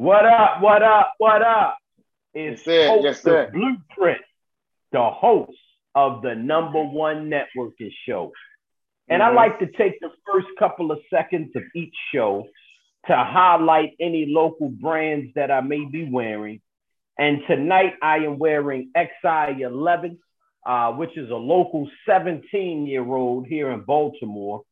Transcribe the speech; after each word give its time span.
What 0.00 0.24
up? 0.24 0.62
What 0.62 0.82
up? 0.82 1.12
What 1.18 1.42
up? 1.42 1.76
It's 2.32 2.66
yes, 2.66 3.00
yes, 3.02 3.20
the 3.20 3.50
Blueprint, 3.52 4.22
the 4.92 5.10
host 5.10 5.58
of 5.94 6.22
the 6.22 6.34
number 6.34 6.82
one 6.82 7.28
networking 7.28 7.92
show. 8.08 8.32
And 9.10 9.20
mm-hmm. 9.20 9.30
I 9.30 9.42
like 9.42 9.58
to 9.58 9.66
take 9.66 10.00
the 10.00 10.08
first 10.24 10.46
couple 10.58 10.90
of 10.90 11.00
seconds 11.12 11.50
of 11.54 11.64
each 11.76 11.92
show 12.14 12.46
to 13.08 13.14
highlight 13.14 13.90
any 14.00 14.24
local 14.26 14.70
brands 14.70 15.32
that 15.34 15.50
I 15.50 15.60
may 15.60 15.84
be 15.84 16.08
wearing. 16.10 16.62
And 17.18 17.42
tonight 17.46 17.92
I 18.00 18.20
am 18.20 18.38
wearing 18.38 18.92
XI11, 18.96 20.16
uh, 20.64 20.92
which 20.92 21.14
is 21.18 21.28
a 21.28 21.34
local 21.34 21.90
17 22.08 22.86
year 22.86 23.04
old 23.04 23.46
here 23.46 23.70
in 23.70 23.82
Baltimore. 23.82 24.62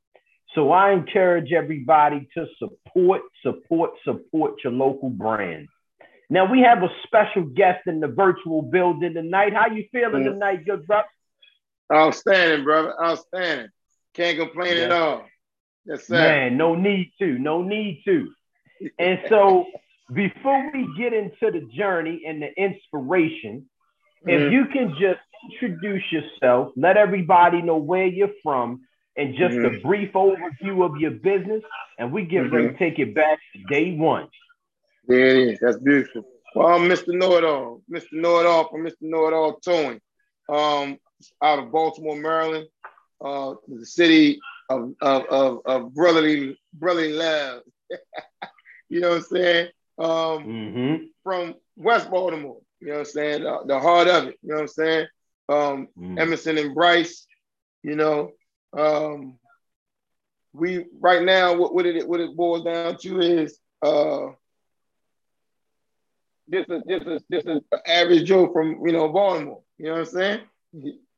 So 0.54 0.72
I 0.72 0.92
encourage 0.92 1.52
everybody 1.52 2.28
to 2.34 2.46
support, 2.58 3.22
support, 3.42 3.90
support 4.04 4.54
your 4.64 4.72
local 4.72 5.10
brand. 5.10 5.68
Now 6.30 6.50
we 6.50 6.60
have 6.60 6.82
a 6.82 6.88
special 7.04 7.44
guest 7.44 7.86
in 7.86 8.00
the 8.00 8.08
virtual 8.08 8.62
building 8.62 9.14
tonight. 9.14 9.54
How 9.54 9.68
you 9.68 9.86
feeling 9.92 10.24
mm. 10.24 10.32
tonight, 10.32 10.64
good 10.64 10.86
brother? 10.86 11.08
Outstanding, 11.92 12.64
brother. 12.64 12.94
Outstanding. 13.02 13.68
Can't 14.14 14.38
complain 14.38 14.76
at 14.78 14.90
all. 14.90 15.24
Yes, 15.86 16.06
sir. 16.06 16.14
Man, 16.14 16.56
no 16.56 16.74
need 16.74 17.12
to. 17.18 17.38
No 17.38 17.62
need 17.62 18.02
to. 18.04 18.28
And 18.98 19.20
so 19.28 19.66
before 20.12 20.70
we 20.72 20.88
get 20.98 21.12
into 21.12 21.50
the 21.50 21.66
journey 21.74 22.22
and 22.26 22.42
the 22.42 22.52
inspiration, 22.56 23.68
mm-hmm. 24.26 24.30
if 24.30 24.52
you 24.52 24.66
can 24.66 24.96
just 25.00 25.20
introduce 25.52 26.02
yourself, 26.10 26.72
let 26.76 26.96
everybody 26.96 27.62
know 27.62 27.76
where 27.76 28.06
you're 28.06 28.34
from, 28.42 28.82
and 29.18 29.34
just 29.34 29.56
mm-hmm. 29.56 29.74
a 29.74 29.80
brief 29.80 30.12
overview 30.12 30.84
of 30.84 30.96
your 30.98 31.10
business, 31.10 31.62
and 31.98 32.12
we 32.12 32.24
get 32.24 32.44
mm-hmm. 32.44 32.54
ready 32.54 32.68
to 32.68 32.74
mm-hmm. 32.74 32.84
take 32.84 32.98
it 32.98 33.14
back 33.14 33.38
to 33.52 33.62
day 33.64 33.96
one. 33.96 34.28
There 35.06 35.26
it 35.26 35.48
is. 35.48 35.58
That's 35.60 35.78
beautiful. 35.78 36.22
Well, 36.54 36.68
I'm 36.68 36.88
Mr. 36.88 37.08
Know 37.08 37.36
It 37.36 37.44
All, 37.44 37.82
Mr. 37.92 38.12
Know 38.12 38.38
It 38.38 38.46
All 38.46 38.68
from 38.70 38.84
Mr. 38.84 39.02
Know 39.02 39.26
It 39.26 39.34
All 39.34 39.58
Towing, 39.58 40.00
um, 40.48 40.98
out 41.42 41.58
of 41.58 41.72
Baltimore, 41.72 42.16
Maryland, 42.16 42.68
uh, 43.22 43.54
the 43.66 43.84
city 43.84 44.38
of, 44.70 44.94
of, 45.00 45.24
of, 45.26 45.58
of 45.66 45.94
brotherly 45.94 46.56
brotherly 46.72 47.12
love. 47.12 47.62
you 48.88 49.00
know 49.00 49.10
what 49.10 49.16
I'm 49.16 49.22
saying? 49.24 49.68
Um, 49.98 50.08
mm-hmm. 50.08 51.04
From 51.24 51.54
West 51.76 52.10
Baltimore, 52.10 52.60
you 52.80 52.88
know 52.88 52.94
what 52.94 53.00
I'm 53.00 53.04
saying? 53.06 53.42
The, 53.42 53.60
the, 53.66 53.80
heart 53.80 54.08
of 54.08 54.28
it, 54.28 54.38
you 54.42 54.50
know 54.50 54.54
what 54.56 54.62
I'm 54.62 54.68
saying? 54.68 55.06
Um, 55.48 55.88
mm. 55.98 56.20
Emerson 56.20 56.58
and 56.58 56.74
Bryce, 56.74 57.26
you 57.82 57.96
know, 57.96 58.32
um, 58.76 59.38
we 60.52 60.86
right 61.00 61.22
now 61.22 61.54
what, 61.56 61.74
what 61.74 61.86
it 61.86 62.08
what 62.08 62.20
it 62.20 62.36
boils 62.36 62.64
down 62.64 62.96
to 62.98 63.20
is 63.20 63.58
uh 63.82 64.26
this 66.48 66.66
is 66.68 66.82
this 66.86 67.02
is 67.02 67.22
this 67.28 67.44
is 67.44 67.60
average 67.86 68.24
Joe 68.24 68.52
from 68.52 68.86
you 68.86 68.92
know 68.92 69.08
Baltimore. 69.08 69.62
You 69.78 69.86
know 69.86 69.92
what 69.92 69.98
I'm 70.00 70.06
saying? 70.06 70.40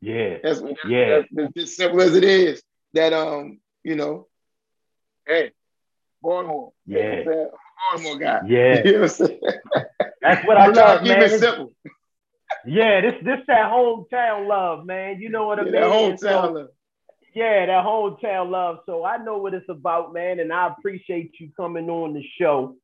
Yeah. 0.01 0.39
That's, 0.43 0.62
yeah. 0.87 1.23
That's, 1.31 1.56
as 1.56 1.77
simple 1.77 2.01
as 2.01 2.15
it 2.15 2.25
is. 2.25 2.62
That 2.93 3.12
um, 3.12 3.61
you 3.84 3.95
know, 3.95 4.27
hey, 5.27 5.53
Baltimore. 6.21 6.73
Yeah. 6.87 7.23
Baltimore 7.93 8.19
guy. 8.19 8.41
Yeah. 8.48 8.83
You 8.84 8.93
know 8.93 9.01
what 9.03 9.21
I'm? 9.21 9.84
That's 10.23 10.47
what 10.47 10.56
I 10.56 10.67
love, 10.67 11.03
man. 11.05 11.21
Keep 11.21 11.33
it 11.33 11.39
simple. 11.39 11.73
Yeah, 12.67 13.01
this 13.01 13.15
this 13.23 13.39
that 13.47 13.71
hometown 13.71 14.48
love, 14.48 14.84
man. 14.84 15.21
You 15.21 15.31
know 15.31 15.47
what 15.47 15.61
I 15.61 15.67
yeah, 15.67 15.71
mean? 15.71 15.83
Hometown 15.83 16.19
so, 16.19 16.51
love. 16.53 16.69
Yeah, 17.33 17.67
that 17.67 17.84
hometown 17.84 18.50
love. 18.50 18.78
So 18.86 19.05
I 19.05 19.19
know 19.19 19.39
what 19.39 19.55
it's 19.55 19.69
about, 19.69 20.12
man, 20.12 20.41
and 20.41 20.53
I 20.53 20.69
appreciate 20.69 21.33
you 21.39 21.50
coming 21.56 21.89
on 21.89 22.12
the 22.14 22.25
show. 22.41 22.77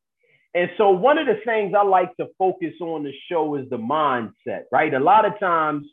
And 0.55 0.71
so 0.79 0.91
one 0.91 1.19
of 1.19 1.27
the 1.27 1.41
things 1.45 1.75
I 1.77 1.83
like 1.83 2.17
to 2.17 2.29
focus 2.39 2.75
on 2.81 3.03
the 3.03 3.13
show 3.31 3.57
is 3.57 3.69
the 3.69 3.77
mindset, 3.77 4.63
right? 4.73 4.95
A 4.95 5.01
lot 5.01 5.25
of 5.27 5.39
times 5.39 5.87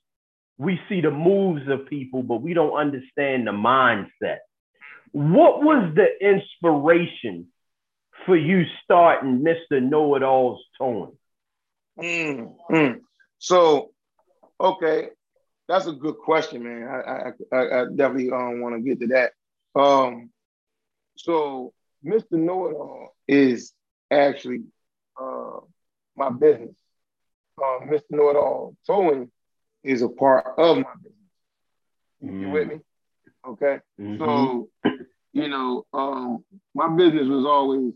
we 0.58 0.80
see 0.88 1.02
the 1.02 1.12
moves 1.12 1.68
of 1.68 1.88
people, 1.88 2.24
but 2.24 2.42
we 2.42 2.54
don't 2.54 2.78
understand 2.78 3.48
the 3.48 3.52
mindset. 3.52 4.38
What 5.12 5.64
was 5.64 5.94
the 5.96 6.08
inspiration 6.22 7.48
for 8.26 8.38
you 8.38 8.64
starting 8.84 9.44
Mr. 9.44 9.82
Know 9.82 10.16
It 10.16 10.24
All's 10.24 10.64
Towing? 10.78 11.18
Mm, 12.00 12.56
mm. 12.72 13.00
So, 13.40 13.92
okay, 14.60 15.10
that's 15.68 15.88
a 15.88 15.94
good 15.94 16.18
question, 16.18 16.64
man. 16.64 16.88
I 16.88 17.32
I, 17.56 17.82
I 17.82 17.86
definitely 17.96 18.32
um, 18.32 18.62
want 18.62 18.76
to 18.76 18.82
get 18.82 19.00
to 19.02 19.08
that. 19.08 19.32
Um, 19.80 20.30
so 21.16 21.74
Mr. 22.06 22.34
Know 22.34 22.68
It 22.68 22.74
All 22.74 23.16
is 23.28 23.74
actually 24.12 24.64
uh, 25.20 25.60
my 26.16 26.30
business. 26.30 26.76
Um, 27.58 27.88
Mr. 27.88 28.04
Know 28.12 28.30
It 28.30 28.36
All 28.36 28.76
Towing 28.86 29.32
is 29.84 30.02
a 30.02 30.10
part 30.10 30.46
of 30.58 30.78
my 30.78 30.94
business. 31.02 31.14
Mm. 32.24 32.42
You 32.42 32.50
with 32.50 32.68
me? 32.68 32.80
Okay. 33.46 33.80
Mm-hmm. 34.00 34.24
So, 34.24 34.70
you 35.34 35.48
know, 35.50 35.86
um, 35.94 36.44
my 36.74 36.90
business 36.90 37.28
was 37.28 37.46
always 37.46 37.94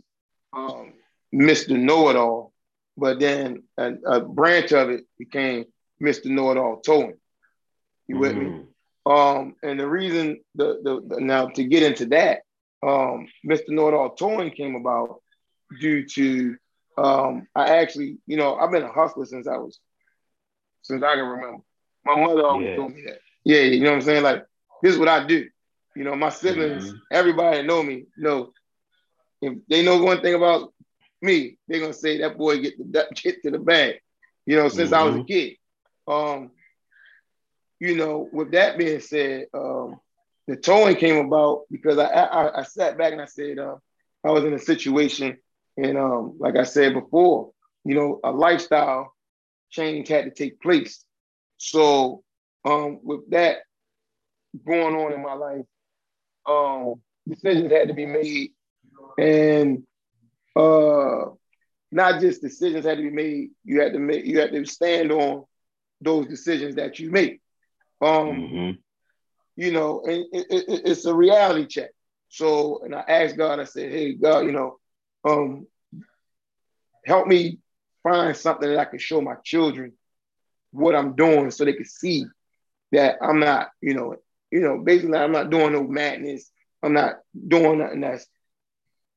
um, 0.53 0.93
Mr. 1.33 1.77
Know 1.77 2.09
It 2.09 2.15
All, 2.15 2.53
but 2.97 3.19
then 3.19 3.63
a, 3.77 3.93
a, 4.05 4.19
branch 4.21 4.71
of 4.73 4.89
it 4.89 5.05
became 5.17 5.65
Mr. 6.01 6.25
Know 6.25 6.51
It 6.51 6.57
All 6.57 6.81
Towing. 6.81 7.17
You 8.07 8.17
with 8.17 8.33
mm-hmm. 8.33 8.57
me? 8.57 8.63
Um, 9.05 9.55
and 9.63 9.79
the 9.79 9.87
reason 9.87 10.41
the, 10.55 10.79
the, 10.83 11.15
the 11.15 11.21
now 11.21 11.47
to 11.47 11.63
get 11.63 11.83
into 11.83 12.07
that, 12.07 12.41
um, 12.83 13.27
Mr. 13.45 13.93
All 13.93 14.15
Towing 14.15 14.51
came 14.51 14.75
about 14.75 15.21
due 15.79 16.05
to 16.05 16.57
um, 16.97 17.47
I 17.55 17.77
actually, 17.77 18.17
you 18.25 18.37
know, 18.37 18.55
I've 18.55 18.71
been 18.71 18.83
a 18.83 18.91
hustler 18.91 19.25
since 19.25 19.47
I 19.47 19.57
was 19.57 19.79
since 20.81 21.03
I 21.03 21.15
can 21.15 21.25
remember. 21.25 21.63
My 22.05 22.15
mother 22.19 22.45
always 22.45 22.69
yeah. 22.69 22.75
told 22.75 22.93
me 22.93 23.03
that. 23.05 23.19
Yeah, 23.43 23.61
you 23.61 23.81
know 23.81 23.91
what 23.91 23.97
I'm 23.97 24.01
saying? 24.01 24.23
Like, 24.23 24.45
this 24.81 24.93
is 24.93 24.99
what 24.99 25.07
I 25.07 25.25
do. 25.25 25.47
You 25.95 26.03
know, 26.03 26.15
my 26.15 26.29
siblings, 26.29 26.87
mm-hmm. 26.87 26.97
everybody 27.11 27.63
know 27.63 27.83
me, 27.83 28.05
know, 28.17 28.51
if 29.41 29.53
they 29.67 29.83
know 29.83 30.01
one 30.01 30.21
thing 30.21 30.33
about 30.33 30.73
me, 31.21 31.57
they're 31.67 31.79
gonna 31.79 31.93
say 31.93 32.19
that 32.19 32.37
boy 32.37 32.59
get 32.59 32.77
the 32.77 33.07
get 33.15 33.43
to 33.43 33.51
the 33.51 33.59
bag. 33.59 33.95
You 34.45 34.57
know, 34.57 34.69
since 34.69 34.91
mm-hmm. 34.91 34.99
I 34.99 35.03
was 35.03 35.15
a 35.15 35.17
mm-hmm. 35.19 35.27
kid. 35.27 35.57
Um, 36.07 36.51
you 37.79 37.95
know, 37.95 38.27
with 38.31 38.51
that 38.51 38.77
being 38.77 38.99
said, 38.99 39.45
um, 39.53 39.99
the 40.47 40.55
towing 40.55 40.95
came 40.95 41.25
about 41.25 41.63
because 41.71 41.97
I, 41.97 42.05
I, 42.07 42.59
I 42.59 42.63
sat 42.63 42.97
back 42.97 43.11
and 43.13 43.21
I 43.21 43.25
said 43.25 43.59
uh, 43.59 43.75
I 44.23 44.31
was 44.31 44.43
in 44.45 44.53
a 44.53 44.59
situation, 44.59 45.37
and 45.77 45.97
um, 45.97 46.35
like 46.39 46.55
I 46.55 46.63
said 46.63 46.93
before, 46.93 47.51
you 47.83 47.95
know, 47.95 48.19
a 48.23 48.31
lifestyle 48.31 49.13
change 49.69 50.07
had 50.07 50.25
to 50.25 50.31
take 50.31 50.61
place. 50.61 51.03
So 51.57 52.23
um, 52.65 52.99
with 53.03 53.29
that 53.31 53.57
going 54.65 54.95
on 54.95 55.13
in 55.13 55.21
my 55.21 55.33
life, 55.33 55.65
um, 56.47 56.95
decisions 57.27 57.71
had 57.71 57.87
to 57.89 57.93
be 57.93 58.05
made, 58.05 58.51
and 59.17 59.83
uh, 60.55 61.25
not 61.91 62.21
just 62.21 62.41
decisions 62.41 62.85
had 62.85 62.97
to 62.97 63.03
be 63.03 63.09
made. 63.11 63.49
You 63.63 63.81
had 63.81 63.93
to 63.93 63.99
make. 63.99 64.25
You 64.25 64.39
had 64.39 64.51
to 64.51 64.65
stand 64.65 65.11
on 65.11 65.45
those 66.01 66.27
decisions 66.27 66.75
that 66.75 66.99
you 66.99 67.11
make. 67.11 67.41
Um, 68.01 68.27
mm-hmm. 68.27 68.71
You 69.55 69.71
know, 69.71 70.03
and 70.05 70.25
it, 70.31 70.45
it, 70.49 70.81
it's 70.85 71.05
a 71.05 71.13
reality 71.13 71.65
check. 71.65 71.89
So, 72.29 72.81
and 72.83 72.93
I 72.93 73.01
asked 73.07 73.37
God. 73.37 73.59
I 73.59 73.63
said, 73.63 73.91
"Hey, 73.91 74.13
God, 74.13 74.41
you 74.41 74.51
know, 74.51 74.77
um, 75.23 75.67
help 77.05 77.27
me 77.27 77.59
find 78.03 78.35
something 78.35 78.69
that 78.69 78.79
I 78.79 78.85
can 78.85 78.99
show 78.99 79.21
my 79.21 79.35
children 79.43 79.93
what 80.71 80.95
I'm 80.95 81.15
doing, 81.15 81.51
so 81.51 81.65
they 81.65 81.73
can 81.73 81.85
see 81.85 82.25
that 82.91 83.17
I'm 83.21 83.39
not, 83.39 83.69
you 83.81 83.93
know, 83.93 84.15
you 84.51 84.61
know, 84.61 84.79
basically 84.79 85.17
I'm 85.17 85.31
not 85.31 85.49
doing 85.49 85.73
no 85.73 85.83
madness. 85.83 86.51
I'm 86.83 86.93
not 86.93 87.15
doing 87.47 87.79
nothing 87.79 88.01
that's 88.01 88.27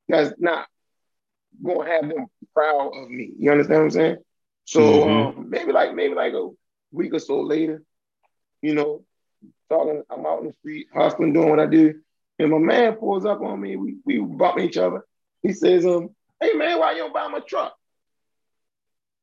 that's 0.09 0.33
not 0.39 0.67
gonna 1.63 1.89
have 1.89 2.09
them 2.09 2.27
proud 2.53 2.91
of 2.95 3.09
me. 3.09 3.31
You 3.37 3.51
understand 3.51 3.79
what 3.79 3.85
I'm 3.85 3.91
saying? 3.91 4.17
So 4.65 4.79
mm-hmm. 4.81 5.39
um, 5.39 5.49
maybe 5.49 5.71
like 5.71 5.93
maybe 5.93 6.15
like 6.15 6.33
a 6.33 6.49
week 6.91 7.13
or 7.13 7.19
so 7.19 7.41
later, 7.41 7.83
you 8.61 8.75
know, 8.75 9.03
talking, 9.69 10.03
I'm 10.09 10.25
out 10.25 10.41
in 10.41 10.47
the 10.47 10.53
street, 10.53 10.87
hustling, 10.93 11.33
doing 11.33 11.49
what 11.49 11.59
I 11.59 11.65
do, 11.65 11.99
and 12.39 12.51
my 12.51 12.57
man 12.57 12.95
pulls 12.95 13.25
up 13.25 13.41
on 13.41 13.59
me. 13.59 13.75
We 13.75 13.97
we 14.05 14.19
bump 14.19 14.59
each 14.59 14.77
other. 14.77 15.05
He 15.41 15.53
says, 15.53 15.85
um, 15.85 16.09
hey 16.39 16.53
man, 16.53 16.79
why 16.79 16.91
you 16.91 16.99
don't 16.99 17.13
buy 17.13 17.27
my 17.27 17.39
truck? 17.39 17.73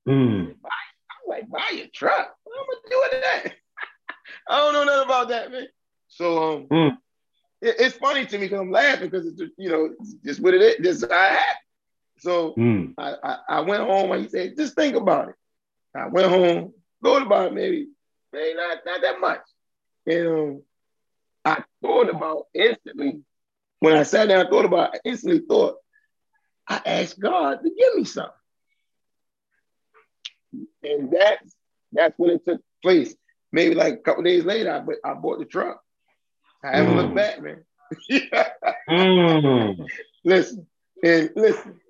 Mm. 0.09 0.55
I'm 0.65 1.29
like, 1.29 1.49
buy 1.49 1.71
your 1.75 1.87
truck? 1.93 2.35
What 2.45 2.59
am 2.59 2.67
I 2.71 2.91
doing 2.91 3.23
that? 3.23 3.55
I 4.49 4.59
don't 4.59 4.73
know 4.73 4.85
nothing 4.85 5.05
about 5.05 5.29
that, 5.29 5.53
man. 5.53 5.69
So 6.09 6.53
um, 6.53 6.67
mm. 6.67 6.97
it, 7.61 7.77
it's 7.79 7.97
funny 7.97 8.27
to 8.27 8.39
me 8.39 8.47
because 8.47 8.61
I'm 8.61 8.71
laughing 8.71 9.11
because 9.11 9.27
it's 9.27 9.41
you 9.57 9.69
know 9.69 9.91
it's 10.01 10.15
just 10.25 10.41
what 10.41 10.55
it 10.55 10.63
is. 10.63 10.77
This 10.79 10.97
is 10.97 11.05
I 11.05 11.27
had. 11.29 11.57
So 12.21 12.55
mm. 12.55 12.95
I, 12.99 13.15
I, 13.23 13.39
I 13.49 13.61
went 13.61 13.85
home 13.85 14.11
and 14.11 14.23
he 14.23 14.29
said, 14.29 14.57
just 14.57 14.75
think 14.75 14.97
about 14.97 15.29
it. 15.29 15.35
I 15.95 16.09
went 16.09 16.29
home, 16.29 16.73
thought 17.03 17.23
about 17.23 17.49
it 17.49 17.55
maybe, 17.55 17.89
maybe 18.33 18.55
not, 18.55 18.79
not 18.85 19.03
that 19.03 19.21
much. 19.21 19.41
And 20.07 20.29
um, 20.29 20.63
I 21.45 21.63
thought 21.83 22.09
about 22.11 22.45
instantly, 22.55 23.21
when 23.81 23.97
I 23.97 24.03
sat 24.03 24.29
down, 24.29 24.47
I 24.47 24.51
thought 24.51 24.65
about, 24.65 24.95
I 24.95 24.99
instantly 25.05 25.41
thought, 25.47 25.77
I 26.67 26.81
asked 26.85 27.19
God 27.19 27.63
to 27.63 27.71
give 27.71 27.95
me 27.97 28.05
something. 28.05 28.33
and 30.83 31.11
that's 31.11 31.55
that's 31.93 32.15
when 32.19 32.31
it 32.31 32.45
took 32.45 32.61
place. 32.83 33.15
Maybe 33.53 33.75
like 33.75 33.95
a 33.95 33.99
couple 33.99 34.23
days 34.23 34.45
later, 34.45 34.71
I, 34.71 35.11
I 35.11 35.15
bought 35.15 35.39
the 35.39 35.47
truck. 35.47 35.81
I 36.63 36.77
haven't 36.77 36.95
mm. 36.95 36.97
looked 36.97 37.15
back, 37.15 37.43
man. 37.43 37.65
mm. 38.91 39.87
Listen, 40.25 40.67
and 41.03 41.31
listen, 41.37 41.81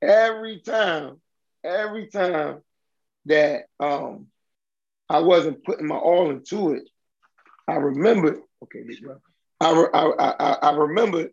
every 0.00 0.60
time, 0.60 1.20
every 1.64 2.06
time 2.08 2.60
that 3.26 3.64
um 3.80 4.26
I 5.14 5.20
wasn't 5.20 5.64
putting 5.64 5.86
my 5.86 5.96
all 5.96 6.30
into 6.30 6.72
it, 6.72 6.82
I 7.68 7.74
remembered, 7.74 8.40
okay, 8.64 8.80
I, 9.60 9.70
I, 9.70 10.34
I, 10.38 10.52
I 10.62 10.76
remembered 10.76 11.30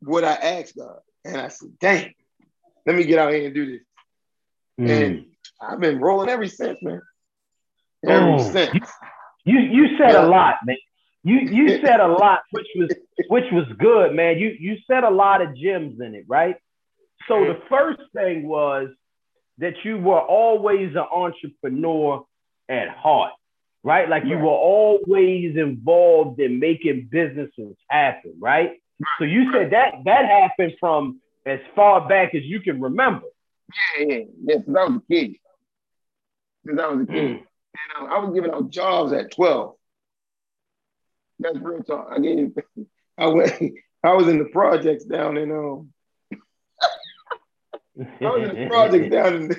what 0.00 0.24
I 0.24 0.32
asked 0.32 0.76
God. 0.76 0.98
And 1.24 1.36
I 1.36 1.48
said, 1.48 1.78
dang, 1.78 2.14
let 2.86 2.96
me 2.96 3.04
get 3.04 3.18
out 3.18 3.32
here 3.32 3.44
and 3.44 3.54
do 3.54 3.66
this. 3.66 3.80
Mm. 4.80 4.90
And 4.90 5.26
I've 5.60 5.80
been 5.80 6.00
rolling 6.00 6.30
ever 6.30 6.48
since, 6.48 6.78
man. 6.82 7.02
Ever 8.04 8.30
oh. 8.32 8.52
since. 8.52 8.88
You 9.44 9.58
you 9.58 9.96
said 9.98 10.12
yeah. 10.12 10.24
a 10.24 10.26
lot, 10.26 10.54
man. 10.64 10.76
You 11.22 11.40
you 11.40 11.80
said 11.84 12.00
a 12.00 12.08
lot, 12.08 12.40
which 12.50 12.66
was 12.76 12.90
which 13.28 13.52
was 13.52 13.66
good, 13.78 14.14
man. 14.14 14.38
You 14.38 14.56
you 14.58 14.78
said 14.88 15.04
a 15.04 15.10
lot 15.10 15.42
of 15.42 15.54
gems 15.56 16.00
in 16.00 16.14
it, 16.14 16.24
right? 16.26 16.56
So 17.28 17.44
the 17.44 17.60
first 17.68 18.00
thing 18.14 18.48
was 18.48 18.88
that 19.58 19.74
you 19.84 19.98
were 19.98 20.20
always 20.20 20.90
an 20.96 21.06
entrepreneur 21.12 22.24
at 22.68 22.88
heart, 22.90 23.32
right? 23.82 24.08
Like 24.08 24.24
you 24.24 24.38
were 24.38 24.48
always 24.48 25.56
involved 25.56 26.40
in 26.40 26.58
making 26.58 27.08
businesses 27.10 27.76
happen, 27.88 28.34
right? 28.40 28.72
So 29.18 29.24
you 29.24 29.52
said 29.52 29.72
that 29.72 29.94
that 30.04 30.24
happened 30.26 30.74
from 30.78 31.20
as 31.46 31.58
far 31.74 32.08
back 32.08 32.34
as 32.34 32.42
you 32.44 32.60
can 32.60 32.80
remember. 32.80 33.26
Yeah, 33.98 34.06
yeah, 34.06 34.24
yeah. 34.44 34.54
Since 34.64 34.76
I 34.76 34.84
was 34.84 34.96
a 34.96 35.12
kid. 35.12 35.36
Since 36.66 36.80
I 36.80 36.86
was 36.88 37.02
a 37.02 37.06
kid. 37.06 37.30
Mm. 37.30 37.42
And 37.98 38.08
uh, 38.08 38.14
I 38.14 38.18
was 38.18 38.34
giving 38.34 38.50
out 38.50 38.70
jobs 38.70 39.12
at 39.12 39.32
12. 39.32 39.74
That's 41.40 41.58
real 41.58 41.82
talk. 41.82 42.08
I 42.10 42.20
gave 42.20 42.54
I 43.18 43.26
went 43.26 43.52
I 44.04 44.12
was 44.14 44.28
in 44.28 44.38
the 44.38 44.46
projects 44.46 45.04
down 45.04 45.36
in 45.36 45.50
um 45.50 45.88
I 48.20 48.24
was 48.24 48.48
in 48.48 48.62
the 48.62 48.68
projects 48.68 49.10
down 49.10 49.34
in 49.34 49.48
the, 49.48 49.56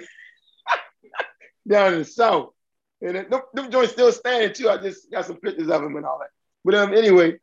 down 1.67 1.93
in 1.93 1.99
the 1.99 2.05
south. 2.05 2.49
And 3.03 3.29
them, 3.29 3.41
them 3.53 3.71
joints 3.71 3.91
still 3.91 4.11
standing 4.11 4.53
too. 4.53 4.69
I 4.69 4.77
just 4.77 5.11
got 5.11 5.25
some 5.25 5.37
pictures 5.37 5.69
of 5.69 5.81
them 5.81 5.95
and 5.95 6.05
all 6.05 6.19
that. 6.19 6.29
But 6.63 6.75
um 6.75 6.93
anyway, 6.93 7.37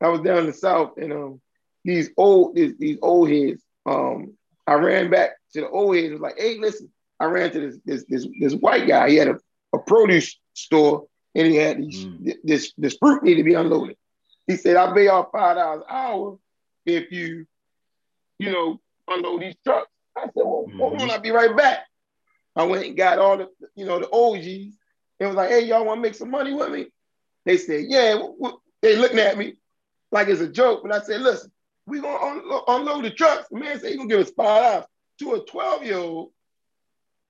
I 0.00 0.08
was 0.08 0.22
down 0.22 0.38
in 0.38 0.46
the 0.46 0.52
south 0.52 0.92
and 0.96 1.12
um 1.12 1.40
these 1.84 2.10
old 2.16 2.56
these, 2.56 2.76
these 2.78 2.98
old 3.02 3.30
heads 3.30 3.62
um 3.86 4.34
I 4.66 4.74
ran 4.74 5.10
back 5.10 5.32
to 5.52 5.60
the 5.60 5.68
old 5.68 5.94
heads 5.94 6.12
was 6.12 6.20
like, 6.20 6.38
hey, 6.38 6.58
listen, 6.58 6.90
I 7.20 7.26
ran 7.26 7.52
to 7.52 7.60
this 7.60 7.78
this 7.84 8.04
this, 8.08 8.26
this 8.40 8.54
white 8.54 8.88
guy. 8.88 9.10
He 9.10 9.16
had 9.16 9.28
a, 9.28 9.38
a 9.74 9.78
produce 9.78 10.38
store 10.54 11.06
and 11.34 11.46
he 11.46 11.56
had 11.56 11.78
these, 11.78 12.06
mm. 12.06 12.34
this 12.42 12.72
this 12.78 12.96
fruit 12.96 13.22
need 13.22 13.36
to 13.36 13.42
be 13.42 13.54
unloaded. 13.54 13.96
He 14.46 14.56
said, 14.56 14.76
I'll 14.76 14.94
pay 14.94 15.06
y'all 15.06 15.28
five 15.30 15.56
dollars 15.56 15.82
an 15.88 15.96
hour 15.96 16.38
if 16.86 17.10
you, 17.10 17.46
you 18.38 18.52
know, 18.52 18.80
unload 19.08 19.42
these 19.42 19.56
trucks. 19.64 19.88
I 20.16 20.22
said, 20.22 20.32
well, 20.36 20.66
mm-hmm. 20.68 20.78
hold 20.78 21.02
on, 21.02 21.10
I'll 21.10 21.20
be 21.20 21.30
right 21.30 21.56
back. 21.56 21.86
I 22.56 22.64
went 22.64 22.86
and 22.86 22.96
got 22.96 23.18
all 23.18 23.36
the, 23.36 23.48
you 23.74 23.84
know, 23.84 23.98
the 23.98 24.10
OGs. 24.10 24.76
It 25.20 25.26
was 25.26 25.34
like, 25.34 25.50
hey, 25.50 25.64
y'all 25.64 25.84
want 25.84 25.98
to 25.98 26.02
make 26.02 26.14
some 26.14 26.30
money 26.30 26.52
with 26.52 26.70
me? 26.70 26.86
They 27.44 27.56
said, 27.56 27.84
yeah. 27.88 28.20
They 28.82 28.96
looking 28.96 29.18
at 29.18 29.38
me 29.38 29.54
like 30.10 30.28
it's 30.28 30.40
a 30.40 30.48
joke. 30.48 30.82
But 30.82 30.92
I 30.92 31.00
said, 31.00 31.20
listen, 31.20 31.50
we 31.86 32.00
gonna 32.00 32.60
unload 32.68 33.04
the 33.04 33.10
trucks. 33.10 33.48
The 33.50 33.58
man 33.58 33.78
said 33.78 33.90
he 33.90 33.96
gonna 33.96 34.08
give 34.08 34.20
us 34.20 34.30
five 34.30 34.72
dollars 34.72 34.86
to 35.20 35.34
a 35.34 35.44
12 35.44 35.84
year 35.84 35.98
old. 35.98 36.30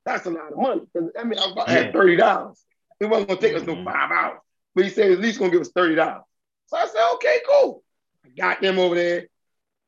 That's 0.05 0.27
a 0.27 0.31
lot 0.31 0.53
of 0.53 0.59
money. 0.59 0.83
I 1.19 1.25
mean, 1.25 1.39
I 1.39 1.45
was 1.45 1.53
about 1.53 1.67
to 1.69 1.73
have 1.73 1.93
thirty 1.93 2.17
dollars. 2.17 2.63
It 3.01 3.07
wasn't 3.07 3.29
gonna 3.29 3.41
take 3.41 3.55
us 3.57 3.67
no 3.67 3.75
mm-hmm. 3.75 3.85
five 3.85 4.11
hours, 4.11 4.41
but 4.75 4.85
he 4.85 4.91
said 4.91 5.11
at 5.11 5.19
least 5.19 5.39
gonna 5.39 5.51
give 5.51 5.63
us 5.63 5.71
thirty 5.75 5.95
dollars. 5.95 6.25
So 6.67 6.77
I 6.77 6.87
said, 6.87 7.11
okay, 7.15 7.41
cool. 7.49 7.83
I 8.25 8.29
got 8.37 8.61
them 8.61 8.79
over 8.79 8.95
there. 8.95 9.29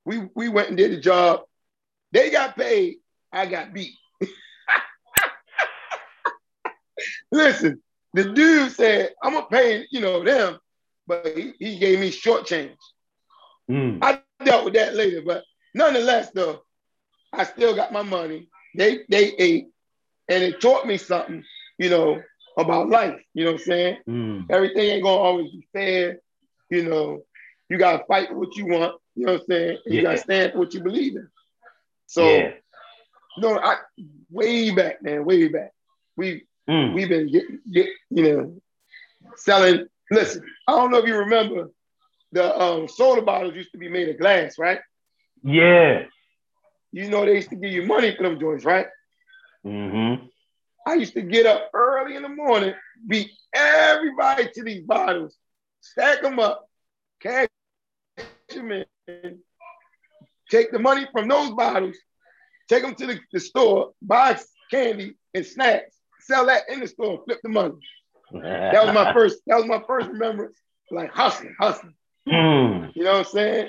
We 0.05 0.29
we 0.35 0.49
went 0.49 0.69
and 0.69 0.77
did 0.77 0.93
the 0.93 1.01
job. 1.01 1.43
They 2.13 2.31
got 2.31 2.57
paid. 2.57 2.97
I 3.31 3.47
got 3.47 3.75
beat. 3.75 3.95
Listen, 7.31 7.83
the 8.15 8.25
dude 8.25 8.73
said, 8.73 9.11
I'm 9.23 9.35
gonna 9.35 9.47
pay, 9.47 9.87
you 9.91 10.01
know, 10.01 10.23
them, 10.25 10.59
but 11.07 11.27
he, 11.27 11.53
he 11.59 11.79
gave 11.79 12.01
me 12.01 12.11
short 12.11 12.47
change. 12.47 12.79
Mm. 13.71 13.99
I 14.03 14.21
dealt 14.45 14.65
with 14.65 14.75
that 14.75 14.95
later, 14.95 15.23
but 15.25 15.45
nonetheless, 15.75 16.31
though, 16.31 16.63
I 17.33 17.45
still 17.45 17.75
got 17.75 17.93
my 17.93 18.03
money. 18.03 18.49
They 18.77 19.01
they 19.09 19.33
ate, 19.39 19.69
and 20.29 20.43
it 20.43 20.61
taught 20.61 20.87
me 20.87 20.97
something, 20.97 21.45
you 21.79 21.91
know, 21.91 22.23
about 22.57 22.89
life. 22.89 23.21
You 23.35 23.45
know 23.45 23.53
what 23.53 23.61
I'm 23.61 23.67
saying? 23.67 23.97
Mm. 24.09 24.47
Everything 24.51 24.91
ain't 24.91 25.03
gonna 25.03 25.17
always 25.17 25.51
be 25.51 25.67
fair. 25.73 26.21
You 26.71 26.89
know, 26.89 27.23
you 27.69 27.79
gotta 27.79 28.05
fight 28.07 28.35
what 28.35 28.57
you 28.57 28.67
want. 28.67 29.01
You 29.15 29.27
know 29.27 29.33
what 29.33 29.43
I'm 29.43 29.47
saying? 29.49 29.79
Yeah. 29.87 29.93
You 29.93 30.03
gotta 30.03 30.19
stand 30.19 30.53
for 30.53 30.59
what 30.59 30.75
you 30.75 30.83
believe 30.83 31.17
in. 31.17 31.29
So, 32.07 32.29
yeah. 32.29 32.51
no, 33.39 33.59
I 33.59 33.77
way 34.31 34.71
back, 34.71 35.03
man, 35.03 35.25
way 35.25 35.49
back. 35.49 35.73
We 36.17 36.47
mm. 36.69 36.95
we've 36.95 37.09
been 37.09 37.31
get, 37.31 37.45
get, 37.73 37.89
you 38.11 38.23
know 38.23 38.61
selling. 39.37 39.87
Listen, 40.11 40.43
I 40.69 40.73
don't 40.73 40.91
know 40.91 40.99
if 40.99 41.07
you 41.07 41.17
remember 41.17 41.71
the 42.33 42.61
um, 42.61 42.89
soda 42.89 43.23
bottles 43.23 43.55
used 43.55 43.73
to 43.73 43.79
be 43.79 43.89
made 43.89 44.09
of 44.09 44.19
glass, 44.19 44.59
right? 44.59 44.81
Yeah. 45.43 46.05
You 46.93 47.11
know 47.11 47.25
they 47.25 47.35
used 47.35 47.51
to 47.51 47.57
give 47.57 47.73
you 47.73 47.85
money 47.85 48.15
for 48.15 48.23
them 48.23 48.39
joints, 48.39 48.65
right? 48.65 48.87
Mm-hmm. 49.65 50.27
I 50.87 50.95
used 50.95 51.15
to 51.15 51.23
get 51.23 51.47
up 51.47 51.71
early 51.75 52.15
in 52.15 52.23
the 52.23 52.29
morning, 52.29 52.75
beat 53.07 53.31
everybody 53.53 54.49
to 54.55 54.63
these 54.63 54.85
bottles, 54.85 55.37
stack 55.81 56.23
them 56.23 56.39
up, 56.39 56.69
cash 57.21 57.49
them 58.55 58.71
in, 58.71 59.39
take 60.49 60.71
the 60.71 60.79
money 60.79 61.07
from 61.11 61.27
those 61.27 61.51
bottles, 61.51 61.97
take 62.69 62.83
them 62.83 62.95
to 62.95 63.07
the, 63.07 63.21
the 63.33 63.41
store, 63.41 63.93
buy 64.01 64.39
candy 64.71 65.15
and 65.35 65.45
snacks, 65.45 65.96
sell 66.27 66.47
that 66.47 66.63
in 66.69 66.81
the 66.81 66.89
store, 66.89 67.23
flip 67.25 67.41
the 67.43 67.49
money. 67.49 67.75
that 68.33 68.85
was 68.85 68.95
my 68.95 69.13
first. 69.15 69.39
That 69.47 69.57
was 69.57 69.67
my 69.67 69.83
first 69.87 70.09
remembrance. 70.09 70.59
Like 70.91 71.11
hustling, 71.11 71.55
hustling. 71.59 71.95
Mm. 72.29 72.93
You 72.95 73.05
know 73.05 73.13
what 73.13 73.27
I'm 73.27 73.33
saying? 73.33 73.69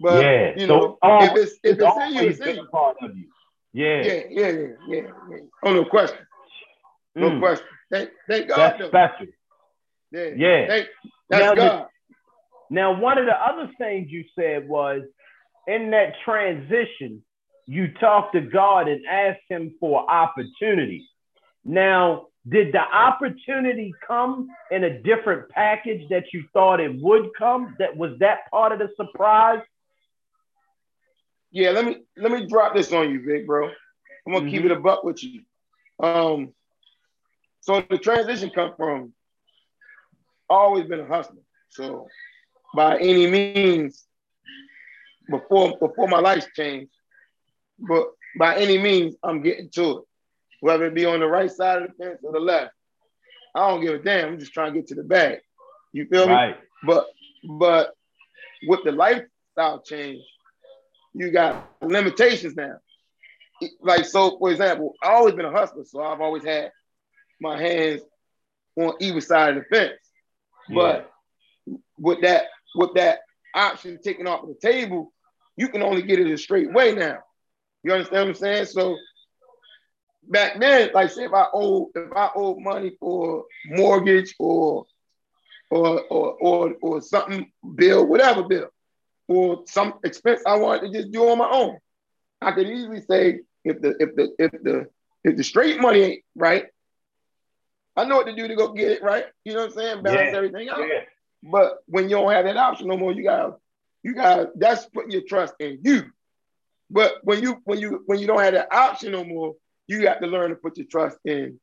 But 0.00 0.22
yeah. 0.22 0.52
you 0.56 0.66
know, 0.66 0.98
so, 1.02 1.08
um, 1.08 1.22
if 1.24 1.32
it's 1.36 1.52
if 1.62 1.78
it's, 1.78 1.82
it's 1.82 1.96
in 1.96 2.14
you, 2.14 2.30
it's 2.30 2.40
in 2.40 2.56
you. 2.56 2.66
Part 2.66 2.96
of 3.02 3.16
you. 3.16 3.26
Yeah. 3.72 4.02
Yeah, 4.02 4.22
yeah, 4.30 4.48
yeah, 4.48 4.68
yeah, 4.88 5.00
yeah. 5.30 5.36
Oh, 5.62 5.74
no 5.74 5.84
question. 5.84 6.18
No 7.14 7.30
mm. 7.30 7.40
question. 7.40 7.66
Thank, 7.90 8.10
thank 8.28 8.48
God. 8.48 8.56
That's 8.56 8.78
though. 8.78 8.88
special. 8.88 9.26
Yeah. 10.12 10.28
Yeah. 10.36 10.66
Thank, 10.66 10.86
that's 11.28 11.42
now, 11.42 11.54
God. 11.54 11.86
now, 12.70 13.00
one 13.00 13.18
of 13.18 13.26
the 13.26 13.34
other 13.34 13.70
things 13.78 14.08
you 14.10 14.24
said 14.38 14.68
was 14.68 15.02
in 15.66 15.90
that 15.90 16.14
transition, 16.24 17.22
you 17.66 17.92
talked 18.00 18.34
to 18.34 18.40
God 18.40 18.88
and 18.88 19.04
asked 19.06 19.44
Him 19.48 19.74
for 19.80 20.10
opportunity. 20.10 21.08
Now, 21.66 22.28
did 22.48 22.72
the 22.72 22.80
opportunity 22.80 23.92
come 24.06 24.48
in 24.70 24.84
a 24.84 25.02
different 25.02 25.50
package 25.50 26.08
that 26.10 26.32
you 26.32 26.44
thought 26.52 26.78
it 26.78 26.94
would 27.02 27.30
come? 27.36 27.74
That 27.80 27.96
was 27.96 28.12
that 28.20 28.48
part 28.52 28.70
of 28.70 28.78
the 28.78 28.88
surprise? 28.96 29.62
Yeah, 31.50 31.70
let 31.70 31.84
me 31.84 31.96
let 32.16 32.30
me 32.30 32.46
drop 32.46 32.74
this 32.74 32.92
on 32.92 33.10
you, 33.10 33.20
Vic, 33.26 33.46
bro. 33.46 33.66
I'm 33.66 34.32
gonna 34.32 34.44
mm-hmm. 34.44 34.54
keep 34.54 34.64
it 34.64 34.70
a 34.70 34.78
buck 34.78 35.02
with 35.02 35.22
you. 35.24 35.42
Um, 35.98 36.52
so 37.62 37.82
the 37.90 37.98
transition 37.98 38.50
come 38.54 38.74
from 38.76 39.12
always 40.48 40.86
been 40.86 41.00
a 41.00 41.06
hustler. 41.06 41.42
So 41.70 42.06
by 42.76 42.98
any 42.98 43.28
means, 43.28 44.06
before 45.28 45.76
before 45.80 46.06
my 46.06 46.20
life 46.20 46.46
changed, 46.54 46.92
but 47.76 48.06
by 48.38 48.56
any 48.56 48.78
means, 48.78 49.16
I'm 49.24 49.42
getting 49.42 49.68
to 49.70 49.98
it 49.98 50.04
whether 50.60 50.86
it 50.86 50.94
be 50.94 51.04
on 51.04 51.20
the 51.20 51.26
right 51.26 51.50
side 51.50 51.82
of 51.82 51.88
the 51.88 52.04
fence 52.04 52.20
or 52.22 52.32
the 52.32 52.40
left. 52.40 52.72
I 53.54 53.68
don't 53.68 53.80
give 53.80 53.94
a 53.94 53.98
damn. 53.98 54.28
I'm 54.28 54.38
just 54.38 54.52
trying 54.52 54.72
to 54.72 54.80
get 54.80 54.88
to 54.88 54.94
the 54.94 55.02
bag. 55.02 55.38
You 55.92 56.06
feel 56.06 56.28
right. 56.28 56.50
me? 56.50 56.56
But 56.84 57.06
but 57.58 57.94
with 58.66 58.80
the 58.84 58.92
lifestyle 58.92 59.82
change, 59.82 60.22
you 61.14 61.30
got 61.30 61.70
limitations 61.80 62.54
now. 62.54 62.76
Like 63.80 64.04
so, 64.04 64.38
for 64.38 64.50
example, 64.50 64.94
I've 65.02 65.14
always 65.14 65.34
been 65.34 65.46
a 65.46 65.50
hustler, 65.50 65.84
so 65.84 66.02
I've 66.02 66.20
always 66.20 66.44
had 66.44 66.70
my 67.40 67.58
hands 67.58 68.02
on 68.76 68.94
either 69.00 69.20
side 69.20 69.56
of 69.56 69.64
the 69.64 69.76
fence. 69.76 69.92
Yeah. 70.68 70.74
But 70.74 71.10
with 71.98 72.20
that 72.22 72.44
with 72.74 72.94
that 72.94 73.20
option 73.54 73.98
taken 74.02 74.26
off 74.26 74.46
the 74.46 74.54
table, 74.60 75.12
you 75.56 75.68
can 75.68 75.82
only 75.82 76.02
get 76.02 76.18
it 76.18 76.30
a 76.30 76.36
straight 76.36 76.72
way 76.72 76.94
now. 76.94 77.18
You 77.82 77.92
understand 77.92 78.28
what 78.28 78.28
I'm 78.28 78.34
saying? 78.34 78.66
So 78.66 78.96
back 80.28 80.60
then, 80.60 80.90
like 80.94 81.10
say 81.10 81.24
if 81.24 81.32
I 81.32 81.46
owe 81.52 81.90
if 81.94 82.12
I 82.14 82.30
owe 82.34 82.58
money 82.58 82.96
for 82.98 83.44
mortgage 83.66 84.34
or 84.38 84.86
or 85.70 86.02
or 86.02 86.32
or, 86.34 86.74
or 86.80 87.00
something 87.02 87.50
bill, 87.74 88.06
whatever 88.06 88.42
bill, 88.42 88.68
or 89.28 89.62
some 89.66 89.94
expense 90.04 90.42
I 90.46 90.56
wanted 90.56 90.92
to 90.92 90.98
just 90.98 91.12
do 91.12 91.28
on 91.28 91.38
my 91.38 91.48
own, 91.48 91.78
I 92.40 92.52
could 92.52 92.68
easily 92.68 93.02
say 93.02 93.40
if 93.64 93.80
the 93.80 93.96
if 94.00 94.14
the 94.14 94.34
if 94.38 94.52
the 94.62 94.88
if 95.24 95.36
the 95.36 95.44
straight 95.44 95.80
money 95.80 96.02
ain't 96.02 96.24
right, 96.34 96.66
I 97.96 98.04
know 98.04 98.16
what 98.16 98.26
to 98.26 98.34
do 98.36 98.46
to 98.48 98.56
go 98.56 98.72
get 98.72 98.90
it 98.90 99.02
right. 99.02 99.26
You 99.44 99.54
know 99.54 99.60
what 99.60 99.72
I'm 99.72 99.78
saying? 99.78 100.02
Balance 100.02 100.30
yeah. 100.32 100.36
everything 100.36 100.68
out. 100.68 100.80
Yeah. 100.80 101.00
But 101.42 101.78
when 101.86 102.04
you 102.04 102.16
don't 102.16 102.30
have 102.30 102.44
that 102.44 102.56
option 102.56 102.88
no 102.88 102.96
more, 102.96 103.12
you 103.12 103.24
got 103.24 103.58
you 104.02 104.14
got 104.14 104.58
that's 104.58 104.86
putting 104.86 105.10
your 105.10 105.22
trust 105.22 105.54
in 105.60 105.80
you. 105.82 106.04
But 106.90 107.14
when 107.22 107.42
you 107.42 107.60
when 107.64 107.78
you 107.78 108.02
when 108.06 108.18
you 108.18 108.26
don't 108.26 108.40
have 108.40 108.54
that 108.54 108.72
option 108.72 109.12
no 109.12 109.24
more, 109.24 109.56
you 109.86 110.02
got 110.02 110.20
to 110.20 110.26
learn 110.26 110.50
to 110.50 110.56
put 110.56 110.76
your 110.76 110.86
trust 110.86 111.18
in 111.24 111.60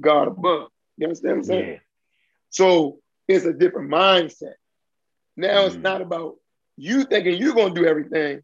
God 0.00 0.28
above. 0.28 0.68
You 0.96 1.06
understand 1.06 1.36
what 1.36 1.38
I'm 1.38 1.44
saying? 1.44 1.68
Yeah. 1.68 1.78
So 2.50 2.98
it's 3.28 3.44
a 3.44 3.52
different 3.52 3.90
mindset. 3.90 4.54
Now 5.36 5.48
mm-hmm. 5.48 5.66
it's 5.66 5.76
not 5.76 6.00
about 6.00 6.36
you 6.76 7.04
thinking 7.04 7.36
you're 7.36 7.54
gonna 7.54 7.74
do 7.74 7.86
everything. 7.86 8.42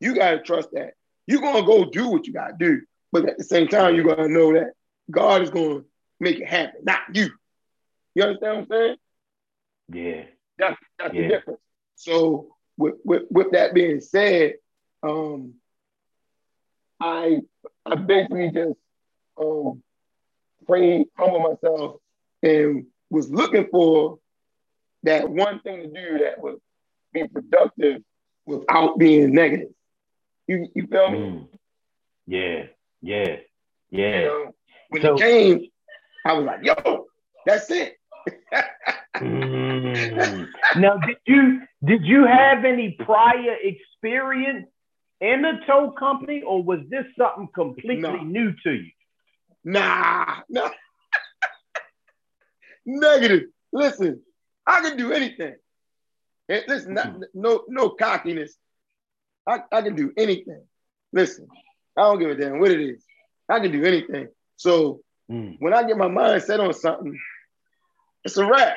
You 0.00 0.14
gotta 0.14 0.40
trust 0.40 0.70
that. 0.72 0.94
You're 1.26 1.40
gonna 1.40 1.66
go 1.66 1.84
do 1.84 2.08
what 2.08 2.26
you 2.26 2.32
gotta 2.32 2.54
do. 2.58 2.82
But 3.12 3.28
at 3.28 3.38
the 3.38 3.44
same 3.44 3.68
time, 3.68 3.94
you're 3.94 4.04
gonna 4.04 4.28
know 4.28 4.52
that 4.54 4.72
God 5.10 5.42
is 5.42 5.50
gonna 5.50 5.82
make 6.20 6.38
it 6.40 6.48
happen, 6.48 6.80
not 6.84 7.00
you. 7.14 7.30
You 8.14 8.24
understand 8.24 8.56
what 8.56 8.62
I'm 8.62 8.66
saying? 8.68 8.96
Yeah. 9.92 10.24
That's 10.58 10.76
that's 10.98 11.14
yeah. 11.14 11.22
the 11.22 11.28
difference. 11.28 11.60
So 11.96 12.56
with, 12.76 12.94
with 13.04 13.22
with 13.30 13.52
that 13.52 13.74
being 13.74 14.00
said, 14.00 14.54
um, 15.02 15.54
I 17.00 17.40
I 17.84 17.94
basically 17.94 18.50
just 18.50 18.78
um 19.40 19.82
prayed, 20.66 21.06
humble 21.16 21.40
myself, 21.40 21.96
and 22.42 22.86
was 23.10 23.30
looking 23.30 23.68
for 23.70 24.18
that 25.04 25.28
one 25.28 25.60
thing 25.60 25.82
to 25.82 25.88
do 25.88 26.18
that 26.18 26.42
would 26.42 26.56
be 27.12 27.26
productive 27.28 28.02
without 28.46 28.98
being 28.98 29.32
negative. 29.32 29.68
You 30.46 30.68
you 30.74 30.86
feel 30.86 31.10
me? 31.10 31.18
Mm. 31.18 31.48
Yeah, 32.26 32.62
yeah, 33.02 33.36
yeah. 33.90 34.20
You 34.20 34.24
know, 34.24 34.54
when 34.90 35.02
so, 35.02 35.14
it 35.14 35.20
came, 35.20 35.66
I 36.24 36.32
was 36.32 36.46
like, 36.46 36.64
yo, 36.64 37.06
that's 37.44 37.70
it. 37.70 37.96
mm. 39.16 40.48
Now, 40.76 40.96
did 40.98 41.16
you 41.26 41.60
did 41.84 42.04
you 42.04 42.26
have 42.26 42.64
any 42.64 42.92
prior 42.98 43.56
experience 43.62 44.66
in 45.20 45.44
a 45.44 45.64
tow 45.66 45.92
company, 45.92 46.42
or 46.42 46.62
was 46.62 46.80
this 46.88 47.06
something 47.18 47.48
completely 47.54 47.96
no. 47.96 48.16
new 48.16 48.52
to 48.64 48.72
you? 48.72 48.90
Nah, 49.64 50.40
no. 50.48 50.70
Negative. 52.86 53.48
Listen, 53.72 54.22
I 54.66 54.80
can 54.80 54.96
do 54.96 55.12
anything. 55.12 55.56
Listen, 56.48 56.94
not, 56.94 57.08
mm-hmm. 57.08 57.22
no, 57.34 57.64
no 57.68 57.90
cockiness. 57.90 58.56
I, 59.46 59.60
I 59.72 59.82
can 59.82 59.96
do 59.96 60.12
anything. 60.16 60.62
Listen, 61.12 61.48
I 61.96 62.02
don't 62.02 62.18
give 62.18 62.30
a 62.30 62.34
damn 62.36 62.60
what 62.60 62.70
it 62.70 62.80
is. 62.80 63.04
I 63.48 63.60
can 63.60 63.72
do 63.72 63.84
anything. 63.84 64.28
So 64.56 65.00
mm. 65.30 65.56
when 65.58 65.72
I 65.72 65.84
get 65.84 65.96
my 65.96 66.08
mind 66.08 66.42
set 66.42 66.60
on 66.60 66.72
something, 66.74 67.18
it's 68.24 68.36
a 68.36 68.46
wrap. 68.46 68.76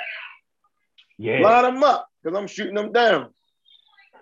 Yeah. 1.17 1.39
Line 1.39 1.63
them 1.73 1.83
up 1.83 2.07
because 2.23 2.37
I'm 2.37 2.47
shooting 2.47 2.75
them 2.75 2.91
down. 2.91 3.33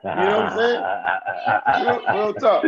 You 0.04 0.10
know 0.10 0.40
what 0.40 0.54
I'm 0.54 0.58
saying? 0.58 1.86
real, 1.86 2.02
real 2.16 2.34
talk. 2.34 2.66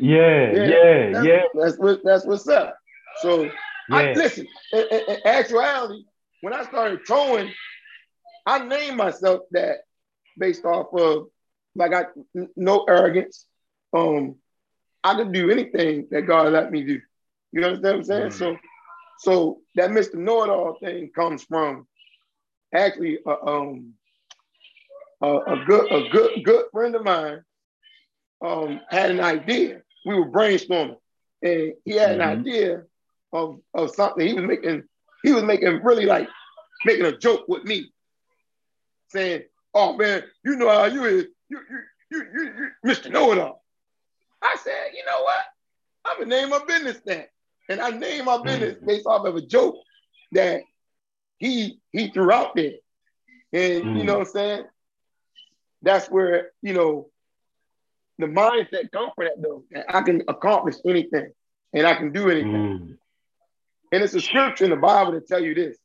Yeah, 0.00 0.52
yeah, 0.52 0.64
yeah. 0.64 1.12
That's, 1.12 1.26
yeah. 1.26 1.42
That's 1.54 1.78
what 1.78 2.00
that's 2.04 2.24
what's 2.24 2.48
up. 2.48 2.76
So 3.20 3.44
yeah. 3.44 3.50
I 3.90 4.12
listen. 4.12 4.46
In, 4.72 4.86
in, 4.90 5.00
in, 5.08 5.16
actuality, 5.26 6.04
when 6.40 6.52
I 6.52 6.64
started 6.64 7.00
towing, 7.06 7.52
I 8.46 8.64
named 8.64 8.96
myself 8.96 9.42
that 9.52 9.78
based 10.38 10.64
off 10.64 10.92
of 10.94 11.28
like 11.74 11.92
I 11.92 12.06
no 12.56 12.84
arrogance. 12.84 13.46
Um, 13.92 14.36
I 15.04 15.14
could 15.14 15.32
do 15.32 15.50
anything 15.50 16.06
that 16.10 16.22
God 16.22 16.52
let 16.52 16.70
me 16.70 16.84
do. 16.84 17.00
You 17.52 17.64
understand 17.64 17.82
what 17.82 17.94
I'm 17.96 18.04
saying? 18.04 18.28
Mm. 18.28 18.32
So, 18.32 18.56
so 19.18 19.58
that 19.74 19.90
Mr. 19.90 20.14
Know 20.14 20.44
It 20.44 20.50
All 20.50 20.78
thing 20.80 21.10
comes 21.14 21.44
from 21.44 21.86
actually 22.74 23.18
uh, 23.26 23.36
um 23.46 23.94
a, 25.22 25.26
a, 25.26 25.64
good 25.64 25.92
a 25.92 26.08
good 26.08 26.44
good 26.44 26.64
friend 26.72 26.94
of 26.94 27.04
mine 27.04 27.42
um 28.44 28.80
had 28.90 29.10
an 29.10 29.20
idea. 29.20 29.82
We 30.04 30.16
were 30.16 30.28
brainstorming, 30.28 30.96
and 31.42 31.74
he 31.84 31.92
had 31.92 32.10
mm-hmm. 32.10 32.20
an 32.20 32.40
idea 32.40 32.82
of 33.32 33.60
of 33.72 33.94
something. 33.94 34.26
He 34.26 34.34
was 34.34 34.44
making 34.44 34.82
he 35.22 35.32
was 35.32 35.44
making 35.44 35.82
really 35.82 36.06
like 36.06 36.28
making 36.84 37.06
a 37.06 37.16
joke 37.16 37.46
with 37.48 37.64
me, 37.64 37.92
saying, 39.08 39.42
"Oh 39.74 39.96
man, 39.96 40.24
you 40.44 40.56
know 40.56 40.68
how 40.68 40.86
you 40.86 41.04
is, 41.04 41.26
you 41.48 41.60
you 41.70 41.80
you 42.10 42.26
you, 42.34 42.44
you 42.44 42.70
Mr. 42.90 43.10
Know 43.10 43.32
It 43.32 43.38
All." 43.38 43.64
I 44.42 44.56
said, 44.62 44.90
"You 44.94 45.04
know 45.04 45.22
what? 45.22 45.44
I'm 46.04 46.18
gonna 46.18 46.34
name 46.34 46.50
my 46.50 46.64
business 46.66 47.00
that," 47.06 47.30
and 47.68 47.80
I 47.80 47.90
named 47.90 48.26
my 48.26 48.42
business 48.42 48.76
mm. 48.78 48.86
based 48.86 49.06
off 49.06 49.24
of 49.24 49.36
a 49.36 49.42
joke 49.42 49.76
that 50.32 50.62
he 51.38 51.80
he 51.92 52.08
threw 52.08 52.32
out 52.32 52.56
there, 52.56 52.72
and 53.52 53.84
mm. 53.84 53.98
you 53.98 54.04
know 54.04 54.18
what 54.18 54.26
I'm 54.28 54.32
saying. 54.32 54.64
That's 55.82 56.08
where 56.08 56.50
you 56.62 56.74
know 56.74 57.08
the 58.18 58.26
mindset 58.26 58.90
comes 58.92 59.12
from 59.14 59.24
that 59.24 59.42
though. 59.42 59.64
I 59.88 60.02
can 60.02 60.22
accomplish 60.28 60.76
anything 60.86 61.32
and 61.72 61.86
I 61.86 61.94
can 61.94 62.12
do 62.12 62.30
anything. 62.30 62.52
Mm. 62.52 62.98
And 63.92 64.02
it's 64.02 64.14
a 64.14 64.20
scripture 64.20 64.64
in 64.64 64.70
the 64.70 64.76
Bible 64.76 65.12
to 65.12 65.20
tell 65.20 65.42
you 65.42 65.54
this. 65.54 65.76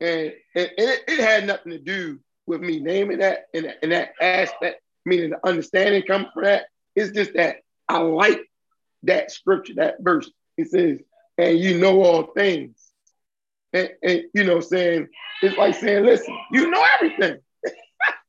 And, 0.00 0.32
and, 0.54 0.70
and 0.78 0.90
it, 0.90 1.00
it, 1.08 1.20
had 1.20 1.46
nothing 1.46 1.72
to 1.72 1.78
do 1.78 2.20
with 2.46 2.60
me 2.60 2.80
naming 2.80 3.18
that 3.18 3.46
and, 3.52 3.74
and 3.82 3.92
that 3.92 4.12
aspect, 4.20 4.80
meaning 5.04 5.30
the 5.30 5.46
understanding 5.46 6.02
comes 6.02 6.26
from 6.32 6.44
that. 6.44 6.66
It's 6.94 7.12
just 7.12 7.34
that 7.34 7.56
I 7.88 7.98
like 7.98 8.40
that 9.04 9.30
scripture, 9.30 9.74
that 9.76 9.96
verse. 10.00 10.30
It 10.56 10.70
says, 10.70 10.98
and 11.36 11.58
you 11.58 11.78
know 11.78 12.02
all 12.02 12.24
things. 12.36 12.76
And, 13.72 13.90
and 14.02 14.22
you 14.34 14.44
know, 14.44 14.60
saying, 14.60 15.08
it's 15.42 15.56
like 15.56 15.74
saying, 15.74 16.04
listen, 16.04 16.36
you 16.52 16.70
know 16.70 16.84
everything. 16.94 17.38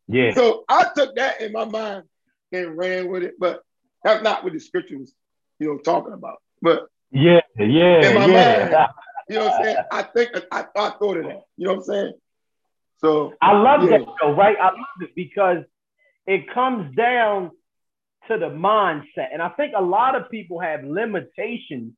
Yeah. 0.09 0.33
So 0.33 0.65
I 0.67 0.87
took 0.95 1.15
that 1.15 1.41
in 1.41 1.51
my 1.51 1.65
mind 1.65 2.03
and 2.51 2.77
ran 2.77 3.09
with 3.09 3.23
it, 3.23 3.35
but 3.39 3.61
that's 4.03 4.23
not 4.23 4.43
what 4.43 4.53
the 4.53 4.59
scripture 4.59 4.97
was, 4.97 5.13
you 5.59 5.67
know, 5.67 5.77
talking 5.77 6.13
about. 6.13 6.37
But 6.61 6.87
yeah, 7.11 7.41
yeah, 7.57 8.09
in 8.09 8.15
my 8.15 8.25
yeah. 8.25 8.69
mind. 8.71 8.87
You 9.29 9.35
know 9.35 9.45
what 9.45 9.53
I'm 9.59 9.63
saying? 9.63 9.77
I 9.91 10.01
think 10.01 10.31
I, 10.51 10.65
I 10.75 10.89
thought 10.89 11.17
of 11.17 11.23
that. 11.25 11.43
You 11.55 11.67
know 11.67 11.73
what 11.73 11.79
I'm 11.81 11.83
saying? 11.83 12.13
So 12.97 13.33
I 13.39 13.53
love 13.53 13.83
yeah. 13.83 13.99
that 13.99 14.07
though, 14.19 14.31
right? 14.31 14.57
I 14.59 14.69
love 14.71 15.01
it 15.01 15.13
because 15.15 15.63
it 16.25 16.51
comes 16.51 16.95
down 16.95 17.51
to 18.27 18.37
the 18.39 18.49
mindset. 18.49 19.27
And 19.31 19.41
I 19.41 19.49
think 19.49 19.73
a 19.77 19.81
lot 19.83 20.15
of 20.15 20.31
people 20.31 20.59
have 20.59 20.83
limitations 20.83 21.93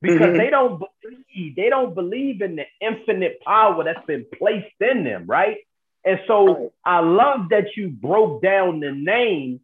because 0.00 0.20
mm-hmm. 0.20 0.38
they 0.38 0.50
don't 0.50 0.82
believe, 1.02 1.56
they 1.56 1.68
don't 1.68 1.94
believe 1.94 2.42
in 2.42 2.56
the 2.56 2.64
infinite 2.80 3.40
power 3.44 3.84
that's 3.84 4.04
been 4.06 4.26
placed 4.36 4.74
in 4.80 5.04
them, 5.04 5.26
right? 5.26 5.58
And 6.04 6.20
so. 6.26 6.72
I 6.84 7.00
love 7.00 7.48
that 7.50 7.76
you 7.76 7.88
broke 7.90 8.42
down 8.42 8.80
the 8.80 8.92
name 8.92 9.60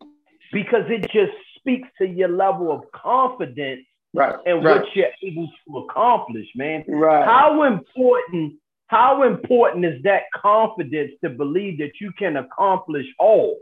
because 0.53 0.85
it 0.89 1.11
just 1.11 1.33
speaks 1.57 1.89
to 1.99 2.07
your 2.07 2.29
level 2.29 2.71
of 2.71 2.91
confidence 2.93 3.85
right, 4.15 4.37
and 4.47 4.65
right. 4.65 4.83
what 4.83 4.97
you're 4.97 5.09
able 5.23 5.49
to 5.67 5.79
accomplish, 5.79 6.47
man. 6.55 6.85
Right. 6.87 7.25
How 7.25 7.65
important, 7.65 8.55
how 8.87 9.25
important 9.25 9.85
is 9.85 10.03
that 10.05 10.23
confidence 10.35 11.13
to 11.23 11.31
believe 11.31 11.79
that 11.79 11.93
you 12.01 12.13
can 12.13 12.37
accomplish 12.37 13.07
all? 13.19 13.59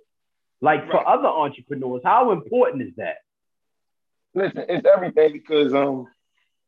Like 0.60 0.82
right. 0.82 0.90
for 0.90 1.08
other 1.08 1.28
entrepreneurs, 1.28 2.02
how 2.04 2.32
important 2.32 2.82
is 2.82 2.94
that? 2.96 3.16
Listen, 4.34 4.66
it's 4.68 4.86
everything 4.86 5.32
because 5.32 5.72
um 5.72 6.06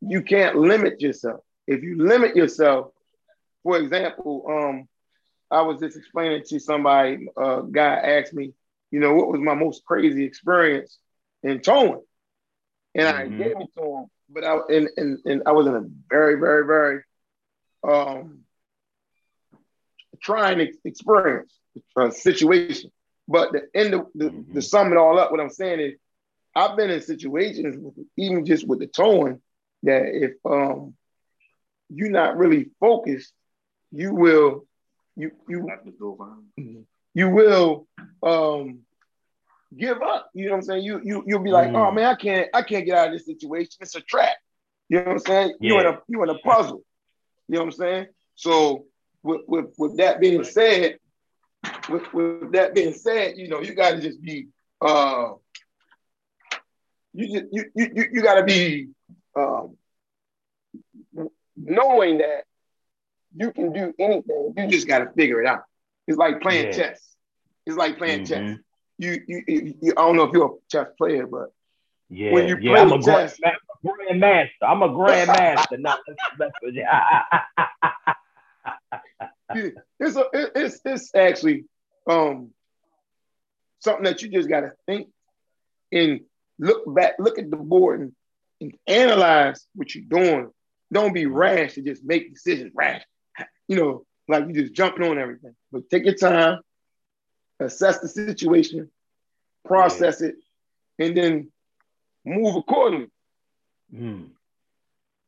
you 0.00 0.22
can't 0.22 0.56
limit 0.56 1.00
yourself. 1.00 1.40
If 1.66 1.82
you 1.82 2.02
limit 2.02 2.34
yourself, 2.34 2.92
for 3.62 3.76
example, 3.78 4.46
um, 4.48 4.88
I 5.50 5.62
was 5.62 5.80
just 5.80 5.96
explaining 5.96 6.42
to 6.48 6.60
somebody, 6.60 7.28
a 7.36 7.40
uh, 7.40 7.60
guy 7.62 7.94
asked 7.94 8.34
me, 8.34 8.52
you 8.90 9.00
know, 9.00 9.14
what 9.14 9.28
was 9.28 9.40
my 9.40 9.54
most 9.54 9.84
crazy 9.84 10.24
experience 10.24 10.98
in 11.42 11.60
towing? 11.60 12.02
and 12.94 13.06
mm-hmm. 13.06 13.34
I 13.34 13.44
gave 13.44 13.56
it 13.60 13.68
to 13.76 13.84
him. 13.84 14.06
But 14.30 14.44
I 14.44 14.58
and, 14.68 14.88
and 14.96 15.18
and 15.24 15.42
I 15.46 15.52
was 15.52 15.66
in 15.66 15.74
a 15.74 15.84
very 16.10 16.38
very 16.38 16.66
very 16.66 17.02
um 17.88 18.40
trying 20.20 20.72
experience 20.84 21.52
uh, 21.96 22.10
situation. 22.10 22.90
But 23.30 23.52
the 23.52 23.68
end 23.74 23.94
of 23.94 24.06
the, 24.14 24.26
mm-hmm. 24.26 24.54
to 24.54 24.62
sum 24.62 24.90
it 24.92 24.98
all 24.98 25.18
up, 25.18 25.30
what 25.30 25.40
I'm 25.40 25.50
saying 25.50 25.80
is 25.80 25.94
I've 26.54 26.76
been 26.76 26.90
in 26.90 27.00
situations 27.00 27.76
with, 27.78 27.94
even 28.16 28.44
just 28.44 28.66
with 28.66 28.80
the 28.80 28.86
towing 28.86 29.40
that 29.84 30.02
if 30.06 30.32
um 30.44 30.94
you're 31.88 32.10
not 32.10 32.36
really 32.36 32.70
focused, 32.80 33.32
you 33.90 34.14
will 34.14 34.66
you 35.18 35.32
you 35.48 35.68
you 37.14 37.28
will 37.30 37.86
um 38.22 38.80
give 39.76 40.00
up. 40.00 40.30
You 40.34 40.46
know 40.46 40.52
what 40.52 40.56
I'm 40.58 40.62
saying? 40.62 40.84
You 40.84 41.00
you 41.04 41.24
you'll 41.26 41.42
be 41.42 41.50
like, 41.50 41.68
oh, 41.68 41.72
mm. 41.72 41.88
oh 41.88 41.92
man, 41.92 42.06
I 42.06 42.14
can't 42.14 42.48
I 42.54 42.62
can't 42.62 42.86
get 42.86 42.96
out 42.96 43.08
of 43.08 43.12
this 43.12 43.26
situation. 43.26 43.72
It's 43.80 43.96
a 43.96 44.00
trap. 44.00 44.36
You 44.88 44.98
know 44.98 45.04
what 45.04 45.12
I'm 45.12 45.18
saying? 45.18 45.54
Yeah. 45.60 45.72
You 45.72 45.80
in 45.80 45.86
a 45.86 45.98
you 46.08 46.22
in 46.22 46.30
a 46.30 46.38
puzzle. 46.38 46.82
You 47.48 47.56
know 47.56 47.64
what 47.64 47.66
I'm 47.66 47.72
saying? 47.72 48.06
So 48.34 48.86
with 49.22 49.42
with, 49.46 49.74
with 49.76 49.96
that 49.98 50.20
being 50.20 50.44
said, 50.44 50.98
with, 51.88 52.12
with 52.14 52.52
that 52.52 52.74
being 52.74 52.94
said, 52.94 53.36
you 53.36 53.48
know, 53.48 53.60
you 53.60 53.74
got 53.74 53.90
to 53.92 54.00
just 54.00 54.22
be 54.22 54.48
uh 54.80 55.32
you 57.12 57.40
just 57.40 57.52
you 57.52 57.64
you 57.74 58.08
you 58.12 58.22
got 58.22 58.34
to 58.34 58.44
be 58.44 58.88
um, 59.36 59.76
knowing 61.56 62.18
that 62.18 62.44
you 63.34 63.52
can 63.52 63.72
do 63.72 63.94
anything. 63.98 64.54
You 64.56 64.66
just 64.68 64.88
got 64.88 64.98
to 64.98 65.10
figure 65.12 65.40
it 65.40 65.46
out. 65.46 65.62
It's 66.06 66.18
like 66.18 66.40
playing 66.40 66.66
yeah. 66.66 66.72
chess. 66.72 67.16
It's 67.66 67.76
like 67.76 67.98
playing 67.98 68.24
mm-hmm. 68.24 68.52
chess. 68.54 68.58
You, 68.98 69.22
you, 69.28 69.42
you, 69.46 69.74
you, 69.80 69.92
I 69.92 70.02
don't 70.02 70.16
know 70.16 70.24
if 70.24 70.32
you're 70.32 70.46
a 70.46 70.56
chess 70.70 70.88
player, 70.96 71.26
but 71.26 71.52
yeah, 72.08 72.32
when 72.32 72.48
you 72.48 72.56
play 72.56 72.72
yeah, 72.72 72.80
I'm 72.80 72.92
a 72.92 73.02
chess, 73.02 73.38
grand 73.84 74.20
master. 74.20 74.64
I'm 74.66 74.82
a 74.82 74.88
grandmaster. 74.88 75.78
Not 75.78 76.00
it's 79.54 80.16
a, 80.16 80.24
it's 80.32 80.80
it's 80.84 81.14
actually 81.14 81.64
um 82.08 82.50
something 83.80 84.04
that 84.04 84.22
you 84.22 84.28
just 84.28 84.48
got 84.48 84.60
to 84.60 84.72
think 84.86 85.08
and 85.92 86.20
look 86.58 86.82
back, 86.92 87.14
look 87.18 87.38
at 87.38 87.50
the 87.50 87.56
board 87.56 88.00
and, 88.00 88.12
and 88.60 88.74
analyze 88.86 89.64
what 89.74 89.94
you're 89.94 90.04
doing. 90.04 90.50
Don't 90.92 91.12
be 91.12 91.26
rash 91.26 91.74
to 91.74 91.82
just 91.82 92.04
make 92.04 92.34
decisions 92.34 92.72
rash. 92.74 93.02
You 93.68 93.76
know, 93.76 94.06
like 94.26 94.46
you 94.48 94.54
just 94.54 94.74
jumping 94.74 95.08
on 95.08 95.18
everything. 95.18 95.54
But 95.70 95.88
take 95.90 96.04
your 96.04 96.14
time, 96.14 96.60
assess 97.60 97.98
the 97.98 98.08
situation, 98.08 98.90
process 99.64 100.20
yeah. 100.20 100.28
it, 100.28 100.34
and 100.98 101.16
then 101.16 101.52
move 102.24 102.56
accordingly. 102.56 103.10
Mm. 103.94 104.30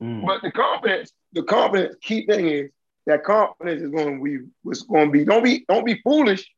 Mm. 0.03 0.27
But 0.27 0.43
the 0.43 0.51
confidence, 0.51 1.13
the 1.33 1.43
confidence, 1.43 1.97
key 2.01 2.27
thing 2.27 2.47
is 2.47 2.71
that 3.07 3.25
confidence 3.25 3.83
is 3.83 3.91
going 3.91 4.19
to 4.19 4.25
be 4.25 4.47
what's 4.63 4.83
going 4.83 5.07
to 5.07 5.13
be. 5.13 5.25
Don't 5.25 5.45
be 5.45 5.65
don't 5.69 5.85
be 5.85 6.01
foolish, 6.03 6.51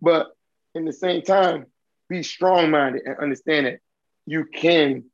but 0.00 0.28
in 0.74 0.84
the 0.84 0.92
same 0.92 1.22
time, 1.22 1.66
be 2.08 2.22
strong 2.22 2.70
minded 2.70 3.02
and 3.04 3.18
understand 3.18 3.66
that 3.66 3.80
you 4.26 4.44
can 4.44 5.04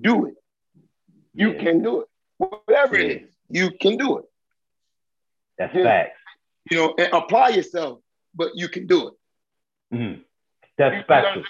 do 0.00 0.26
it. 0.26 0.34
You 1.34 1.52
yeah. 1.52 1.62
can 1.62 1.82
do 1.82 2.02
it. 2.02 2.06
Whatever 2.38 2.98
yeah. 2.98 3.06
it 3.06 3.22
is, 3.22 3.30
you 3.48 3.70
can 3.70 3.96
do 3.96 4.18
it. 4.18 4.24
That's 5.60 5.74
yeah. 5.74 5.84
fact. 5.84 6.16
You 6.70 6.76
know, 6.78 6.94
and 6.98 7.12
apply 7.12 7.50
yourself, 7.50 8.00
but 8.34 8.52
you 8.54 8.68
can 8.68 8.86
do 8.86 9.08
it. 9.08 9.14
Mm-hmm. 9.94 10.20
That's 10.78 11.04
special. 11.04 11.42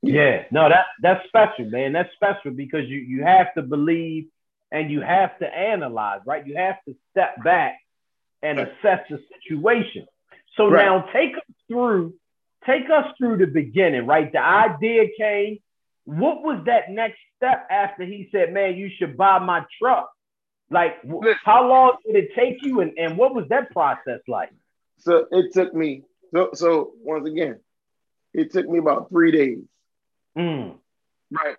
Yeah, 0.00 0.44
no, 0.50 0.68
that 0.68 0.86
that's 1.02 1.26
special, 1.28 1.66
man. 1.66 1.92
That's 1.92 2.12
special 2.14 2.52
because 2.52 2.88
you 2.88 2.98
you 2.98 3.22
have 3.24 3.52
to 3.54 3.62
believe 3.62 4.28
and 4.72 4.90
you 4.90 5.02
have 5.02 5.38
to 5.40 5.46
analyze, 5.46 6.20
right? 6.24 6.46
You 6.46 6.56
have 6.56 6.76
to 6.86 6.94
step 7.10 7.42
back 7.44 7.78
and 8.42 8.60
assess 8.60 9.00
the 9.10 9.18
situation. 9.42 10.06
So 10.56 10.68
right. 10.68 10.84
now 10.84 11.04
take 11.12 11.36
us 11.36 11.54
through, 11.66 12.14
take 12.64 12.84
us 12.90 13.12
through 13.18 13.38
the 13.38 13.46
beginning, 13.46 14.06
right? 14.06 14.32
The 14.32 14.42
idea 14.42 15.06
came. 15.18 15.58
What 16.04 16.42
was 16.42 16.62
that 16.66 16.90
next 16.90 17.18
step 17.36 17.66
after 17.70 18.04
he 18.04 18.28
said, 18.32 18.54
"Man, 18.54 18.76
you 18.76 18.88
should 18.98 19.18
buy 19.18 19.38
my 19.38 19.66
truck"? 19.78 20.10
Like, 20.70 20.96
Listen, 21.04 21.38
how 21.44 21.66
long 21.66 21.96
did 22.04 22.16
it 22.16 22.34
take 22.34 22.62
you, 22.62 22.80
and, 22.80 22.92
and 22.98 23.16
what 23.16 23.34
was 23.34 23.48
that 23.48 23.70
process 23.70 24.20
like? 24.28 24.50
So 24.98 25.26
it 25.30 25.52
took 25.52 25.74
me. 25.74 26.02
So 26.34 26.50
so 26.52 26.92
once 27.00 27.26
again, 27.26 27.60
it 28.34 28.52
took 28.52 28.68
me 28.68 28.78
about 28.78 29.08
three 29.08 29.32
days. 29.32 29.58
Mm. 30.36 30.76
Right. 31.30 31.56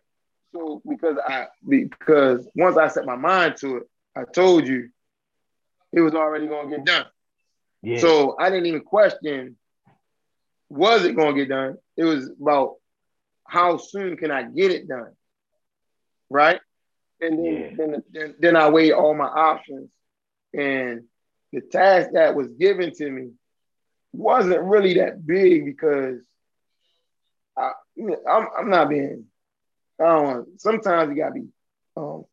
So 0.51 0.81
because 0.87 1.17
I 1.25 1.47
because 1.67 2.47
once 2.55 2.77
I 2.77 2.87
set 2.87 3.05
my 3.05 3.15
mind 3.15 3.57
to 3.57 3.77
it, 3.77 3.83
I 4.15 4.23
told 4.23 4.67
you 4.67 4.89
it 5.91 6.01
was 6.01 6.13
already 6.13 6.47
gonna 6.47 6.69
get 6.69 6.85
done. 6.85 7.05
Yeah. 7.81 7.99
So 7.99 8.35
I 8.39 8.49
didn't 8.49 8.67
even 8.67 8.81
question 8.81 9.57
was 10.69 11.03
it 11.03 11.15
gonna 11.15 11.33
get 11.33 11.49
done. 11.49 11.77
It 11.97 12.03
was 12.03 12.29
about 12.41 12.75
how 13.45 13.77
soon 13.77 14.17
can 14.17 14.29
I 14.31 14.43
get 14.43 14.71
it 14.71 14.87
done, 14.87 15.11
right? 16.29 16.61
And 17.21 17.45
then 17.45 17.53
yeah. 17.53 17.69
then, 17.77 18.03
then 18.11 18.35
then 18.39 18.55
I 18.55 18.69
weighed 18.69 18.93
all 18.93 19.13
my 19.13 19.25
options, 19.25 19.89
and 20.53 21.03
the 21.51 21.61
task 21.61 22.11
that 22.13 22.35
was 22.35 22.47
given 22.47 22.93
to 22.95 23.09
me 23.09 23.31
wasn't 24.13 24.61
really 24.63 24.95
that 24.95 25.25
big 25.25 25.65
because 25.65 26.19
I, 27.57 27.71
I'm, 28.27 28.47
I'm 28.57 28.69
not 28.69 28.89
being 28.89 29.25
I 29.99 30.03
don't 30.03 30.23
want. 30.23 30.61
Sometimes 30.61 31.09
you 31.09 31.21
gotta 31.21 31.33
be 31.33 31.47
um, 31.97 32.23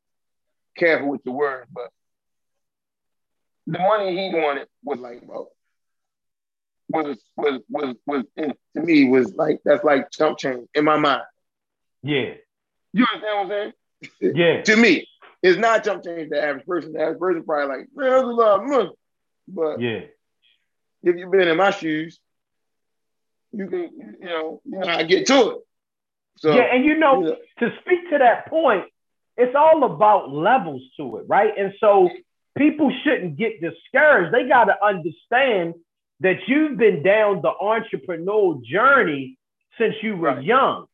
careful 0.77 1.09
with 1.09 1.25
the 1.25 1.33
words, 1.33 1.69
but 1.73 1.91
the 3.67 3.79
money 3.79 4.13
he 4.13 4.39
wanted 4.39 4.69
was 4.85 5.01
like 5.01 5.23
about 5.23 5.49
was 6.89 7.19
was 7.37 7.61
was 7.69 7.97
was 8.07 8.25
in, 8.37 8.55
to 8.75 8.83
me 8.83 9.09
was 9.09 9.35
like 9.35 9.61
that's 9.65 9.83
like 9.83 10.11
chump 10.13 10.39
change 10.39 10.69
in 10.75 10.85
my 10.85 10.97
mind. 10.97 11.23
Yeah. 12.03 12.35
You 12.93 13.05
understand 13.13 13.23
what 13.23 13.43
I'm 13.43 13.49
saying? 13.49 13.73
Yeah. 14.21 14.63
to 14.63 14.77
me, 14.77 15.09
it's 15.43 15.59
not 15.59 15.85
chump 15.85 16.05
change 16.05 16.31
the 16.31 16.43
average 16.43 16.67
person. 16.67 16.93
The 16.93 17.01
average 17.01 17.19
person 17.19 17.45
probably 17.45 17.77
like, 17.77 17.87
man, 17.95 18.11
that's 18.11 18.23
a 18.23 18.27
lot 18.27 18.61
of 18.61 18.69
money. 18.69 18.91
But 19.49 19.81
yeah, 19.81 20.01
if 21.03 21.17
you've 21.17 21.31
been 21.31 21.49
in 21.49 21.57
my 21.57 21.71
shoes, 21.71 22.19
you 23.53 23.67
can, 23.69 24.17
you 24.21 24.27
know, 24.27 24.61
you 24.65 24.79
know 24.79 24.87
how 24.87 24.99
to 24.99 25.05
get 25.05 25.27
to 25.27 25.51
it. 25.51 25.59
So, 26.39 26.55
yeah, 26.55 26.75
and 26.75 26.85
you 26.85 26.99
know, 26.99 27.27
yeah. 27.27 27.69
to 27.69 27.75
speak 27.81 28.11
to 28.11 28.19
that 28.19 28.49
point, 28.49 28.85
it's 29.37 29.55
all 29.55 29.85
about 29.85 30.31
levels 30.31 30.83
to 30.97 31.19
it, 31.19 31.25
right? 31.29 31.53
And 31.57 31.73
so 31.81 32.11
people 32.57 32.93
shouldn't 33.05 33.37
get 33.37 33.61
discouraged. 33.61 34.35
They 34.35 34.49
got 34.49 34.65
to 34.65 34.85
understand 34.85 35.75
that 36.21 36.37
you've 36.47 36.77
been 36.77 37.03
down 37.03 37.43
the 37.43 37.53
entrepreneurial 37.61 38.63
journey 38.63 39.39
since 39.79 39.95
you 40.03 40.17
were 40.17 40.29
right. 40.29 40.43
young. 40.43 40.87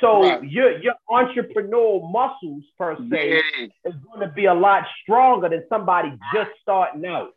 So 0.00 0.22
right. 0.22 0.42
your 0.44 0.78
your 0.80 0.94
entrepreneurial 1.10 2.10
muscles 2.10 2.64
per 2.76 2.96
se 3.10 3.42
yeah. 3.58 3.66
is 3.84 3.94
going 4.06 4.20
to 4.20 4.32
be 4.32 4.46
a 4.46 4.54
lot 4.54 4.84
stronger 5.02 5.48
than 5.48 5.64
somebody 5.68 6.16
just 6.32 6.50
starting 6.62 7.04
out. 7.06 7.34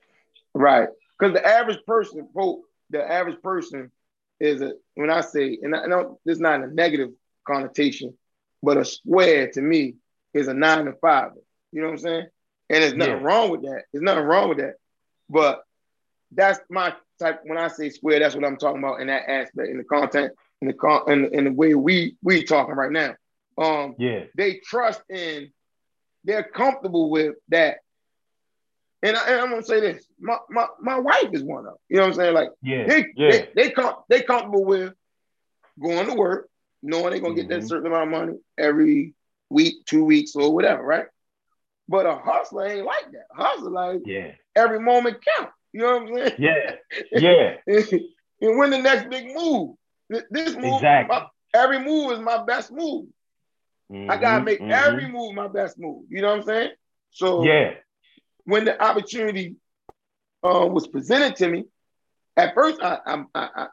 Right, 0.53 0.89
because 1.17 1.33
the 1.33 1.45
average 1.45 1.79
person, 1.87 2.27
quote, 2.33 2.59
the 2.89 3.01
average 3.01 3.41
person 3.41 3.91
is 4.39 4.61
a 4.61 4.73
when 4.95 5.09
I 5.09 5.21
say, 5.21 5.57
and 5.61 5.75
I 5.75 5.85
know 5.85 6.19
this 6.25 6.35
is 6.35 6.41
not 6.41 6.61
a 6.61 6.67
negative 6.67 7.09
connotation, 7.47 8.15
but 8.61 8.77
a 8.77 8.85
square 8.85 9.49
to 9.51 9.61
me 9.61 9.95
is 10.33 10.47
a 10.47 10.53
nine 10.53 10.85
to 10.85 10.93
five. 10.93 11.31
You 11.71 11.81
know 11.81 11.87
what 11.87 11.93
I'm 11.93 11.99
saying? 11.99 12.27
And 12.69 12.83
there's 12.83 12.93
nothing 12.93 13.15
yeah. 13.15 13.23
wrong 13.23 13.49
with 13.49 13.61
that. 13.63 13.83
There's 13.91 14.03
nothing 14.03 14.23
wrong 14.23 14.49
with 14.49 14.59
that. 14.59 14.75
But 15.29 15.63
that's 16.31 16.59
my 16.69 16.93
type. 17.19 17.41
When 17.43 17.57
I 17.57 17.67
say 17.67 17.89
square, 17.89 18.19
that's 18.19 18.35
what 18.35 18.45
I'm 18.45 18.57
talking 18.57 18.79
about 18.79 19.01
in 19.01 19.07
that 19.07 19.29
aspect, 19.29 19.69
in 19.69 19.77
the 19.77 19.83
content, 19.83 20.33
in 20.61 20.67
the 20.67 21.03
in, 21.07 21.25
in 21.33 21.43
the 21.45 21.51
way 21.51 21.73
we 21.75 22.15
we 22.21 22.43
talking 22.43 22.75
right 22.75 22.91
now. 22.91 23.15
Um, 23.57 23.95
yeah, 23.97 24.25
they 24.35 24.61
trust 24.63 25.01
in, 25.09 25.51
they're 26.23 26.43
comfortable 26.43 27.09
with 27.09 27.35
that. 27.49 27.77
And, 29.03 29.17
I, 29.17 29.31
am 29.31 29.49
gonna 29.49 29.63
say 29.63 29.79
this: 29.79 30.05
my, 30.19 30.37
my 30.49 30.67
my 30.79 30.99
wife 30.99 31.29
is 31.33 31.43
one 31.43 31.65
of 31.65 31.65
them. 31.65 31.75
You 31.89 31.97
know 31.97 32.03
what 32.03 32.09
I'm 32.09 32.15
saying? 32.15 32.33
Like, 32.33 32.49
yeah, 32.61 32.85
they 32.87 33.05
yeah. 33.15 33.31
they 33.31 33.49
they, 33.55 33.69
com- 33.71 34.03
they 34.09 34.21
comfortable 34.21 34.63
with 34.63 34.93
going 35.81 36.07
to 36.07 36.13
work, 36.13 36.49
knowing 36.83 37.11
they're 37.11 37.19
gonna 37.19 37.33
get 37.33 37.49
mm-hmm. 37.49 37.61
that 37.61 37.67
certain 37.67 37.87
amount 37.87 38.03
of 38.03 38.09
money 38.09 38.39
every 38.57 39.15
week, 39.49 39.85
two 39.85 40.05
weeks, 40.05 40.35
or 40.35 40.53
whatever, 40.53 40.83
right? 40.83 41.05
But 41.89 42.05
a 42.05 42.15
hustler 42.15 42.67
ain't 42.67 42.85
like 42.85 43.11
that. 43.11 43.25
Hustler 43.33 43.71
like 43.71 44.01
yeah, 44.05 44.31
every 44.55 44.79
moment 44.79 45.17
count. 45.37 45.49
You 45.73 45.81
know 45.81 45.97
what 45.97 46.01
I'm 46.01 46.15
saying? 46.15 46.35
Yeah, 46.37 46.75
yeah. 47.67 47.83
and 48.41 48.57
when 48.59 48.69
the 48.69 48.77
next 48.77 49.09
big 49.09 49.33
move, 49.33 49.75
this 50.29 50.55
move, 50.55 50.75
exactly. 50.75 51.15
my, 51.15 51.27
every 51.53 51.79
move 51.79 52.11
is 52.11 52.19
my 52.19 52.43
best 52.43 52.71
move. 52.71 53.07
Mm-hmm, 53.91 54.09
I 54.09 54.17
gotta 54.17 54.43
make 54.43 54.59
mm-hmm. 54.59 54.71
every 54.71 55.07
move 55.07 55.33
my 55.33 55.47
best 55.47 55.77
move. 55.79 56.05
You 56.09 56.21
know 56.21 56.29
what 56.29 56.39
I'm 56.39 56.45
saying? 56.45 56.71
So 57.11 57.43
yeah, 57.43 57.73
when 58.45 58.65
the 58.65 58.81
opportunity 58.81 59.55
uh, 60.43 60.67
was 60.69 60.87
presented 60.87 61.35
to 61.37 61.49
me, 61.49 61.65
at 62.37 62.53
first 62.53 62.81
I, 62.81 62.99
I, 63.05 63.23
I, 63.35 63.67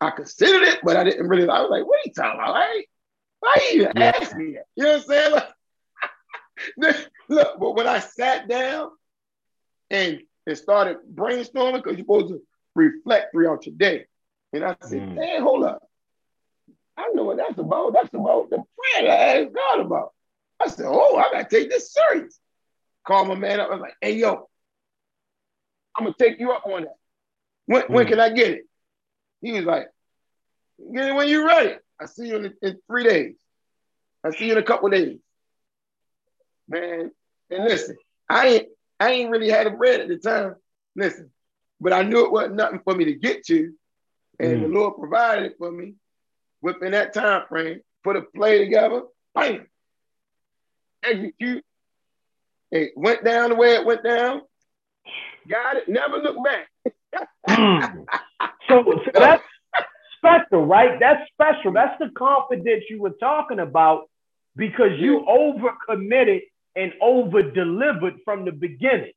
I 0.00 0.10
considered 0.10 0.62
it, 0.62 0.80
but 0.82 0.96
I 0.96 1.04
didn't 1.04 1.28
really. 1.28 1.48
I 1.48 1.60
was 1.60 1.70
like, 1.70 1.86
"What 1.86 1.98
are 1.98 2.02
you 2.04 2.12
talking 2.12 2.40
about? 2.40 2.52
Why, 2.52 2.84
why 3.40 3.56
you 3.72 3.82
even 3.82 3.92
yeah. 3.96 4.12
ask 4.20 4.36
me 4.36 4.52
that?" 4.52 4.66
You 4.76 4.84
know 4.84 4.90
what 4.90 5.00
I'm 5.00 5.06
saying? 5.06 5.32
Like, 6.78 7.08
look, 7.28 7.58
but 7.58 7.74
when 7.74 7.86
I 7.86 7.98
sat 7.98 8.48
down 8.48 8.90
and 9.90 10.20
and 10.46 10.58
started 10.58 10.98
brainstorming, 11.12 11.82
because 11.82 11.96
you're 11.96 12.04
supposed 12.04 12.28
to 12.28 12.42
reflect 12.74 13.32
throughout 13.32 13.66
your 13.66 13.74
day, 13.74 14.06
and 14.52 14.64
I 14.64 14.76
said, 14.82 15.02
mm. 15.02 15.14
"Man, 15.14 15.42
hold 15.42 15.64
up, 15.64 15.82
I 16.96 17.10
know 17.14 17.24
what 17.24 17.36
that's 17.36 17.58
about. 17.58 17.92
That's 17.92 18.12
about 18.14 18.50
the 18.50 18.56
prayer 18.56 19.10
I 19.10 19.40
asked 19.40 19.54
God 19.54 19.80
about." 19.80 20.12
I 20.60 20.68
said, 20.68 20.86
"Oh, 20.88 21.16
I 21.16 21.30
gotta 21.32 21.48
take 21.48 21.70
this 21.70 21.92
serious." 21.92 22.38
Call 23.06 23.24
my 23.24 23.34
man 23.34 23.60
up. 23.60 23.68
I 23.68 23.74
was 23.74 23.80
like, 23.80 23.94
"Hey, 24.00 24.16
yo, 24.16 24.48
I'm 25.96 26.04
gonna 26.04 26.14
take 26.18 26.40
you 26.40 26.52
up 26.52 26.66
on 26.66 26.82
that. 26.82 26.96
When, 27.66 27.82
mm. 27.82 27.90
when 27.90 28.06
can 28.06 28.20
I 28.20 28.30
get 28.30 28.50
it?" 28.50 28.66
He 29.40 29.52
was 29.52 29.64
like, 29.64 29.88
get 30.92 31.08
it 31.08 31.14
when 31.14 31.28
you're 31.28 31.46
ready. 31.46 31.74
I 32.00 32.06
see 32.06 32.28
you 32.28 32.36
in, 32.36 32.54
in 32.62 32.78
three 32.86 33.04
days. 33.04 33.34
I 34.24 34.30
see 34.30 34.46
you 34.46 34.52
in 34.52 34.58
a 34.58 34.62
couple 34.62 34.88
days. 34.90 35.18
Man, 36.68 37.10
and 37.50 37.64
listen, 37.64 37.96
I 38.28 38.48
ain't 38.48 38.68
I 38.98 39.10
ain't 39.10 39.30
really 39.30 39.50
had 39.50 39.66
a 39.66 39.70
bread 39.70 40.00
at 40.00 40.08
the 40.08 40.18
time. 40.18 40.56
Listen, 40.96 41.30
but 41.80 41.92
I 41.92 42.02
knew 42.02 42.24
it 42.24 42.32
wasn't 42.32 42.56
nothing 42.56 42.80
for 42.82 42.94
me 42.94 43.04
to 43.04 43.14
get 43.14 43.46
to. 43.46 43.72
And 44.38 44.58
mm. 44.58 44.62
the 44.62 44.68
Lord 44.68 44.94
provided 44.98 45.52
for 45.58 45.70
me 45.70 45.94
within 46.60 46.92
that 46.92 47.14
time 47.14 47.44
frame, 47.48 47.80
put 48.04 48.16
a 48.16 48.22
play 48.22 48.58
together, 48.58 49.02
bam, 49.34 49.66
execute. 51.02 51.64
It 52.70 52.92
went 52.96 53.24
down 53.24 53.50
the 53.50 53.56
way 53.56 53.74
it 53.74 53.86
went 53.86 54.02
down. 54.02 54.42
Got 55.48 55.76
it. 55.76 55.88
Never 55.88 56.18
look 56.18 56.36
back. 56.44 56.68
mm. 57.48 58.06
So, 58.68 58.84
so 58.84 59.00
that's 59.14 59.42
special, 60.18 60.66
right? 60.66 60.98
That's 60.98 61.30
special. 61.32 61.72
That's 61.72 61.98
the 61.98 62.10
confidence 62.16 62.84
you 62.90 63.00
were 63.00 63.14
talking 63.20 63.60
about 63.60 64.10
because 64.56 64.98
you 64.98 65.24
overcommitted 65.28 66.42
and 66.74 66.92
over 67.00 67.42
delivered 67.42 68.16
from 68.24 68.44
the 68.44 68.52
beginning. 68.52 69.12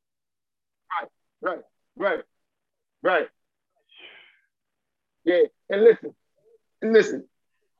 Right, 1.00 1.08
right, 1.42 1.62
right, 1.96 2.20
right. 3.02 3.28
Yeah, 5.24 5.42
and 5.68 5.82
listen, 5.82 6.14
and 6.82 6.92
listen, 6.92 7.28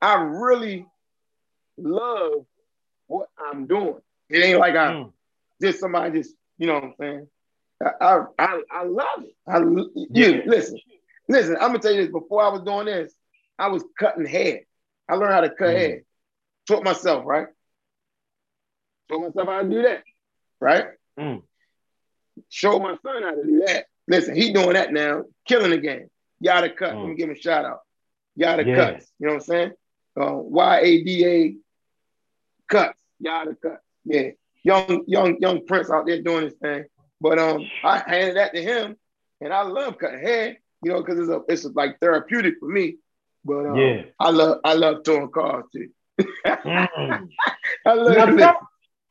I 0.01 0.15
really 0.15 0.85
love 1.77 2.45
what 3.07 3.29
I'm 3.39 3.67
doing. 3.67 3.97
It 4.29 4.43
ain't 4.43 4.59
like 4.59 4.75
I 4.75 4.93
mm. 4.93 5.11
just 5.61 5.79
somebody 5.79 6.19
just, 6.19 6.35
you 6.57 6.67
know 6.67 6.75
what 6.75 6.83
I'm 6.83 6.93
saying? 6.99 7.27
I 7.99 8.19
I, 8.37 8.61
I 8.71 8.83
love 8.83 9.23
it. 9.23 9.35
I 9.47 9.57
you 9.57 10.43
listen, 10.45 10.79
listen, 11.27 11.55
I'm 11.55 11.69
gonna 11.69 11.79
tell 11.79 11.91
you 11.91 12.03
this 12.03 12.11
before 12.11 12.43
I 12.43 12.49
was 12.49 12.61
doing 12.61 12.85
this, 12.85 13.13
I 13.57 13.69
was 13.69 13.83
cutting 13.99 14.25
hair. 14.25 14.61
I 15.09 15.15
learned 15.15 15.33
how 15.33 15.41
to 15.41 15.49
cut 15.49 15.69
mm. 15.69 15.77
hair. 15.77 16.01
Taught 16.67 16.83
myself, 16.83 17.25
right? 17.25 17.47
Taught 19.09 19.21
myself 19.21 19.47
how 19.47 19.61
to 19.63 19.69
do 19.69 19.81
that, 19.81 20.03
right? 20.59 20.85
Mm. 21.19 21.41
Show 22.49 22.79
my 22.79 22.95
son 23.03 23.23
how 23.23 23.31
to 23.31 23.43
do 23.43 23.63
that. 23.65 23.85
Listen, 24.07 24.35
he 24.35 24.53
doing 24.53 24.73
that 24.73 24.93
now, 24.93 25.23
killing 25.47 25.71
the 25.71 25.77
game. 25.77 26.10
Yada 26.41 26.69
cut. 26.69 26.93
Mm. 26.93 26.99
Let 26.99 27.09
me 27.09 27.15
give 27.15 27.29
him 27.29 27.35
a 27.35 27.39
shout 27.39 27.65
out. 27.65 27.79
Yada 28.35 28.65
yeah. 28.65 28.75
cuts. 28.75 29.11
You 29.19 29.27
know 29.27 29.33
what 29.33 29.41
I'm 29.41 29.45
saying? 29.45 29.71
Uh, 30.19 30.35
y 30.35 30.79
A 30.79 31.03
D 31.03 31.25
A 31.25 31.55
cuts. 32.67 32.99
Yada 33.19 33.55
cut. 33.61 33.79
Yeah. 34.03 34.31
Young, 34.63 35.05
young, 35.07 35.37
young 35.39 35.65
Prince 35.65 35.89
out 35.89 36.05
there 36.05 36.21
doing 36.21 36.45
his 36.45 36.53
thing. 36.55 36.85
But 37.19 37.39
um, 37.39 37.65
I 37.83 38.03
handed 38.05 38.37
that 38.37 38.53
to 38.53 38.61
him, 38.61 38.95
and 39.39 39.53
I 39.53 39.61
love 39.61 39.97
cutting 39.97 40.19
hair. 40.19 40.57
You 40.83 40.91
know, 40.91 41.01
because 41.01 41.19
it's 41.19 41.29
a 41.29 41.41
it's 41.47 41.65
a, 41.65 41.69
like 41.69 41.99
therapeutic 41.99 42.55
for 42.59 42.67
me. 42.67 42.97
But 43.45 43.67
um, 43.67 43.75
yeah, 43.75 44.03
I 44.19 44.31
love 44.31 44.59
I 44.63 44.73
love 44.73 45.03
towing 45.03 45.29
cars 45.29 45.65
too. 45.71 45.89
mm. 46.19 47.29
I 47.85 47.93
love 47.93 48.29
now, 48.33 48.57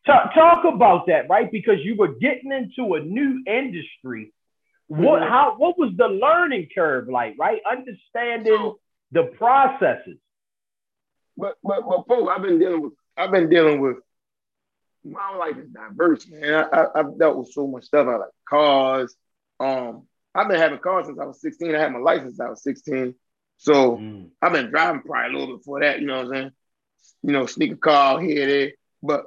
talk, 0.06 0.34
talk 0.34 0.64
about 0.64 1.06
that, 1.06 1.28
right? 1.28 1.50
Because 1.50 1.78
you 1.84 1.96
were 1.96 2.14
getting 2.14 2.52
into 2.52 2.94
a 2.94 3.00
new 3.00 3.42
industry. 3.46 4.32
What 4.90 5.22
mm-hmm. 5.22 5.30
how 5.30 5.54
what 5.56 5.78
was 5.78 5.92
the 5.96 6.08
learning 6.08 6.66
curve 6.74 7.08
like, 7.08 7.36
right? 7.38 7.60
Understanding 7.70 8.74
the 9.12 9.22
processes. 9.38 10.18
But 11.36 11.58
but 11.62 11.82
but 11.88 12.08
folks, 12.08 12.32
I've 12.34 12.42
been 12.42 12.58
dealing 12.58 12.82
with 12.82 12.92
I've 13.16 13.30
been 13.30 13.48
dealing 13.48 13.80
with 13.80 13.98
my 15.04 15.36
life 15.36 15.56
is 15.58 15.68
diverse, 15.68 16.26
man. 16.28 16.66
I, 16.72 16.86
I, 16.86 16.88
have 16.96 17.16
dealt 17.16 17.36
with 17.36 17.52
so 17.52 17.68
much 17.68 17.84
stuff. 17.84 18.08
I 18.08 18.16
like 18.16 18.30
cars. 18.48 19.14
Um, 19.60 20.08
I've 20.34 20.48
been 20.48 20.58
having 20.58 20.80
cars 20.80 21.06
since 21.06 21.20
I 21.20 21.24
was 21.24 21.40
16. 21.40 21.72
I 21.72 21.78
had 21.78 21.92
my 21.92 22.00
license 22.00 22.36
since 22.36 22.40
I 22.40 22.50
was 22.50 22.64
16. 22.64 23.14
So 23.58 23.96
mm. 23.96 24.28
I've 24.42 24.52
been 24.52 24.70
driving 24.70 25.02
probably 25.02 25.30
a 25.30 25.38
little 25.38 25.54
bit 25.54 25.60
before 25.62 25.80
that, 25.82 26.00
you 26.00 26.06
know 26.08 26.24
what 26.24 26.26
I'm 26.26 26.32
saying? 26.32 26.50
You 27.22 27.32
know, 27.32 27.46
sneaker 27.46 27.76
car 27.76 28.20
here, 28.20 28.46
there. 28.46 28.72
But 29.04 29.26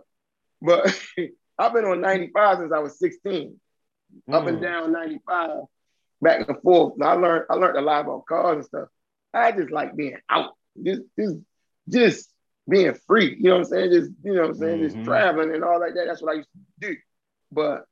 but 0.62 0.94
I've 1.58 1.74
been 1.74 1.86
on 1.86 2.02
95 2.02 2.58
since 2.58 2.74
I 2.74 2.80
was 2.80 3.00
16. 3.00 3.62
Mm. 4.30 4.34
Up 4.34 4.48
and 4.48 4.58
mm. 4.60 4.62
down 4.62 4.92
95, 4.92 5.50
back 6.22 6.48
and 6.48 6.62
forth. 6.62 6.94
I 7.02 7.14
learned 7.14 7.46
I 7.50 7.56
learned 7.56 7.78
a 7.78 7.82
lot 7.82 8.02
about 8.02 8.26
cars 8.26 8.58
and 8.58 8.66
stuff. 8.66 8.88
I 9.34 9.52
just 9.52 9.72
like 9.72 9.96
being 9.96 10.18
out. 10.30 10.52
Just 10.82 11.02
just 11.18 11.38
just 11.90 12.34
being 12.68 12.94
free. 13.08 13.36
You 13.38 13.50
know 13.50 13.52
what 13.52 13.58
I'm 13.60 13.66
saying? 13.66 13.92
Just, 13.92 14.12
you 14.24 14.34
know 14.34 14.42
what 14.42 14.50
I'm 14.52 14.56
saying? 14.56 14.80
Mm-hmm. 14.80 14.96
Just 14.96 15.06
traveling 15.06 15.54
and 15.54 15.64
all 15.64 15.80
like 15.80 15.96
that. 15.96 16.06
That's 16.08 16.22
what 16.22 16.34
I 16.34 16.38
used 16.38 16.50
to 16.82 16.88
do. 16.88 16.98
But 17.52 17.86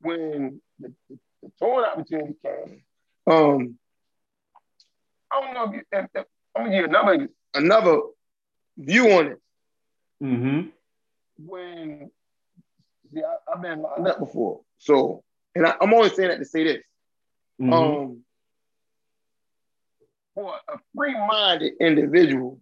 when 0.00 0.60
the, 0.78 0.92
the, 1.10 1.18
the 1.42 1.50
towing 1.58 1.84
opportunity 1.84 2.34
came, 2.44 2.82
um, 3.26 3.78
I 5.32 5.40
don't 5.40 5.54
know 5.54 5.64
if, 5.64 5.74
you, 5.74 5.82
if, 5.92 6.06
if 6.14 6.24
I'm 6.54 6.64
gonna 6.64 6.76
give 6.76 6.84
another 6.84 7.28
another 7.54 8.00
view 8.76 9.10
on 9.12 9.26
it. 9.26 9.40
Mm-hmm. 10.22 10.68
When 11.44 12.10
see, 13.12 13.20
I, 13.20 13.52
have 13.52 13.62
been 13.62 13.82
lined 13.82 14.06
up 14.06 14.20
before, 14.20 14.60
so 14.78 15.24
and 15.54 15.66
I, 15.66 15.74
am 15.80 15.94
only 15.94 16.10
saying 16.10 16.28
that 16.28 16.38
to 16.38 16.44
say 16.44 16.64
this. 16.64 16.82
Mm-hmm. 17.60 17.72
Um, 17.72 18.24
for 20.34 20.54
a 20.68 20.78
free-minded 20.96 21.74
individual 21.80 22.60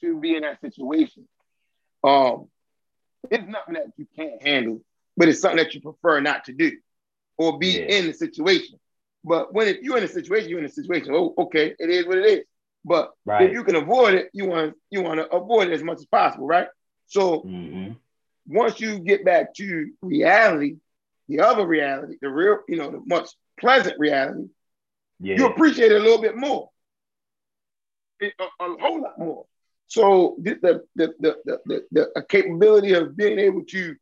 to 0.00 0.18
be 0.18 0.34
in 0.34 0.42
that 0.42 0.60
situation. 0.60 1.28
Um, 2.02 2.48
it's 3.30 3.46
nothing 3.46 3.74
that 3.74 3.92
you 3.96 4.06
can't 4.16 4.42
handle, 4.42 4.82
but 5.16 5.28
it's 5.28 5.40
something 5.40 5.58
that 5.58 5.74
you 5.74 5.80
prefer 5.80 6.20
not 6.20 6.46
to 6.46 6.52
do 6.52 6.72
or 7.38 7.58
be 7.58 7.78
yeah. 7.78 7.84
in 7.84 8.06
the 8.06 8.14
situation. 8.14 8.78
But 9.24 9.52
when 9.54 9.68
it, 9.68 9.82
you're 9.82 9.98
in 9.98 10.04
a 10.04 10.08
situation, 10.08 10.48
you're 10.48 10.58
in 10.58 10.64
a 10.64 10.70
situation. 10.70 11.14
Oh, 11.14 11.34
okay, 11.38 11.74
it 11.78 11.90
is 11.90 12.06
what 12.06 12.18
it 12.18 12.26
is. 12.26 12.44
But 12.84 13.12
right. 13.24 13.48
if 13.48 13.52
you 13.52 13.62
can 13.62 13.76
avoid 13.76 14.14
it, 14.14 14.30
you 14.32 14.46
want 14.46 14.74
you 14.90 15.02
want 15.02 15.20
to 15.20 15.28
avoid 15.32 15.68
it 15.68 15.74
as 15.74 15.84
much 15.84 15.98
as 15.98 16.06
possible, 16.06 16.46
right? 16.46 16.66
So 17.06 17.42
mm-hmm. 17.42 17.92
once 18.48 18.80
you 18.80 18.98
get 18.98 19.24
back 19.24 19.54
to 19.54 19.90
reality, 20.02 20.78
the 21.32 21.42
other 21.42 21.66
reality, 21.66 22.16
the 22.20 22.28
real, 22.28 22.58
you 22.68 22.76
know, 22.76 22.90
the 22.90 23.02
much 23.06 23.30
pleasant 23.58 23.98
reality, 23.98 24.48
yeah. 25.20 25.36
you 25.36 25.46
appreciate 25.46 25.90
it 25.90 26.00
a 26.00 26.04
little 26.04 26.20
bit 26.20 26.36
more, 26.36 26.68
it, 28.20 28.34
a, 28.38 28.44
a 28.44 28.76
whole 28.78 29.00
lot 29.00 29.18
more. 29.18 29.46
So 29.86 30.36
the 30.40 30.58
the, 30.62 30.84
the, 30.94 31.14
the, 31.20 31.82
the, 31.90 32.08
the 32.14 32.24
capability 32.28 32.92
of 32.92 33.16
being 33.16 33.38
able 33.38 33.64
to 33.64 33.96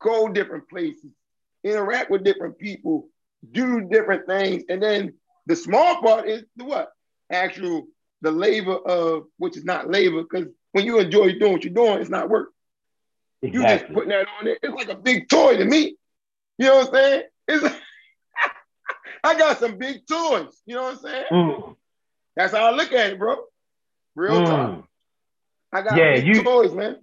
go 0.00 0.28
different 0.28 0.68
places, 0.68 1.10
interact 1.62 2.10
with 2.10 2.24
different 2.24 2.58
people, 2.58 3.08
do 3.52 3.82
different 3.82 4.26
things, 4.26 4.64
and 4.68 4.82
then 4.82 5.14
the 5.46 5.56
small 5.56 6.00
part 6.02 6.28
is 6.28 6.44
the 6.56 6.64
what? 6.64 6.90
Actual 7.30 7.86
the 8.20 8.30
labor 8.30 8.76
of 8.76 9.24
which 9.38 9.56
is 9.56 9.64
not 9.64 9.90
labor 9.90 10.22
because 10.22 10.46
when 10.72 10.86
you 10.86 10.98
enjoy 10.98 11.38
doing 11.38 11.52
what 11.52 11.64
you're 11.64 11.74
doing, 11.74 12.00
it's 12.00 12.10
not 12.10 12.30
work. 12.30 12.50
Exactly. 13.42 13.72
You 13.72 13.78
just 13.78 13.92
putting 13.92 14.10
that 14.10 14.26
on 14.40 14.46
it. 14.46 14.58
It's 14.62 14.74
like 14.74 14.88
a 14.88 14.94
big 14.96 15.28
toy 15.28 15.56
to 15.56 15.64
me. 15.64 15.96
You 16.58 16.66
know 16.66 16.76
what 16.76 16.88
I'm 16.88 16.94
saying? 16.94 17.22
It's 17.48 17.74
I 19.24 19.38
got 19.38 19.58
some 19.58 19.78
big 19.78 20.06
toys. 20.06 20.60
You 20.66 20.76
know 20.76 20.82
what 20.82 20.94
I'm 20.94 20.98
saying? 20.98 21.24
Mm. 21.30 21.76
That's 22.36 22.52
how 22.52 22.66
I 22.66 22.70
look 22.70 22.92
at 22.92 23.12
it, 23.12 23.18
bro. 23.18 23.36
Real 24.14 24.40
mm. 24.40 24.46
time. 24.46 24.84
I 25.72 25.82
got 25.82 25.96
yeah, 25.96 26.16
you, 26.16 26.42
toys, 26.42 26.72
man. 26.72 26.98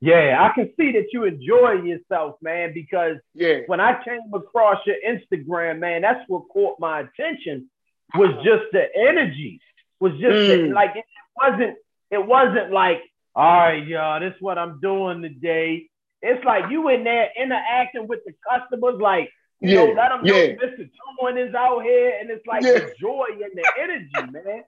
Yeah, 0.00 0.36
I 0.40 0.52
can 0.54 0.70
see 0.76 0.92
that 0.92 1.06
you 1.12 1.24
enjoy 1.24 1.82
yourself, 1.84 2.34
man, 2.42 2.74
because 2.74 3.18
yeah. 3.34 3.60
when 3.66 3.80
I 3.80 4.02
came 4.04 4.20
across 4.34 4.78
your 4.84 4.96
Instagram, 5.06 5.78
man, 5.78 6.02
that's 6.02 6.28
what 6.28 6.48
caught 6.52 6.80
my 6.80 7.00
attention 7.00 7.70
was 8.14 8.34
just 8.44 8.64
the 8.72 8.84
energy. 8.96 9.60
Was 10.00 10.12
just 10.14 10.24
mm. 10.24 10.68
the, 10.68 10.74
like 10.74 10.96
it 10.96 11.04
wasn't 11.36 11.76
it 12.10 12.26
wasn't 12.26 12.72
like, 12.72 13.00
all 13.34 13.58
right, 13.58 13.86
y'all, 13.86 14.20
this 14.20 14.34
is 14.34 14.42
what 14.42 14.58
I'm 14.58 14.80
doing 14.80 15.22
today. 15.22 15.88
It's 16.22 16.44
like 16.44 16.70
you 16.70 16.88
in 16.88 17.04
there 17.04 17.30
interacting 17.36 18.06
with 18.06 18.20
the 18.24 18.32
customers, 18.48 19.00
like, 19.00 19.30
you 19.60 19.70
yeah. 19.70 19.84
know, 19.84 19.92
let 19.92 20.08
them 20.10 20.24
know 20.24 20.34
yeah. 20.34 20.54
Mr. 20.54 20.88
Torn 21.18 21.36
is 21.36 21.54
out 21.54 21.82
here, 21.82 22.16
and 22.20 22.30
it's 22.30 22.46
like 22.46 22.62
yeah. 22.62 22.74
the 22.74 22.94
joy 22.98 23.26
and 23.30 23.52
the 23.54 23.64
energy, 23.80 24.32
man. 24.32 24.64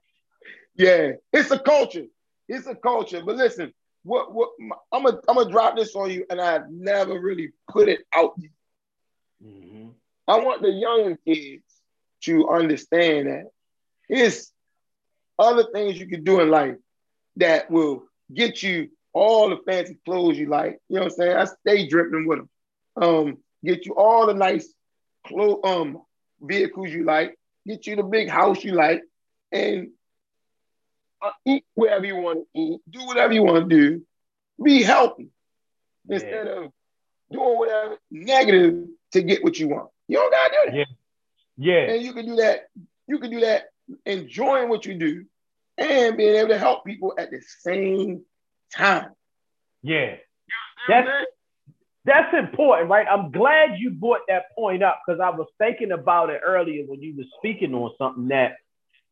Yeah, 0.76 1.12
it's 1.32 1.50
a 1.50 1.58
culture. 1.58 2.06
It's 2.48 2.66
a 2.66 2.74
culture. 2.74 3.22
But 3.24 3.36
listen, 3.36 3.72
what 4.02 4.34
what 4.34 4.50
I'm 4.92 5.04
gonna 5.04 5.18
I'm 5.28 5.36
gonna 5.36 5.50
drop 5.50 5.76
this 5.76 5.94
on 5.94 6.10
you, 6.10 6.26
and 6.28 6.40
I've 6.40 6.70
never 6.70 7.18
really 7.18 7.52
put 7.70 7.88
it 7.88 8.00
out. 8.14 8.38
Mm-hmm. 9.44 9.88
I 10.26 10.38
want 10.38 10.62
the 10.62 10.70
young 10.70 11.16
kids 11.26 11.64
to 12.24 12.48
understand 12.48 13.28
that 13.28 13.44
it's 14.08 14.52
other 15.38 15.64
things 15.72 15.98
you 15.98 16.06
can 16.06 16.24
do 16.24 16.40
in 16.40 16.50
life 16.50 16.76
that 17.36 17.70
will 17.70 18.04
get 18.32 18.62
you 18.62 18.88
all 19.14 19.48
the 19.48 19.58
fancy 19.66 19.98
clothes 20.04 20.36
you 20.36 20.48
like. 20.48 20.78
You 20.88 20.96
know 20.96 21.04
what 21.04 21.12
I'm 21.12 21.16
saying? 21.16 21.36
I 21.36 21.44
stay 21.44 21.88
dripping 21.88 22.26
with 22.26 22.38
them. 22.38 22.50
Um, 22.96 23.38
get 23.64 23.86
you 23.86 23.94
all 23.94 24.26
the 24.26 24.34
nice 24.34 24.72
clothes, 25.26 25.60
um, 25.64 26.02
vehicles 26.40 26.90
you 26.90 27.04
like. 27.04 27.38
Get 27.66 27.86
you 27.86 27.96
the 27.96 28.02
big 28.02 28.28
house 28.28 28.62
you 28.62 28.72
like, 28.72 29.02
and 29.50 29.88
uh, 31.22 31.30
eat 31.46 31.64
wherever 31.74 32.04
you 32.04 32.16
want 32.16 32.40
to 32.54 32.60
eat, 32.60 32.80
do 32.90 33.06
whatever 33.06 33.32
you 33.32 33.42
want 33.42 33.70
to 33.70 33.74
do, 33.74 34.02
be 34.62 34.82
healthy 34.82 35.30
yeah. 36.06 36.14
instead 36.14 36.46
of 36.46 36.72
doing 37.32 37.58
whatever 37.58 37.96
negative 38.10 38.84
to 39.12 39.22
get 39.22 39.42
what 39.42 39.58
you 39.58 39.68
want. 39.68 39.88
You 40.08 40.18
don't 40.18 40.30
gotta 40.30 40.50
do 40.50 40.70
that. 40.70 40.76
Yeah. 40.76 40.84
Yeah. 41.56 41.94
And 41.94 42.02
you 42.02 42.12
can 42.12 42.26
do 42.26 42.36
that. 42.36 42.68
You 43.06 43.18
can 43.18 43.30
do 43.30 43.40
that 43.40 43.64
enjoying 44.04 44.68
what 44.68 44.84
you 44.84 44.94
do 44.94 45.24
and 45.78 46.16
being 46.16 46.34
able 46.36 46.48
to 46.48 46.58
help 46.58 46.84
people 46.84 47.14
at 47.18 47.30
the 47.30 47.40
same 47.60 48.24
time. 48.76 49.10
Yeah. 49.82 50.16
That's, 50.88 51.08
that's 52.04 52.34
important, 52.34 52.90
right? 52.90 53.06
I'm 53.10 53.30
glad 53.30 53.78
you 53.78 53.90
brought 53.90 54.20
that 54.28 54.44
point 54.56 54.82
up 54.82 55.00
because 55.06 55.20
I 55.20 55.30
was 55.30 55.46
thinking 55.58 55.92
about 55.92 56.30
it 56.30 56.42
earlier 56.44 56.84
when 56.86 57.00
you 57.00 57.16
were 57.16 57.24
speaking 57.38 57.74
on 57.74 57.92
something 57.98 58.28
that 58.28 58.56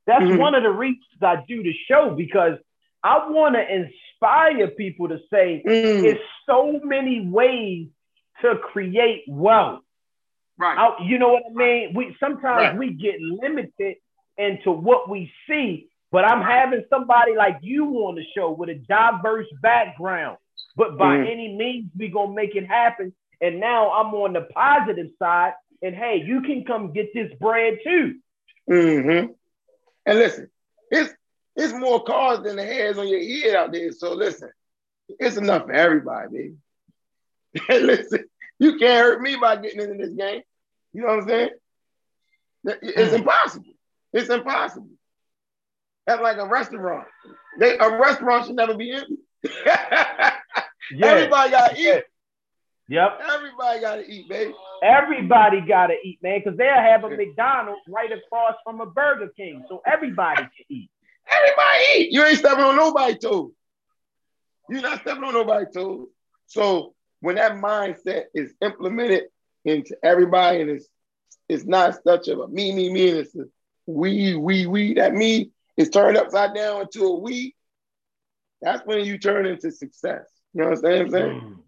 that's 0.07 0.25
mm-hmm. 0.25 0.39
one 0.39 0.55
of 0.55 0.63
the 0.63 0.71
reasons 0.71 1.05
I 1.21 1.37
do 1.47 1.63
the 1.63 1.73
show 1.89 2.15
because 2.17 2.59
I 3.03 3.29
want 3.31 3.55
to 3.55 3.63
inspire 3.63 4.69
people 4.69 5.09
to 5.09 5.19
say 5.31 5.63
mm. 5.67 6.05
it's 6.05 6.21
so 6.47 6.81
many 6.83 7.27
ways 7.27 7.89
to 8.43 8.57
create 8.57 9.25
wealth. 9.29 9.81
Right. 10.59 10.77
I, 10.77 11.05
you 11.05 11.19
know 11.19 11.31
what 11.31 11.45
I 11.51 11.55
mean? 11.55 11.95
We 11.95 12.17
sometimes 12.21 12.43
right. 12.43 12.79
we 12.79 12.93
get 12.93 13.21
limited 13.21 13.97
into 14.37 14.71
what 14.71 15.09
we 15.09 15.33
see, 15.49 15.89
but 16.13 16.27
I'm 16.27 16.43
having 16.43 16.85
somebody 16.91 17.35
like 17.35 17.59
you 17.63 17.87
on 18.07 18.15
the 18.15 18.25
show 18.37 18.51
with 18.53 18.69
a 18.69 18.75
diverse 18.75 19.47
background. 19.63 20.37
But 20.77 20.99
by 20.99 21.17
mm. 21.17 21.33
any 21.33 21.57
means, 21.57 21.91
we 21.99 22.09
gonna 22.09 22.35
make 22.35 22.55
it 22.55 22.67
happen. 22.67 23.15
And 23.41 23.59
now 23.59 23.91
I'm 23.91 24.15
on 24.15 24.35
the 24.35 24.43
positive 24.43 25.09
side. 25.19 25.55
And 25.81 25.95
hey, 25.97 26.23
you 26.25 26.43
can 26.43 26.65
come 26.65 26.93
get 26.93 27.13
this 27.15 27.33
bread 27.41 27.79
too. 27.83 28.19
Mm-hmm. 28.71 29.33
And 30.07 30.19
listen, 30.19 30.51
it's 30.91 31.13
it's 31.57 31.73
more 31.73 32.05
cars 32.05 32.41
than 32.41 32.57
the 32.57 32.65
hairs 32.65 32.99
on 32.99 33.09
your 33.09 33.21
head 33.21 33.57
out 33.57 33.73
there. 33.73 33.91
So 33.93 34.13
listen, 34.13 34.51
it's 35.19 35.39
enough 35.39 35.65
for 35.65 35.73
everybody, 35.73 36.55
baby. 37.55 37.85
listen, 37.87 38.25
you 38.59 38.79
can't 38.79 39.03
hurt 39.03 39.23
me 39.23 39.37
by 39.37 39.57
getting 39.57 39.81
into 39.81 39.97
this 39.97 40.15
game. 40.15 40.43
You 40.93 41.03
know 41.03 41.09
what 41.09 41.23
I'm 41.23 41.29
saying? 41.29 41.51
It's 42.65 43.13
mm. 43.13 43.19
impossible. 43.19 43.73
It's 44.13 44.29
impossible. 44.29 44.91
That's 46.07 46.23
like 46.23 46.39
a 46.39 46.47
restaurant. 46.47 47.07
They, 47.59 47.79
a 47.79 47.99
restaurant 47.99 48.47
should 48.47 48.57
never 48.57 48.75
be 48.75 48.93
empty. 48.93 49.19
yeah. 49.45 50.35
Everybody 51.03 51.51
got 51.51 51.71
to 51.71 51.81
eat. 51.81 52.03
Yep. 52.89 53.21
Everybody 53.33 53.81
got 53.81 53.97
to 53.97 54.11
eat, 54.11 54.29
baby. 54.29 54.55
Everybody 54.83 55.61
got 55.61 55.87
to 55.87 55.95
eat, 56.05 56.19
man, 56.23 56.41
because 56.45 56.59
they'll 56.59 56.75
have 56.75 57.05
a 57.05 57.11
McDonald's 57.11 57.81
right 57.89 58.11
across 58.11 58.55
from 58.65 58.81
a 58.81 58.87
Burger 58.87 59.29
King. 59.37 59.65
So 59.69 59.81
everybody 59.87 60.43
can 60.43 60.51
eat. 60.69 60.91
Everybody 61.31 61.85
eat. 61.97 62.13
You 62.13 62.25
ain't 62.25 62.39
stepping 62.39 62.65
on 62.65 62.77
nobody's 62.77 63.19
toes. 63.19 63.53
You're 64.69 64.83
not 64.83 65.01
stepping 65.03 65.25
on 65.25 65.35
nobody's 65.35 65.73
toes. 65.73 66.09
So 66.47 66.95
when 67.21 67.37
that 67.37 67.53
mindset 67.53 68.25
is 68.35 68.53
implemented 68.61 69.25
into 69.65 69.97
everybody 70.03 70.61
and 70.61 70.71
it's 70.71 70.89
it's 71.49 71.65
not 71.65 72.03
such 72.03 72.29
of 72.29 72.41
a 72.41 72.49
me, 72.49 72.73
me, 72.73 72.93
me, 72.93 73.11
and 73.11 73.19
it's 73.19 73.35
a 73.37 73.45
we, 73.87 74.35
we, 74.37 74.67
we, 74.67 74.95
that 74.95 75.15
me 75.15 75.52
is 75.77 75.91
turned 75.91 76.17
upside 76.17 76.55
down 76.55 76.83
into 76.83 77.05
a 77.05 77.19
we, 77.19 77.55
that's 78.61 78.87
when 78.87 79.05
you 79.05 79.19
turn 79.19 79.47
into 79.47 79.71
success. 79.71 80.27
You 80.55 80.63
know 80.63 80.71
what 80.71 80.85
I'm 80.87 81.11
saying? 81.11 81.59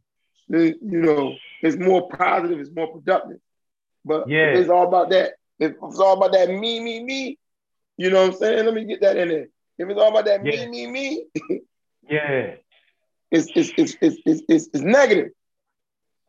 Mm. 0.48 0.74
you 0.80 1.00
know, 1.00 1.34
it's 1.62 1.76
more 1.76 2.08
positive, 2.08 2.60
it's 2.60 2.74
more 2.74 2.92
productive. 2.92 3.38
But 4.04 4.28
yeah. 4.28 4.50
it's 4.50 4.68
all 4.68 4.86
about 4.86 5.10
that. 5.10 5.32
If 5.58 5.72
it's 5.82 5.98
all 5.98 6.16
about 6.16 6.32
that 6.32 6.50
me, 6.50 6.80
me, 6.80 7.02
me, 7.02 7.38
you 7.96 8.10
know 8.10 8.22
what 8.22 8.34
I'm 8.34 8.38
saying? 8.38 8.64
Let 8.64 8.74
me 8.74 8.84
get 8.84 9.00
that 9.00 9.16
in 9.16 9.28
there. 9.28 9.48
If 9.78 9.88
it's 9.88 10.00
all 10.00 10.10
about 10.10 10.26
that 10.26 10.44
yeah. 10.44 10.66
me, 10.66 10.86
me, 10.86 10.86
me, 10.86 11.24
yeah, 12.08 12.54
it's 13.30 13.48
it's 13.54 13.72
it's 13.76 13.96
it's 14.00 14.16
it's, 14.24 14.42
it's, 14.48 14.68
it's 14.72 14.84
negative. 14.84 15.30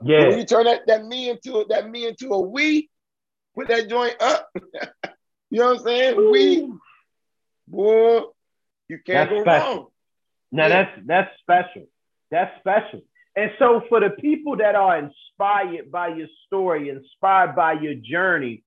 Yeah. 0.04 0.20
But 0.20 0.30
when 0.30 0.40
you 0.40 0.46
turn 0.46 0.66
that, 0.66 0.88
that 0.88 1.06
me 1.06 1.30
into 1.30 1.58
a, 1.58 1.68
that 1.68 1.90
me 1.90 2.08
into 2.08 2.34
a 2.34 2.40
we, 2.40 2.90
put 3.56 3.68
that 3.68 3.90
joint 3.90 4.16
up. 4.22 4.50
you 5.50 5.60
know 5.60 5.68
what 5.68 5.80
I'm 5.80 5.84
saying? 5.84 6.20
Ooh. 6.20 6.32
We, 6.32 6.70
boy, 7.68 8.22
you 8.88 9.00
can't 9.06 9.30
that's 9.30 9.32
go 9.32 9.42
special. 9.42 9.76
wrong. 9.76 9.88
Now 10.52 10.68
yeah. 10.68 10.70
that's 10.70 11.08
that's 11.08 11.40
special. 11.42 11.88
That's 12.32 12.60
special. 12.60 13.02
And 13.36 13.52
so 13.60 13.82
for 13.90 14.00
the 14.00 14.12
people 14.12 14.58
that 14.58 14.76
are 14.76 14.98
inspired 14.98 15.92
by 15.92 16.10
your 16.10 16.28
story, 16.46 16.90
inspired 16.90 17.56
by 17.56 17.74
your 17.74 17.96
journey, 17.96 18.64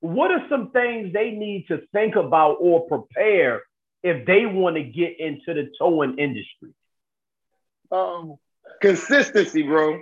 what 0.00 0.30
are 0.30 0.44
some 0.50 0.70
things 0.70 1.12
they 1.12 1.30
need 1.30 1.66
to 1.68 1.82
think 1.92 2.16
about 2.16 2.56
or 2.60 2.86
prepare 2.86 3.62
if 4.02 4.26
they 4.26 4.44
want 4.46 4.76
to 4.76 4.82
get 4.82 5.18
into 5.18 5.54
the 5.54 5.70
towing 5.78 6.18
industry? 6.18 6.74
Um, 7.90 8.36
consistency, 8.80 9.62
bro. 9.62 10.00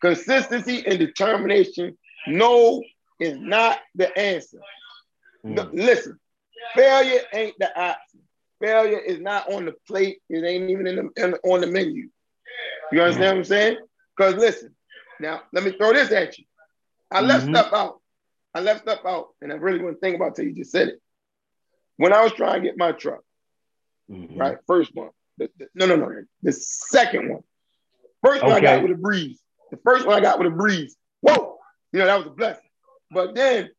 Consistency 0.00 0.84
and 0.86 0.98
determination. 0.98 1.96
No 2.26 2.82
is 3.20 3.38
not 3.38 3.78
the 3.94 4.16
answer. 4.18 4.58
Mm. 5.44 5.54
No, 5.54 5.70
listen, 5.72 6.18
failure 6.74 7.20
ain't 7.32 7.58
the 7.58 7.78
option. 7.78 8.20
Failure 8.60 8.98
is 8.98 9.20
not 9.20 9.52
on 9.52 9.64
the 9.64 9.74
plate. 9.86 10.20
It 10.28 10.44
ain't 10.44 10.70
even 10.70 10.86
in 10.86 10.96
the, 10.96 11.24
in, 11.24 11.34
on 11.44 11.60
the 11.60 11.66
menu. 11.66 12.08
You 12.92 13.02
understand 13.02 13.36
what 13.36 13.38
I'm 13.38 13.44
saying? 13.44 13.76
Because 14.16 14.34
listen, 14.34 14.74
now 15.20 15.42
let 15.52 15.64
me 15.64 15.72
throw 15.72 15.92
this 15.92 16.12
at 16.12 16.38
you. 16.38 16.44
I 17.10 17.20
left 17.20 17.44
mm-hmm. 17.44 17.54
stuff 17.54 17.72
out. 17.72 18.00
I 18.54 18.60
left 18.60 18.82
stuff 18.82 19.00
out, 19.04 19.28
and 19.42 19.52
I 19.52 19.56
really 19.56 19.82
want 19.82 19.96
to 19.96 20.00
think 20.00 20.16
about 20.16 20.28
it 20.28 20.34
till 20.36 20.44
you 20.44 20.54
just 20.54 20.70
said 20.70 20.88
it. 20.88 21.00
When 21.96 22.12
I 22.12 22.22
was 22.22 22.32
trying 22.32 22.62
to 22.62 22.68
get 22.68 22.78
my 22.78 22.92
truck, 22.92 23.20
mm-hmm. 24.10 24.38
right, 24.38 24.58
first 24.66 24.94
one, 24.94 25.10
the, 25.38 25.50
the, 25.58 25.66
no, 25.74 25.86
no, 25.86 25.96
no, 25.96 26.22
the 26.42 26.52
second 26.52 27.30
one. 27.30 27.42
First 28.22 28.42
one. 28.42 28.52
I 28.52 28.60
got 28.60 28.82
with 28.82 28.92
a 28.92 28.96
breeze. 28.96 29.40
The 29.70 29.78
first 29.84 30.06
one 30.06 30.16
I 30.16 30.20
got 30.20 30.38
with 30.38 30.48
a 30.48 30.54
breeze. 30.54 30.96
Whoa, 31.20 31.58
you 31.92 31.98
know 31.98 32.06
that 32.06 32.18
was 32.18 32.26
a 32.28 32.30
blessing. 32.30 32.62
But 33.10 33.34
then, 33.34 33.70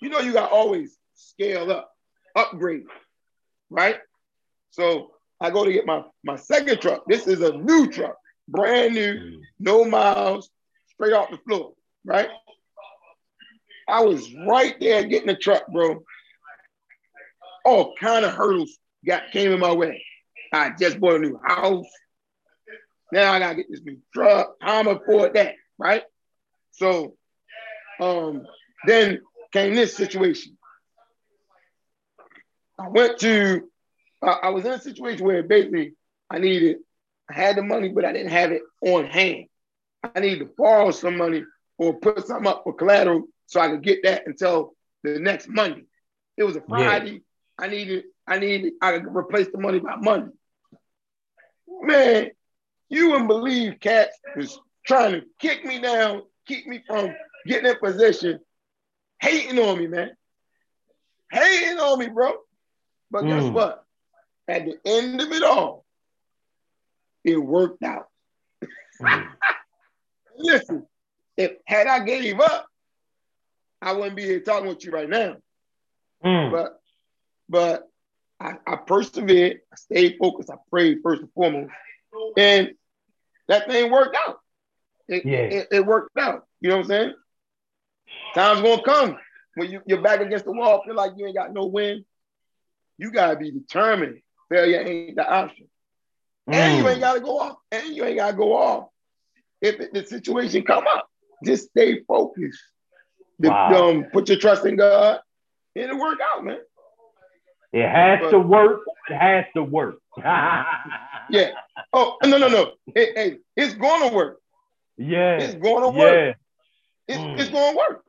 you 0.00 0.08
know, 0.10 0.20
you 0.20 0.32
got 0.32 0.52
always 0.52 0.96
scale 1.14 1.70
up, 1.70 1.89
upgrade, 2.36 2.84
right? 3.68 3.96
So 4.70 5.12
I 5.40 5.50
go 5.50 5.64
to 5.64 5.72
get 5.72 5.86
my 5.86 6.04
my 6.24 6.36
second 6.36 6.80
truck. 6.80 7.04
This 7.06 7.26
is 7.26 7.40
a 7.40 7.56
new 7.56 7.90
truck, 7.90 8.16
brand 8.48 8.94
new, 8.94 9.14
mm. 9.14 9.40
no 9.58 9.84
miles, 9.84 10.50
straight 10.92 11.12
off 11.12 11.30
the 11.30 11.38
floor, 11.38 11.72
right? 12.04 12.28
I 13.88 14.02
was 14.02 14.32
right 14.46 14.78
there 14.78 15.04
getting 15.04 15.26
the 15.26 15.36
truck, 15.36 15.66
bro. 15.72 16.02
All 17.64 17.94
kind 17.96 18.24
of 18.24 18.32
hurdles 18.32 18.78
got 19.04 19.30
came 19.32 19.52
in 19.52 19.60
my 19.60 19.72
way. 19.72 20.02
I 20.52 20.70
just 20.78 21.00
bought 21.00 21.16
a 21.16 21.18
new 21.18 21.38
house. 21.44 21.86
Now 23.12 23.32
I 23.32 23.38
gotta 23.38 23.56
get 23.56 23.66
this 23.70 23.82
new 23.82 23.98
truck. 24.14 24.54
How 24.60 24.78
am 24.78 24.88
I 24.88 24.92
afford 24.92 25.34
that? 25.34 25.54
Right? 25.78 26.02
So 26.72 27.16
um, 28.00 28.46
then 28.86 29.20
came 29.52 29.74
this 29.74 29.96
situation. 29.96 30.56
I 32.80 32.88
went 32.88 33.18
to, 33.18 33.68
uh, 34.22 34.36
I 34.42 34.48
was 34.48 34.64
in 34.64 34.72
a 34.72 34.80
situation 34.80 35.26
where 35.26 35.42
basically 35.42 35.94
I 36.30 36.38
needed, 36.38 36.78
I 37.28 37.34
had 37.34 37.56
the 37.56 37.62
money, 37.62 37.90
but 37.90 38.06
I 38.06 38.12
didn't 38.12 38.30
have 38.30 38.52
it 38.52 38.62
on 38.80 39.04
hand. 39.04 39.46
I 40.02 40.20
needed 40.20 40.38
to 40.38 40.50
borrow 40.56 40.90
some 40.90 41.18
money 41.18 41.44
or 41.76 41.98
put 41.98 42.26
something 42.26 42.46
up 42.46 42.62
for 42.64 42.72
collateral 42.72 43.24
so 43.44 43.60
I 43.60 43.68
could 43.68 43.82
get 43.82 44.02
that 44.04 44.26
until 44.26 44.72
the 45.02 45.18
next 45.18 45.46
Monday. 45.48 45.84
It 46.38 46.44
was 46.44 46.56
a 46.56 46.62
Friday. 46.62 47.10
Yeah. 47.12 47.18
I 47.58 47.68
needed, 47.68 48.04
I 48.26 48.38
needed, 48.38 48.72
I 48.80 48.98
could 48.98 49.14
replace 49.14 49.48
the 49.52 49.58
money 49.58 49.80
by 49.80 49.96
Monday. 49.96 50.32
Man, 51.82 52.30
you 52.88 53.10
wouldn't 53.10 53.28
believe 53.28 53.78
cats 53.78 54.18
was 54.36 54.58
trying 54.86 55.12
to 55.12 55.22
kick 55.38 55.66
me 55.66 55.80
down, 55.80 56.22
keep 56.46 56.66
me 56.66 56.82
from 56.86 57.14
getting 57.46 57.70
in 57.70 57.76
position, 57.76 58.40
hating 59.20 59.58
on 59.58 59.78
me, 59.78 59.86
man. 59.86 60.12
Hating 61.30 61.78
on 61.78 61.98
me, 61.98 62.08
bro. 62.08 62.32
But 63.10 63.24
mm. 63.24 63.28
guess 63.28 63.50
what? 63.50 63.84
At 64.48 64.66
the 64.66 64.78
end 64.84 65.20
of 65.20 65.30
it 65.32 65.42
all, 65.42 65.84
it 67.24 67.36
worked 67.36 67.82
out. 67.82 68.08
Mm. 69.00 69.28
Listen, 70.36 70.86
if 71.36 71.52
had 71.66 71.86
I 71.86 72.00
gave 72.00 72.40
up, 72.40 72.66
I 73.82 73.92
wouldn't 73.92 74.16
be 74.16 74.24
here 74.24 74.40
talking 74.40 74.68
with 74.68 74.84
you 74.84 74.90
right 74.90 75.08
now. 75.08 75.36
Mm. 76.24 76.50
But 76.50 76.80
but 77.48 77.88
I, 78.38 78.54
I 78.66 78.76
persevered, 78.76 79.60
I 79.72 79.76
stayed 79.76 80.16
focused, 80.18 80.50
I 80.50 80.56
prayed 80.70 80.98
first 81.02 81.22
and 81.22 81.32
foremost. 81.32 81.72
And 82.36 82.72
that 83.48 83.68
thing 83.68 83.90
worked 83.90 84.16
out. 84.16 84.38
It, 85.08 85.26
yeah. 85.26 85.38
it, 85.38 85.68
it 85.72 85.86
worked 85.86 86.16
out. 86.16 86.46
You 86.60 86.70
know 86.70 86.76
what 86.76 86.84
I'm 86.84 86.88
saying? 86.88 87.14
Time's 88.34 88.62
gonna 88.62 88.82
come 88.82 89.18
when 89.56 89.70
you, 89.70 89.82
you're 89.86 90.00
back 90.00 90.20
against 90.20 90.44
the 90.44 90.52
wall, 90.52 90.82
feel 90.84 90.94
like 90.94 91.12
you 91.16 91.26
ain't 91.26 91.36
got 91.36 91.52
no 91.52 91.66
win. 91.66 92.04
You 93.00 93.10
gotta 93.10 93.36
be 93.36 93.50
determined. 93.50 94.20
Failure 94.50 94.86
ain't 94.86 95.16
the 95.16 95.26
option. 95.26 95.68
Mm. 96.48 96.54
And 96.54 96.78
you 96.78 96.88
ain't 96.88 97.00
gotta 97.00 97.20
go 97.20 97.40
off. 97.40 97.56
And 97.72 97.96
you 97.96 98.04
ain't 98.04 98.18
gotta 98.18 98.36
go 98.36 98.54
off. 98.54 98.88
If 99.62 99.90
the 99.90 100.04
situation 100.04 100.64
come 100.64 100.84
up, 100.86 101.08
just 101.42 101.70
stay 101.70 102.02
focused. 102.06 102.60
Wow. 103.38 103.88
Um, 103.88 104.04
put 104.12 104.28
your 104.28 104.36
trust 104.36 104.66
in 104.66 104.76
God, 104.76 105.20
it'll 105.74 105.98
work 105.98 106.18
out, 106.20 106.44
man. 106.44 106.58
It 107.72 107.88
has 107.88 108.20
but, 108.20 108.30
to 108.32 108.38
work. 108.38 108.80
It 109.08 109.16
has 109.16 109.46
to 109.56 109.62
work. 109.62 109.96
yeah. 110.18 111.52
Oh 111.94 112.18
no 112.22 112.36
no 112.36 112.48
no. 112.48 112.72
Hey, 112.94 113.12
hey, 113.14 113.38
it's 113.56 113.72
gonna 113.74 114.14
work. 114.14 114.40
Yeah. 114.98 115.38
It's 115.38 115.54
gonna 115.54 115.88
work. 115.88 116.36
Yeah. 117.08 117.14
It's, 117.14 117.18
mm. 117.18 117.40
it's 117.40 117.50
gonna 117.50 117.78
work. 117.78 118.04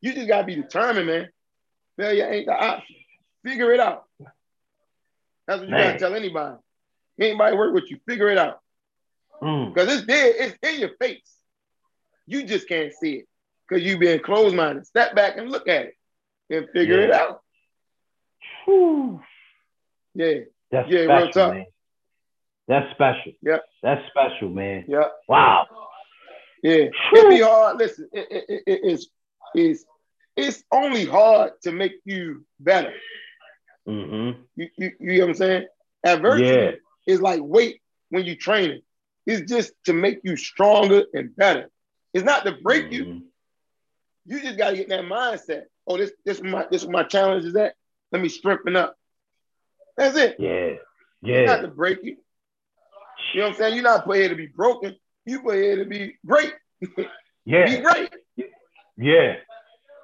You 0.00 0.12
just 0.12 0.28
gotta 0.28 0.44
be 0.44 0.54
determined, 0.54 1.08
man. 1.08 1.28
Failure 1.96 2.30
ain't 2.30 2.46
the 2.46 2.52
option. 2.52 2.94
Figure 3.48 3.72
it 3.72 3.80
out. 3.80 4.04
That's 5.46 5.60
what 5.60 5.68
you 5.68 5.74
man. 5.74 5.86
gotta 5.86 5.98
tell 5.98 6.14
anybody. 6.14 6.56
Anybody 7.18 7.56
work 7.56 7.72
with 7.72 7.90
you, 7.90 7.98
figure 8.06 8.28
it 8.28 8.36
out. 8.36 8.60
Because 9.40 9.88
mm. 9.88 9.96
it's 9.96 10.06
there, 10.06 10.32
it's 10.36 10.58
in 10.62 10.80
your 10.80 10.90
face. 11.00 11.32
You 12.26 12.44
just 12.44 12.68
can't 12.68 12.92
see 12.92 13.14
it 13.14 13.28
because 13.66 13.82
you 13.82 13.96
being 13.96 14.20
closed 14.20 14.54
minded. 14.54 14.86
Step 14.86 15.14
back 15.14 15.38
and 15.38 15.50
look 15.50 15.66
at 15.66 15.86
it 15.86 15.94
and 16.50 16.68
figure 16.74 17.00
yeah. 17.00 17.04
it 17.06 17.12
out. 17.12 17.40
Whew. 18.66 19.20
Yeah. 20.14 20.40
That's 20.70 20.90
yeah, 20.90 21.04
special, 21.04 21.16
real 21.16 21.30
tough. 21.30 21.54
man. 21.54 21.66
That's 22.68 22.90
special. 22.92 23.32
Yep. 23.40 23.64
That's 23.82 24.02
special, 24.08 24.50
man. 24.50 24.84
Yep. 24.86 25.12
Wow. 25.26 25.66
Yeah. 26.62 26.88
It'd 27.14 27.30
be 27.30 27.40
hard. 27.40 27.78
Listen, 27.78 28.10
it, 28.12 28.28
it, 28.30 28.62
it, 28.66 28.80
it's, 28.84 29.06
it's, 29.54 29.84
it's 30.36 30.62
only 30.70 31.06
hard 31.06 31.52
to 31.62 31.72
make 31.72 31.94
you 32.04 32.44
better. 32.60 32.92
Mm-hmm. 33.88 34.40
You, 34.56 34.68
you, 34.76 34.92
you 35.00 35.12
know 35.18 35.20
what 35.20 35.28
I'm 35.30 35.34
saying? 35.34 35.66
Adversity 36.04 36.48
yeah. 36.48 36.70
is 37.06 37.20
like 37.20 37.40
weight 37.42 37.80
when 38.10 38.24
you 38.24 38.36
train 38.36 38.70
it. 38.70 38.84
It's 39.26 39.50
just 39.50 39.72
to 39.84 39.92
make 39.92 40.20
you 40.24 40.36
stronger 40.36 41.04
and 41.12 41.34
better. 41.34 41.70
It's 42.14 42.24
not 42.24 42.44
to 42.44 42.52
break 42.62 42.86
mm-hmm. 42.86 42.94
you. 42.94 43.22
You 44.26 44.40
just 44.42 44.58
gotta 44.58 44.76
get 44.76 44.88
that 44.90 45.04
mindset. 45.04 45.64
Oh, 45.86 45.96
this 45.96 46.12
this 46.24 46.42
my 46.42 46.66
this 46.70 46.86
my 46.86 47.02
challenge 47.02 47.44
is 47.44 47.54
that. 47.54 47.74
Let 48.12 48.22
me 48.22 48.28
strengthen 48.28 48.76
up. 48.76 48.96
That's 49.96 50.16
it. 50.16 50.36
Yeah. 50.38 50.74
Yeah. 51.22 51.36
It's 51.36 51.50
not 51.50 51.62
to 51.62 51.68
break 51.68 51.98
you. 52.02 52.16
You 53.34 53.40
know 53.40 53.46
what 53.46 53.52
I'm 53.52 53.58
saying? 53.58 53.74
You're 53.74 53.84
not 53.84 54.04
put 54.04 54.16
here 54.16 54.28
to 54.28 54.34
be 54.34 54.46
broken. 54.46 54.96
You 55.26 55.42
put 55.42 55.56
here 55.56 55.76
to 55.76 55.84
be 55.84 56.16
great. 56.24 56.54
Yeah. 57.44 57.64
be 57.64 57.80
great. 57.80 58.10
Yeah. 58.98 59.36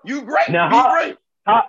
You 0.02 0.22
great. 0.22 0.48
Now, 0.48 0.70
be 0.70 0.76
how, 0.76 0.92
great. 0.94 1.16
How, 1.44 1.64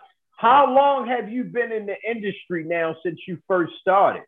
how 0.45 0.71
long 0.71 1.07
have 1.07 1.27
you 1.27 1.43
been 1.43 1.71
in 1.71 1.87
the 1.87 1.95
industry 2.07 2.63
now 2.65 2.95
since 3.03 3.19
you 3.27 3.39
first 3.47 3.73
started? 3.81 4.21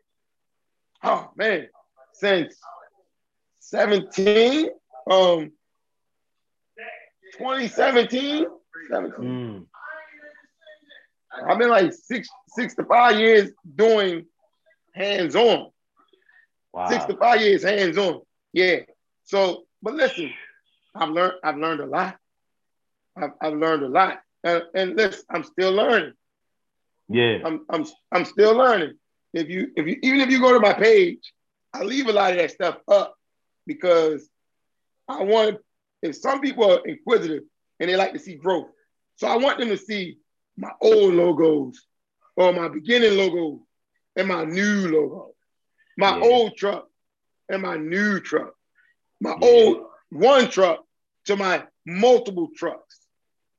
Oh 1.04 1.30
man, 1.36 1.68
since 2.12 2.56
17, 3.60 4.68
um, 5.08 5.52
2017, 7.34 8.46
17. 8.90 9.20
Mm. 9.20 9.66
I've 11.48 11.58
been 11.58 11.68
like 11.68 11.92
six, 11.92 12.28
six 12.48 12.74
to 12.74 12.84
five 12.84 13.16
years 13.20 13.52
doing 13.76 14.26
hands 14.96 15.36
on. 15.36 15.70
Wow. 16.72 16.88
Six 16.88 17.04
to 17.04 17.16
five 17.16 17.40
years 17.40 17.62
hands 17.62 17.96
on. 17.96 18.22
Yeah. 18.52 18.78
So, 19.22 19.66
but 19.80 19.94
listen, 19.94 20.32
I've 20.96 21.10
learned, 21.10 21.34
I've 21.44 21.58
learned 21.58 21.80
a 21.80 21.86
lot. 21.86 22.16
I've, 23.16 23.30
I've 23.40 23.54
learned 23.54 23.84
a 23.84 23.88
lot. 23.88 24.18
And, 24.44 24.62
and 24.74 24.96
listen, 24.96 25.24
I'm 25.30 25.44
still 25.44 25.72
learning. 25.72 26.12
Yeah. 27.08 27.38
I'm, 27.44 27.64
I'm, 27.70 27.86
I'm 28.12 28.24
still 28.24 28.54
learning. 28.56 28.94
If 29.32 29.48
you, 29.48 29.70
if 29.76 29.86
you, 29.86 29.98
even 30.02 30.20
if 30.20 30.30
you 30.30 30.40
go 30.40 30.52
to 30.52 30.60
my 30.60 30.72
page, 30.72 31.32
I 31.72 31.82
leave 31.82 32.08
a 32.08 32.12
lot 32.12 32.32
of 32.32 32.38
that 32.38 32.50
stuff 32.50 32.78
up 32.88 33.14
because 33.66 34.28
I 35.08 35.22
want, 35.22 35.58
if 36.02 36.16
some 36.16 36.40
people 36.40 36.70
are 36.72 36.86
inquisitive 36.86 37.42
and 37.80 37.90
they 37.90 37.96
like 37.96 38.12
to 38.12 38.18
see 38.18 38.34
growth. 38.34 38.68
So 39.16 39.26
I 39.26 39.36
want 39.36 39.58
them 39.58 39.68
to 39.68 39.76
see 39.76 40.18
my 40.56 40.70
old 40.80 41.14
logos 41.14 41.80
or 42.36 42.52
my 42.52 42.68
beginning 42.68 43.16
logo 43.16 43.60
and 44.16 44.28
my 44.28 44.44
new 44.44 44.88
logo, 44.88 45.34
my 45.96 46.16
yeah. 46.16 46.24
old 46.24 46.56
truck 46.56 46.88
and 47.48 47.62
my 47.62 47.76
new 47.76 48.20
truck, 48.20 48.54
my 49.20 49.36
yeah. 49.40 49.48
old 49.48 49.86
one 50.10 50.48
truck 50.48 50.84
to 51.26 51.36
my 51.36 51.64
multiple 51.86 52.48
trucks, 52.56 53.00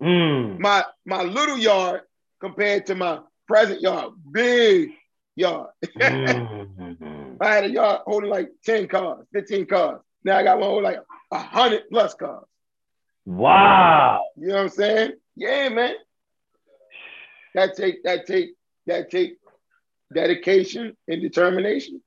mm. 0.01 0.59
my 0.59 0.83
my 1.05 1.23
little 1.23 1.57
yard 1.57 2.01
compared 2.39 2.85
to 2.87 2.95
my 2.95 3.19
present 3.47 3.81
yard, 3.81 4.13
big 4.31 4.91
yard. 5.35 5.69
mm-hmm. 5.85 7.35
I 7.41 7.47
had 7.47 7.63
a 7.65 7.69
yard 7.69 8.01
holding 8.05 8.29
like 8.29 8.49
10 8.65 8.87
cars, 8.87 9.25
15 9.33 9.65
cars. 9.65 10.01
Now 10.23 10.37
I 10.37 10.43
got 10.43 10.59
one 10.59 10.69
holding 10.69 10.83
like 10.83 10.97
a 11.31 11.37
100 11.37 11.83
plus 11.89 12.13
cars. 12.13 12.45
Wow. 13.25 14.23
You 14.37 14.47
know 14.47 14.55
what 14.55 14.61
I'm 14.63 14.69
saying? 14.69 15.11
Yeah, 15.35 15.69
man. 15.69 15.93
That 17.55 17.75
take 17.75 18.03
that 18.03 18.25
take 18.25 18.51
that 18.87 19.09
take 19.09 19.37
dedication 20.13 20.95
and 21.07 21.21
determination 21.21 22.01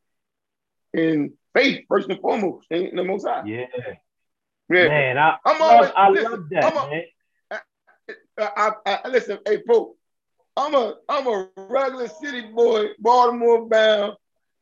and 0.94 1.32
faith 1.54 1.84
first 1.88 2.08
and 2.08 2.20
foremost 2.20 2.66
in 2.70 2.94
the 2.94 3.04
most 3.04 3.26
high. 3.26 3.44
Yeah. 3.46 3.66
Yeah. 4.68 4.88
Man, 4.88 5.18
I, 5.18 5.36
I'm 5.44 5.62
always, 5.62 5.90
I 5.94 6.08
listen, 6.10 6.30
love 6.30 6.48
that, 6.50 6.64
I'm 6.64 6.76
a, 6.76 6.90
man. 6.90 7.04
I, 8.56 8.72
I, 8.86 9.08
listen, 9.08 9.38
hey 9.46 9.62
Pope, 9.66 9.96
I'm 10.56 10.74
a 10.74 10.96
I'm 11.08 11.26
a 11.26 11.48
regular 11.56 12.08
city 12.08 12.42
boy, 12.42 12.88
Baltimore 12.98 13.68
bound, 13.68 14.14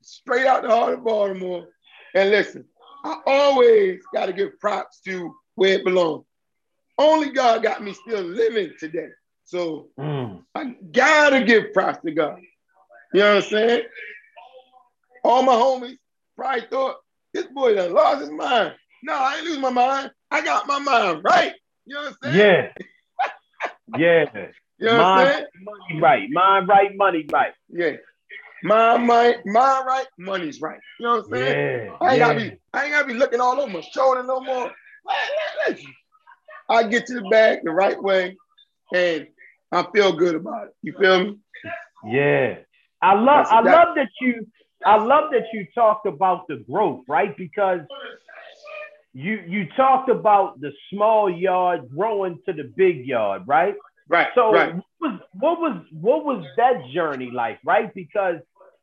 straight 0.03 0.47
out 0.47 0.63
the 0.63 0.69
heart 0.69 0.95
of 0.95 1.05
Baltimore. 1.05 1.69
And 2.15 2.31
listen, 2.31 2.65
I 3.05 3.21
always 3.27 4.01
got 4.13 4.27
to 4.27 4.33
give 4.33 4.59
props 4.59 5.01
to 5.07 5.35
where 5.55 5.75
it 5.75 5.85
belongs. 5.85 6.25
Only 6.99 7.31
God 7.31 7.63
got 7.63 7.83
me 7.83 7.95
still 7.95 8.23
living 8.23 8.73
today. 8.79 9.09
So 9.45 9.89
mm. 9.99 10.43
I 10.55 10.75
gotta 10.93 11.43
give 11.43 11.73
props 11.73 11.99
to 12.05 12.13
God. 12.13 12.41
You 13.13 13.21
know 13.21 13.37
what 13.37 13.45
I'm 13.45 13.51
saying? 13.51 13.83
All 15.25 15.43
my 15.43 15.55
homies 15.55 15.99
probably 16.37 16.67
thought 16.71 16.97
this 17.33 17.47
boy 17.47 17.75
done 17.75 17.93
lost 17.93 18.21
his 18.21 18.31
mind. 18.31 18.75
No, 19.03 19.15
I 19.15 19.37
ain't 19.37 19.47
lose 19.47 19.59
my 19.59 19.71
mind. 19.71 20.11
I 20.31 20.45
got 20.45 20.67
my 20.67 20.79
mind 20.79 21.25
right. 21.25 21.55
You 21.87 21.95
know 21.95 22.03
what 22.03 22.17
I'm 22.23 22.33
saying? 22.33 22.37
Yeah. 22.37 22.85
Yeah. 23.99 24.25
You 24.79 24.87
know 24.87 24.97
what 24.97 25.05
I'm 25.05 25.27
saying? 25.27 25.47
Money 25.63 26.01
right. 26.01 26.31
Mind 26.31 26.69
right, 26.69 26.97
money 26.97 27.27
right. 27.31 27.53
Yeah. 27.69 27.93
My 28.63 28.99
mind, 28.99 29.37
mind 29.47 29.87
right, 29.87 30.07
money's 30.19 30.61
right. 30.61 30.79
You 30.99 31.07
know 31.07 31.17
what 31.17 31.25
I'm 31.25 31.31
saying? 31.31 31.87
Yeah, 31.87 31.97
I 32.01 32.11
ain't 32.11 32.19
yeah. 32.19 32.27
gotta 32.27 32.41
be, 32.41 32.57
I 32.75 32.85
ain't 32.85 32.93
gotta 32.93 33.07
be 33.07 33.15
looking 33.15 33.41
all 33.41 33.59
over 33.59 33.71
my 33.71 33.81
shoulder 33.81 34.23
no 34.23 34.41
more. 34.41 34.71
I 36.69 36.85
get 36.85 37.07
to 37.07 37.15
the 37.15 37.29
bag 37.31 37.61
the 37.65 37.73
right 37.73 38.01
way 38.01 38.37
and 38.95 39.27
I 39.73 39.87
feel 39.95 40.13
good 40.13 40.35
about 40.35 40.69
it. 40.69 40.75
You 40.83 40.95
feel 40.99 41.25
me? 41.25 41.39
Yeah. 42.07 42.59
I 43.03 43.15
love 43.15 43.47
I 43.51 43.61
love 43.61 43.97
that 43.97 44.11
you 44.21 44.47
I 44.85 44.97
love 44.97 45.31
that 45.33 45.45
you 45.53 45.67
talked 45.75 46.07
about 46.07 46.47
the 46.49 46.57
growth, 46.57 47.05
right? 47.09 47.37
Because 47.37 47.81
you 49.13 49.43
you 49.47 49.67
talked 49.77 50.09
about 50.09 50.61
the 50.61 50.73
small 50.93 51.31
yard 51.31 51.89
growing 51.95 52.39
to 52.47 52.53
the 52.53 52.65
big 52.65 53.07
yard, 53.07 53.43
right? 53.47 53.75
Right. 54.09 54.29
So 54.35 54.53
right. 54.53 54.75
What, 54.75 54.85
was, 55.01 55.21
what 55.33 55.61
was 55.61 55.85
what 55.93 56.25
was 56.25 56.45
that 56.57 56.89
journey 56.93 57.31
like, 57.31 57.59
right? 57.65 57.93
Because 57.95 58.37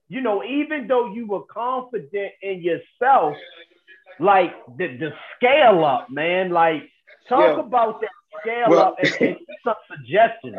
you 0.10 0.22
know, 0.22 0.44
even 0.44 0.88
though 0.88 1.14
you 1.14 1.28
were 1.28 1.44
confident 1.44 2.32
in 2.42 2.62
yourself, 2.62 3.36
like 4.20 4.54
the, 4.78 4.98
the 4.98 5.14
scale 5.36 5.84
up, 5.84 6.10
man, 6.10 6.52
like 6.52 6.90
talk 7.28 7.58
yeah. 7.58 7.60
about 7.60 8.02
that 8.02 8.10
scale 8.42 8.70
well, 8.70 8.80
up 8.80 8.96
and, 9.00 9.16
and 9.20 9.38
some 9.64 9.76
suggestions. 9.92 10.56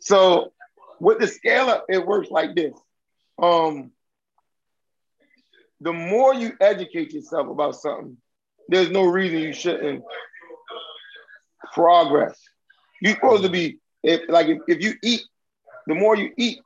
So 0.00 0.52
with 1.00 1.18
the 1.18 1.26
scale 1.26 1.68
up, 1.68 1.86
it 1.88 2.06
works 2.06 2.30
like 2.30 2.54
this. 2.54 2.72
Um, 3.40 3.90
the 5.80 5.92
more 5.92 6.32
you 6.34 6.52
educate 6.60 7.12
yourself 7.12 7.48
about 7.48 7.74
something, 7.76 8.16
there's 8.68 8.90
no 8.90 9.04
reason 9.04 9.38
you 9.38 9.52
shouldn't 9.52 10.04
progress. 11.72 12.38
You're 13.00 13.14
supposed 13.14 13.42
to 13.42 13.48
be 13.48 13.78
if 14.02 14.28
like 14.28 14.48
if, 14.48 14.58
if 14.68 14.82
you 14.82 14.94
eat, 15.02 15.22
the 15.86 15.94
more 15.94 16.16
you 16.16 16.32
eat, 16.36 16.60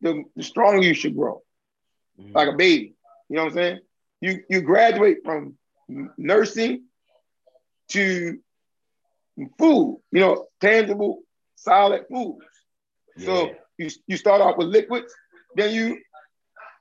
the, 0.00 0.24
the 0.36 0.42
stronger 0.42 0.82
you 0.82 0.94
should 0.94 1.16
grow. 1.16 1.42
Mm-hmm. 2.20 2.32
Like 2.32 2.48
a 2.48 2.56
baby. 2.56 2.94
You 3.28 3.36
know 3.36 3.44
what 3.44 3.52
I'm 3.52 3.54
saying? 3.54 3.78
You 4.20 4.42
you 4.48 4.60
graduate 4.60 5.18
from 5.24 5.56
nursing 6.16 6.84
to 7.88 8.38
food, 9.58 10.00
you 10.12 10.20
know, 10.20 10.46
tangible, 10.60 11.20
solid 11.56 12.04
foods. 12.10 12.44
Yeah. 13.16 13.26
So 13.26 13.50
you, 13.78 13.90
you 14.06 14.16
start 14.16 14.40
off 14.40 14.56
with 14.56 14.68
liquids, 14.68 15.12
then 15.56 15.74
you 15.74 15.98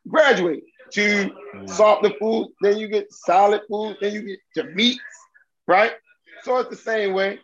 graduate 0.07 0.63
to 0.93 1.31
mm. 1.55 1.69
softer 1.69 2.11
food, 2.19 2.49
then 2.61 2.77
you 2.77 2.87
get 2.87 3.11
solid 3.11 3.61
food, 3.69 3.97
then 4.01 4.13
you 4.13 4.21
get 4.21 4.39
to 4.55 4.63
meats, 4.75 4.99
right? 5.67 5.93
So 6.43 6.57
it's 6.57 6.69
the 6.69 6.75
same 6.75 7.13
way. 7.13 7.39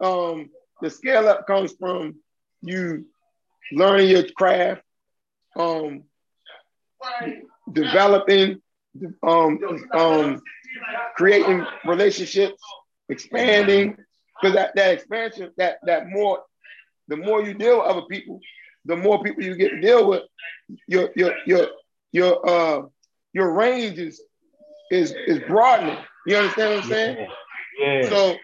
Um, 0.00 0.50
the 0.80 0.90
scale 0.90 1.28
up 1.28 1.46
comes 1.46 1.72
from 1.78 2.16
you 2.62 3.06
learning 3.72 4.08
your 4.08 4.24
craft, 4.36 4.82
um, 5.56 6.04
developing, 7.72 8.60
um, 9.22 9.58
um, 9.92 10.40
creating 11.16 11.64
relationships, 11.84 12.62
expanding, 13.08 13.96
because 14.40 14.54
that, 14.54 14.74
that 14.76 14.94
expansion, 14.94 15.50
that 15.56 15.78
that 15.84 16.08
more, 16.08 16.42
the 17.08 17.16
more 17.16 17.42
you 17.42 17.54
deal 17.54 17.78
with 17.78 17.86
other 17.86 18.06
people, 18.08 18.40
the 18.84 18.96
more 18.96 19.22
people 19.22 19.42
you 19.42 19.56
get 19.56 19.70
to 19.70 19.80
deal 19.80 20.08
with, 20.08 20.22
your 20.86 21.10
your 21.16 21.34
your 21.46 21.68
your 22.12 22.48
uh 22.48 22.82
your 23.32 23.52
range 23.52 23.98
is 23.98 24.20
is 24.90 25.14
is 25.26 25.40
broadening. 25.48 25.98
You 26.26 26.36
understand 26.36 26.74
what 26.74 26.84
I'm 26.84 26.90
saying? 26.90 27.28
Yeah. 27.78 28.08
So 28.08 28.36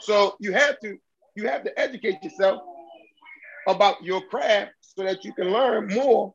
so 0.00 0.36
you 0.40 0.52
have 0.52 0.78
to 0.80 0.98
you 1.36 1.48
have 1.48 1.64
to 1.64 1.78
educate 1.78 2.22
yourself 2.22 2.62
about 3.68 4.02
your 4.02 4.22
craft 4.22 4.72
so 4.80 5.04
that 5.04 5.24
you 5.24 5.32
can 5.34 5.50
learn 5.50 5.88
more 5.88 6.34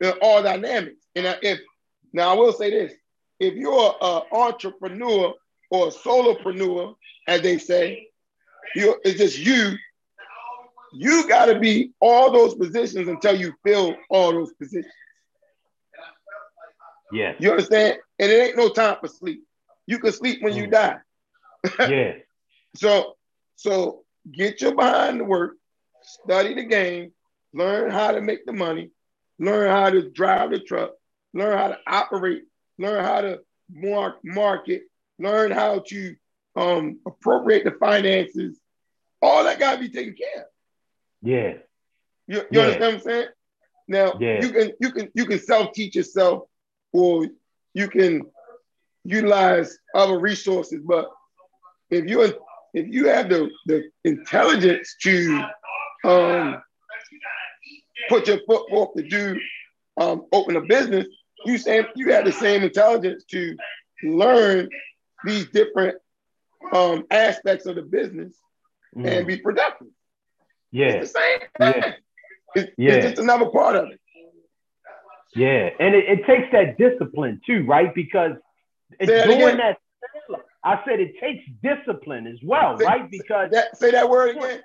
in 0.00 0.12
all 0.22 0.42
dynamics. 0.42 1.04
And 1.14 1.38
if 1.42 1.60
now 2.12 2.32
I 2.32 2.34
will 2.34 2.52
say 2.52 2.70
this, 2.70 2.92
if 3.38 3.54
you're 3.54 3.94
an 4.00 4.22
entrepreneur 4.32 5.34
or 5.70 5.88
a 5.88 5.90
solopreneur, 5.90 6.94
as 7.26 7.42
they 7.42 7.58
say, 7.58 8.08
you 8.74 8.96
it's 9.04 9.18
just 9.18 9.38
you. 9.38 9.76
You 10.92 11.28
got 11.28 11.46
to 11.46 11.58
be 11.58 11.92
all 12.00 12.32
those 12.32 12.54
positions 12.56 13.06
until 13.08 13.36
you 13.36 13.54
fill 13.64 13.94
all 14.08 14.32
those 14.32 14.52
positions. 14.54 14.92
Yeah. 17.12 17.34
You 17.38 17.50
understand? 17.50 17.98
And 18.18 18.30
it 18.30 18.48
ain't 18.48 18.56
no 18.56 18.68
time 18.68 18.96
for 19.00 19.08
sleep. 19.08 19.42
You 19.86 19.98
can 19.98 20.12
sleep 20.12 20.42
when 20.42 20.52
mm. 20.52 20.56
you 20.56 20.66
die. 20.66 20.98
yeah. 21.80 22.12
So, 22.76 23.16
so 23.56 24.04
get 24.30 24.60
your 24.60 24.74
behind 24.74 25.18
to 25.18 25.24
work, 25.24 25.56
study 26.02 26.54
the 26.54 26.64
game, 26.64 27.12
learn 27.52 27.90
how 27.90 28.12
to 28.12 28.20
make 28.20 28.46
the 28.46 28.52
money, 28.52 28.90
learn 29.38 29.70
how 29.70 29.90
to 29.90 30.08
drive 30.10 30.50
the 30.50 30.60
truck, 30.60 30.92
learn 31.34 31.58
how 31.58 31.68
to 31.68 31.78
operate, 31.86 32.44
learn 32.78 33.04
how 33.04 33.20
to 33.20 33.40
mark, 33.72 34.18
market, 34.24 34.82
learn 35.18 35.50
how 35.50 35.80
to 35.88 36.14
um, 36.56 36.98
appropriate 37.06 37.64
the 37.64 37.72
finances. 37.72 38.58
All 39.22 39.44
that 39.44 39.58
got 39.58 39.74
to 39.74 39.80
be 39.80 39.90
taken 39.90 40.14
care 40.14 40.42
of. 40.42 40.48
Yeah. 41.22 41.52
You, 42.26 42.36
you 42.36 42.46
yeah. 42.52 42.60
understand 42.60 42.80
what 42.80 42.94
I'm 42.94 43.00
saying? 43.00 43.28
Now 43.88 44.16
yeah. 44.20 44.40
you 44.40 44.50
can 44.50 44.72
you 44.80 44.92
can 44.92 45.10
you 45.14 45.26
can 45.26 45.38
self 45.40 45.72
teach 45.72 45.96
yourself, 45.96 46.44
or 46.92 47.26
you 47.74 47.88
can 47.88 48.22
utilize 49.04 49.78
other 49.94 50.18
resources. 50.18 50.80
But 50.84 51.10
if 51.90 52.08
you 52.08 52.22
if 52.74 52.86
you 52.88 53.08
have 53.08 53.28
the 53.28 53.50
the 53.66 53.90
intelligence 54.04 54.96
to 55.02 55.44
um, 56.04 56.62
put 58.08 58.26
your 58.26 58.40
foot 58.46 58.68
forth 58.70 58.94
to 58.96 59.02
do 59.02 59.38
um, 60.00 60.26
open 60.32 60.56
a 60.56 60.62
business, 60.62 61.06
you 61.44 61.58
same 61.58 61.86
you 61.96 62.12
have 62.12 62.24
the 62.24 62.32
same 62.32 62.62
intelligence 62.62 63.24
to 63.30 63.56
learn 64.02 64.68
these 65.24 65.48
different 65.48 65.96
um, 66.72 67.04
aspects 67.10 67.66
of 67.66 67.76
the 67.76 67.82
business 67.82 68.34
mm. 68.96 69.06
and 69.06 69.26
be 69.26 69.36
productive. 69.36 69.88
Yeah, 70.72 70.86
it's 70.86 71.12
the 71.12 71.18
same 71.18 71.38
thing. 71.58 71.82
Yeah. 71.82 71.92
It's, 72.54 72.72
yeah. 72.76 72.92
it's 72.94 73.06
just 73.06 73.18
another 73.20 73.46
part 73.46 73.76
of 73.76 73.88
it. 73.90 73.99
Yeah, 75.34 75.70
and 75.78 75.94
it, 75.94 76.04
it 76.08 76.26
takes 76.26 76.50
that 76.52 76.76
discipline 76.76 77.40
too, 77.46 77.64
right? 77.66 77.94
Because 77.94 78.32
it's 78.98 79.26
doing 79.26 79.58
that, 79.58 79.78
I 80.64 80.82
said 80.84 80.98
it 81.00 81.20
takes 81.20 81.44
discipline 81.62 82.26
as 82.26 82.38
well, 82.42 82.76
say, 82.78 82.84
right? 82.84 83.08
Because 83.10 83.50
that, 83.52 83.76
say 83.76 83.92
that 83.92 84.08
word 84.08 84.36
again. 84.36 84.60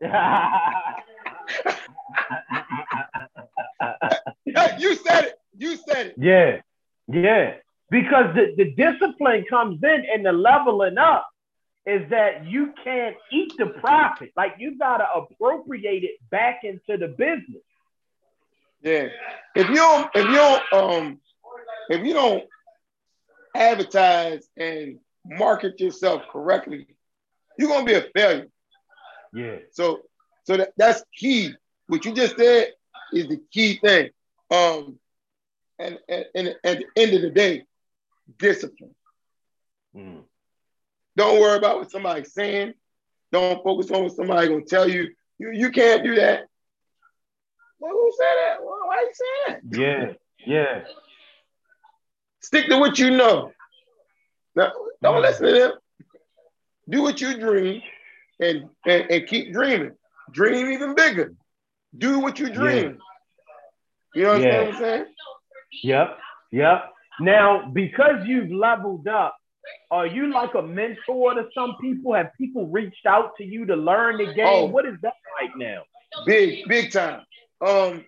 you 4.78 4.94
said 4.96 5.24
it. 5.24 5.38
You 5.56 5.76
said 5.76 6.08
it. 6.08 6.14
Yeah, 6.18 6.60
yeah. 7.08 7.54
Because 7.90 8.34
the, 8.34 8.52
the 8.56 8.72
discipline 8.72 9.44
comes 9.48 9.82
in 9.82 10.04
and 10.12 10.26
the 10.26 10.32
leveling 10.32 10.98
up 10.98 11.26
is 11.86 12.08
that 12.10 12.44
you 12.46 12.74
can't 12.82 13.16
eat 13.32 13.52
the 13.58 13.66
profit. 13.66 14.32
Like 14.36 14.56
you 14.58 14.76
gotta 14.76 15.06
appropriate 15.14 16.04
it 16.04 16.18
back 16.30 16.64
into 16.64 16.98
the 16.98 17.08
business. 17.08 17.62
Yeah. 18.86 19.08
If 19.56 19.68
you 19.68 19.74
don't, 19.74 20.08
if 20.14 20.24
you 20.26 20.34
don't, 20.36 20.62
um, 20.72 21.20
if 21.90 22.06
you 22.06 22.14
don't 22.14 22.44
advertise 23.52 24.48
and 24.56 25.00
market 25.24 25.80
yourself 25.80 26.22
correctly, 26.30 26.86
you're 27.58 27.68
gonna 27.68 27.84
be 27.84 27.94
a 27.94 28.06
failure. 28.14 28.46
Yeah. 29.34 29.56
So, 29.72 30.02
so 30.44 30.58
that, 30.58 30.72
that's 30.76 31.02
key. 31.18 31.52
What 31.88 32.04
you 32.04 32.14
just 32.14 32.36
said 32.36 32.74
is 33.12 33.26
the 33.26 33.40
key 33.52 33.80
thing. 33.82 34.10
Um, 34.52 35.00
and, 35.80 35.98
and, 36.08 36.26
and 36.36 36.54
at 36.62 36.78
the 36.78 36.86
end 36.96 37.14
of 37.14 37.22
the 37.22 37.30
day, 37.30 37.64
discipline. 38.38 38.94
Mm. 39.96 40.22
Don't 41.16 41.40
worry 41.40 41.58
about 41.58 41.78
what 41.78 41.90
somebody's 41.90 42.32
saying. 42.32 42.74
Don't 43.32 43.64
focus 43.64 43.90
on 43.90 44.04
what 44.04 44.12
somebody's 44.12 44.48
gonna 44.48 44.64
tell 44.64 44.88
you. 44.88 45.08
You, 45.38 45.50
you 45.50 45.70
can't 45.72 46.04
do 46.04 46.14
that. 46.14 46.46
Well, 47.86 47.94
who 47.94 48.12
said 48.18 48.34
that? 48.44 48.64
Well, 48.64 48.80
why 48.86 48.96
you 49.00 49.12
saying 49.14 49.60
that? 49.70 49.78
Yeah, 49.78 50.12
yeah. 50.44 50.80
Stick 52.40 52.66
to 52.68 52.78
what 52.78 52.98
you 52.98 53.10
know. 53.10 53.52
Now, 54.56 54.72
don't 55.02 55.16
mm. 55.16 55.22
listen 55.22 55.46
to 55.46 55.52
them. 55.52 55.72
Do 56.88 57.02
what 57.02 57.20
you 57.20 57.38
dream 57.38 57.82
and, 58.40 58.68
and, 58.86 59.10
and 59.10 59.26
keep 59.26 59.52
dreaming. 59.52 59.92
Dream 60.32 60.72
even 60.72 60.94
bigger. 60.94 61.34
Do 61.96 62.18
what 62.18 62.38
you 62.38 62.50
dream. 62.50 62.98
Yeah. 64.14 64.20
You 64.20 64.22
know 64.24 64.34
yeah. 64.34 64.60
what 64.62 64.74
I'm 64.74 64.80
saying? 64.80 65.04
Yep, 65.82 66.18
yep. 66.52 66.84
Now, 67.20 67.70
because 67.72 68.26
you've 68.26 68.50
leveled 68.50 69.06
up, 69.08 69.36
are 69.90 70.06
you 70.06 70.32
like 70.32 70.54
a 70.54 70.62
mentor 70.62 71.34
to 71.34 71.46
some 71.54 71.76
people? 71.80 72.14
Have 72.14 72.30
people 72.38 72.66
reached 72.66 73.06
out 73.06 73.36
to 73.38 73.44
you 73.44 73.66
to 73.66 73.76
learn 73.76 74.18
the 74.18 74.32
game? 74.32 74.46
Oh, 74.46 74.64
what 74.64 74.86
is 74.86 74.96
that 75.02 75.14
like 75.40 75.56
now? 75.56 75.82
Big, 76.24 76.66
big 76.68 76.92
time. 76.92 77.22
Um, 77.64 78.04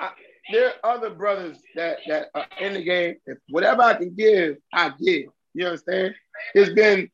I, 0.00 0.10
there 0.52 0.72
are 0.82 0.96
other 0.96 1.10
brothers 1.10 1.58
that 1.76 1.98
that 2.08 2.28
are 2.34 2.46
in 2.60 2.74
the 2.74 2.82
game. 2.82 3.16
If 3.26 3.38
whatever 3.48 3.82
I 3.82 3.94
can 3.94 4.14
give, 4.14 4.56
I 4.72 4.92
give. 5.00 5.26
You 5.54 5.66
understand? 5.66 6.14
There's 6.54 6.72
been 6.72 7.10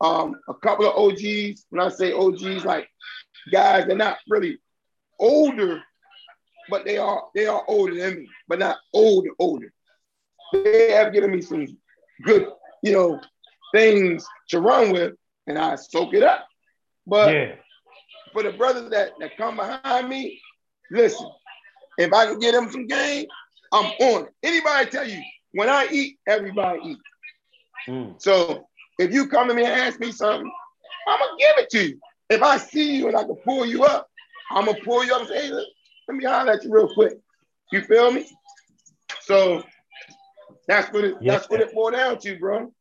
um 0.00 0.36
a 0.48 0.54
couple 0.54 0.86
of 0.86 0.96
OGs. 0.96 1.66
When 1.70 1.80
I 1.80 1.88
say 1.88 2.12
OGs, 2.12 2.64
like 2.64 2.88
guys, 3.52 3.86
they're 3.86 3.96
not 3.96 4.18
really 4.28 4.58
older, 5.18 5.82
but 6.68 6.84
they 6.84 6.98
are 6.98 7.24
they 7.34 7.46
are 7.46 7.64
older 7.68 7.94
than 7.94 8.16
me, 8.20 8.28
but 8.48 8.58
not 8.58 8.78
older 8.92 9.30
older. 9.38 9.72
They 10.52 10.92
have 10.92 11.12
given 11.12 11.30
me 11.30 11.40
some 11.40 11.66
good, 12.22 12.46
you 12.82 12.92
know, 12.92 13.20
things 13.74 14.24
to 14.50 14.60
run 14.60 14.92
with, 14.92 15.14
and 15.46 15.58
I 15.58 15.74
soak 15.76 16.14
it 16.14 16.22
up. 16.22 16.46
But 17.06 17.34
yeah. 17.34 17.54
For 18.34 18.42
the 18.42 18.52
brothers 18.52 18.90
that, 18.90 19.12
that 19.20 19.38
come 19.38 19.56
behind 19.56 20.08
me, 20.10 20.42
listen, 20.90 21.26
if 21.96 22.12
I 22.12 22.26
can 22.26 22.38
get 22.40 22.52
them 22.52 22.70
some 22.70 22.86
game, 22.86 23.26
I'm 23.72 23.86
on 23.86 24.26
it. 24.26 24.32
Anybody 24.42 24.90
tell 24.90 25.08
you, 25.08 25.22
when 25.52 25.70
I 25.70 25.86
eat, 25.90 26.18
everybody 26.28 26.80
eat. 26.84 26.98
Mm. 27.88 28.20
So 28.20 28.66
if 28.98 29.12
you 29.12 29.28
come 29.28 29.48
to 29.48 29.54
me 29.54 29.64
and 29.64 29.72
ask 29.72 29.98
me 30.00 30.12
something, 30.12 30.50
I'm 31.08 31.18
gonna 31.18 31.38
give 31.38 31.58
it 31.58 31.70
to 31.70 31.88
you. 31.88 32.00
If 32.28 32.42
I 32.42 32.58
see 32.58 32.96
you 32.96 33.08
and 33.08 33.16
I 33.16 33.22
can 33.22 33.36
pull 33.36 33.64
you 33.64 33.84
up, 33.84 34.10
I'm 34.50 34.66
gonna 34.66 34.78
pull 34.84 35.04
you 35.04 35.14
up 35.14 35.20
and 35.20 35.28
say, 35.28 35.46
hey, 35.46 35.52
let, 35.52 35.66
let 36.08 36.16
me 36.16 36.24
holler 36.24 36.52
at 36.52 36.64
you 36.64 36.72
real 36.72 36.92
quick. 36.92 37.14
You 37.72 37.82
feel 37.82 38.10
me? 38.10 38.26
So 39.20 39.62
that's 40.66 40.92
what 40.92 41.04
it. 41.04 41.14
Yeah. 41.20 41.32
That's 41.32 41.48
what 41.48 41.60
it 41.60 41.72
boiled 41.72 41.94
down 41.94 42.18
to, 42.18 42.38
bro. 42.38 42.72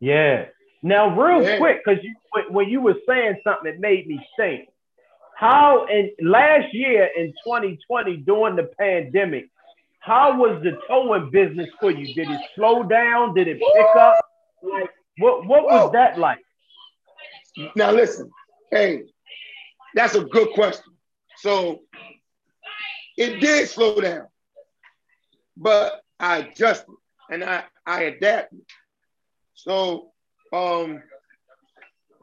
Yeah. 0.00 0.46
Now, 0.82 1.18
real 1.18 1.42
yeah. 1.42 1.56
quick, 1.56 1.80
because 1.84 2.04
you 2.04 2.14
when 2.50 2.68
you 2.68 2.80
were 2.80 2.96
saying 3.08 3.40
something, 3.44 3.72
it 3.72 3.80
made 3.80 4.06
me 4.06 4.20
think. 4.36 4.68
How 5.36 5.86
in 5.86 6.12
last 6.20 6.72
year 6.72 7.08
in 7.16 7.32
2020 7.44 8.18
during 8.18 8.56
the 8.56 8.70
pandemic, 8.78 9.50
how 10.00 10.36
was 10.36 10.62
the 10.62 10.78
towing 10.86 11.30
business 11.30 11.68
for 11.80 11.90
you? 11.90 12.14
Did 12.14 12.30
it 12.30 12.40
slow 12.54 12.82
down? 12.82 13.34
Did 13.34 13.48
it 13.48 13.58
pick 13.58 13.96
up? 13.96 14.24
Like 14.62 14.90
what 15.18 15.46
what 15.46 15.64
was 15.64 15.92
that 15.92 16.18
like? 16.18 16.38
Now 17.74 17.90
listen, 17.92 18.30
hey, 18.70 19.04
that's 19.94 20.14
a 20.14 20.24
good 20.24 20.52
question. 20.54 20.92
So 21.38 21.80
it 23.16 23.40
did 23.40 23.68
slow 23.68 24.00
down, 24.00 24.26
but 25.56 26.02
I 26.18 26.38
adjusted 26.38 26.94
and 27.30 27.44
I, 27.44 27.64
I 27.86 28.02
adapted. 28.04 28.60
So 29.54 30.12
um, 30.52 31.02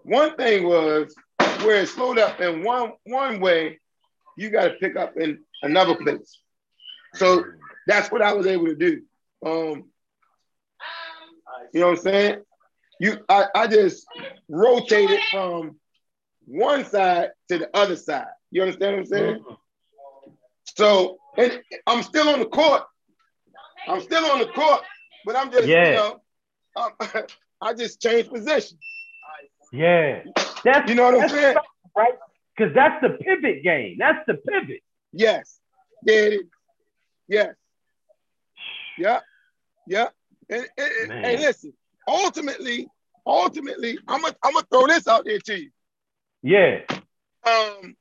one 0.03 0.35
thing 0.35 0.65
was 0.65 1.13
where 1.63 1.81
it 1.81 1.87
slowed 1.87 2.19
up 2.19 2.39
in 2.41 2.63
one 2.63 2.93
one 3.05 3.39
way, 3.39 3.79
you 4.37 4.49
got 4.49 4.65
to 4.65 4.73
pick 4.75 4.95
up 4.95 5.17
in 5.17 5.39
another 5.61 5.95
place. 5.95 6.39
So 7.15 7.43
that's 7.87 8.11
what 8.11 8.21
I 8.21 8.33
was 8.33 8.47
able 8.47 8.67
to 8.67 8.75
do. 8.75 9.01
Um, 9.45 9.85
you 11.73 11.81
know 11.81 11.89
what 11.89 11.97
I'm 11.97 12.03
saying? 12.03 12.41
You, 12.99 13.17
I, 13.27 13.45
I 13.55 13.67
just 13.67 14.05
rotated 14.47 15.19
from 15.31 15.77
one 16.45 16.85
side 16.85 17.29
to 17.49 17.57
the 17.57 17.75
other 17.75 17.95
side. 17.95 18.27
You 18.51 18.61
understand 18.61 18.93
what 18.93 18.99
I'm 18.99 19.05
saying? 19.05 19.35
Mm-hmm. 19.39 19.53
So, 20.75 21.17
and 21.37 21.61
I'm 21.87 22.03
still 22.03 22.29
on 22.29 22.39
the 22.39 22.45
court. 22.45 22.83
I'm 23.87 24.01
still 24.01 24.23
on 24.25 24.39
the 24.39 24.47
court, 24.47 24.81
but 25.25 25.35
I'm 25.35 25.51
just, 25.51 25.67
yeah. 25.67 25.89
you 25.89 25.95
know, 25.95 26.21
um, 26.75 26.91
I 27.61 27.73
just 27.73 28.01
changed 28.01 28.31
position. 28.31 28.77
Yeah. 29.71 30.23
That's 30.63 30.89
you 30.89 30.95
know 30.95 31.11
what 31.11 31.23
I'm 31.23 31.29
saying? 31.29 31.55
Right? 31.95 32.13
Because 32.55 32.73
that's 32.73 33.01
the 33.01 33.09
pivot 33.09 33.63
game. 33.63 33.97
That's 33.99 34.19
the 34.27 34.35
pivot. 34.35 34.81
Yes. 35.11 35.59
Yeah, 36.05 36.13
it 36.13 36.33
is. 36.33 36.41
Yes. 37.27 37.55
Yeah. 38.97 39.19
Yeah. 39.87 40.07
And, 40.49 40.67
and, 40.77 41.11
and 41.25 41.41
listen, 41.41 41.73
ultimately, 42.07 42.87
ultimately, 43.25 43.97
I'm 44.07 44.21
gonna 44.21 44.35
I'm 44.43 44.53
gonna 44.53 44.65
throw 44.71 44.87
this 44.87 45.07
out 45.07 45.25
there 45.25 45.39
to 45.39 45.59
you. 45.59 45.69
Yeah. 46.43 46.79
Um, 47.43 47.95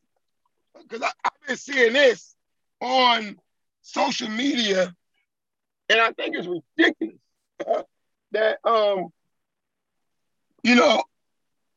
because 0.82 1.02
I've 1.02 1.46
been 1.46 1.56
seeing 1.56 1.92
this 1.92 2.34
on 2.80 3.36
social 3.82 4.28
media 4.28 4.94
and 5.90 6.00
I 6.00 6.12
think 6.12 6.36
it's 6.36 6.46
ridiculous 6.46 7.16
uh, 7.66 7.82
that 8.32 8.58
um, 8.64 9.08
you 10.62 10.76
know, 10.76 11.02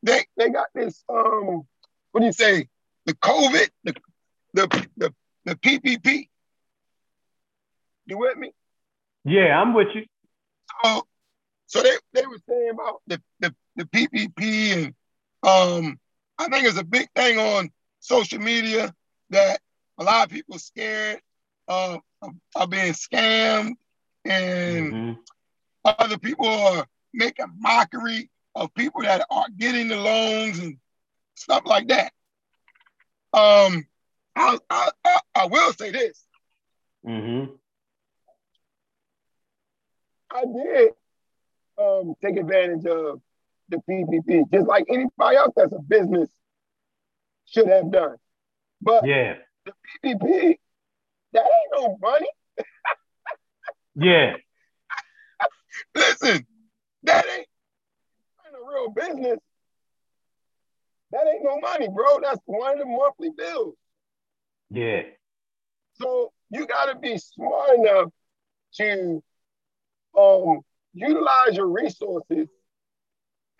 they 0.03 0.25
they 0.37 0.49
got 0.49 0.67
this 0.75 1.03
um, 1.09 1.63
what 2.11 2.19
do 2.21 2.27
you 2.27 2.33
say, 2.33 2.67
the 3.05 3.13
COVID, 3.15 3.69
the 3.83 3.95
the 4.53 4.87
the, 4.97 5.13
the 5.45 5.55
PPP. 5.55 6.29
You 8.05 8.17
with 8.17 8.37
me? 8.37 8.53
Yeah, 9.25 9.59
I'm 9.59 9.73
with 9.73 9.87
you. 9.95 10.05
So, 10.83 11.07
so 11.67 11.81
they, 11.81 11.91
they 12.13 12.27
were 12.27 12.37
saying 12.47 12.71
about 12.71 13.01
the, 13.07 13.21
the, 13.39 13.55
the 13.77 13.85
PPP 13.85 14.73
and 14.73 14.85
um, 15.41 15.99
I 16.37 16.49
think 16.49 16.65
it's 16.65 16.77
a 16.77 16.83
big 16.83 17.09
thing 17.15 17.37
on 17.37 17.71
social 17.99 18.39
media 18.39 18.93
that 19.29 19.59
a 19.97 20.03
lot 20.03 20.25
of 20.25 20.31
people 20.31 20.59
scared 20.59 21.21
of, 21.67 22.01
of 22.55 22.69
being 22.69 22.93
scammed 22.93 23.73
and 24.25 24.93
mm-hmm. 24.93 25.13
other 25.85 26.17
people 26.17 26.47
are 26.47 26.85
making 27.13 27.45
mockery 27.59 28.29
of 28.55 28.73
people 28.73 29.01
that 29.01 29.25
aren't 29.29 29.57
getting 29.57 29.87
the 29.87 29.97
loans 29.97 30.59
and 30.59 30.77
stuff 31.35 31.63
like 31.65 31.87
that. 31.87 32.11
Um, 33.33 33.85
I, 34.35 34.57
I, 34.69 34.89
I, 35.03 35.19
I 35.35 35.45
will 35.47 35.73
say 35.73 35.91
this. 35.91 36.23
Mm-hmm. 37.05 37.51
I 40.31 40.45
did 40.45 40.89
um, 41.77 42.13
take 42.23 42.37
advantage 42.37 42.85
of 42.85 43.21
the 43.69 43.77
PPP, 43.89 44.51
just 44.51 44.67
like 44.67 44.85
anybody 44.89 45.37
else 45.37 45.53
that's 45.55 45.73
a 45.73 45.79
business 45.79 46.29
should 47.45 47.67
have 47.67 47.91
done. 47.91 48.15
But 48.81 49.05
yeah, 49.05 49.35
the 49.65 49.73
PPP, 50.03 50.57
that 51.33 51.43
ain't 51.43 51.73
no 51.73 51.97
money. 52.01 52.29
yeah. 53.95 54.35
Listen, 55.95 56.45
that 57.03 57.25
ain't, 57.25 57.42
real 58.68 58.89
business. 58.89 59.39
That 61.11 61.28
ain't 61.32 61.43
no 61.43 61.59
money, 61.59 61.88
bro. 61.88 62.20
That's 62.22 62.41
one 62.45 62.74
of 62.74 62.80
the 62.80 62.86
monthly 62.86 63.30
bills. 63.30 63.76
Yeah. 64.72 65.03
So 65.95 66.32
you 66.49 66.66
got 66.66 66.86
to 66.91 66.99
be 66.99 67.18
smart 67.18 67.78
enough 67.78 68.09
to 68.76 69.24
um, 70.18 70.61
utilize 70.93 71.55
your 71.55 71.68
resources 71.68 72.47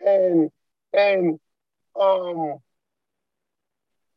and 0.00 0.50
and 0.92 1.38
um, 2.00 2.58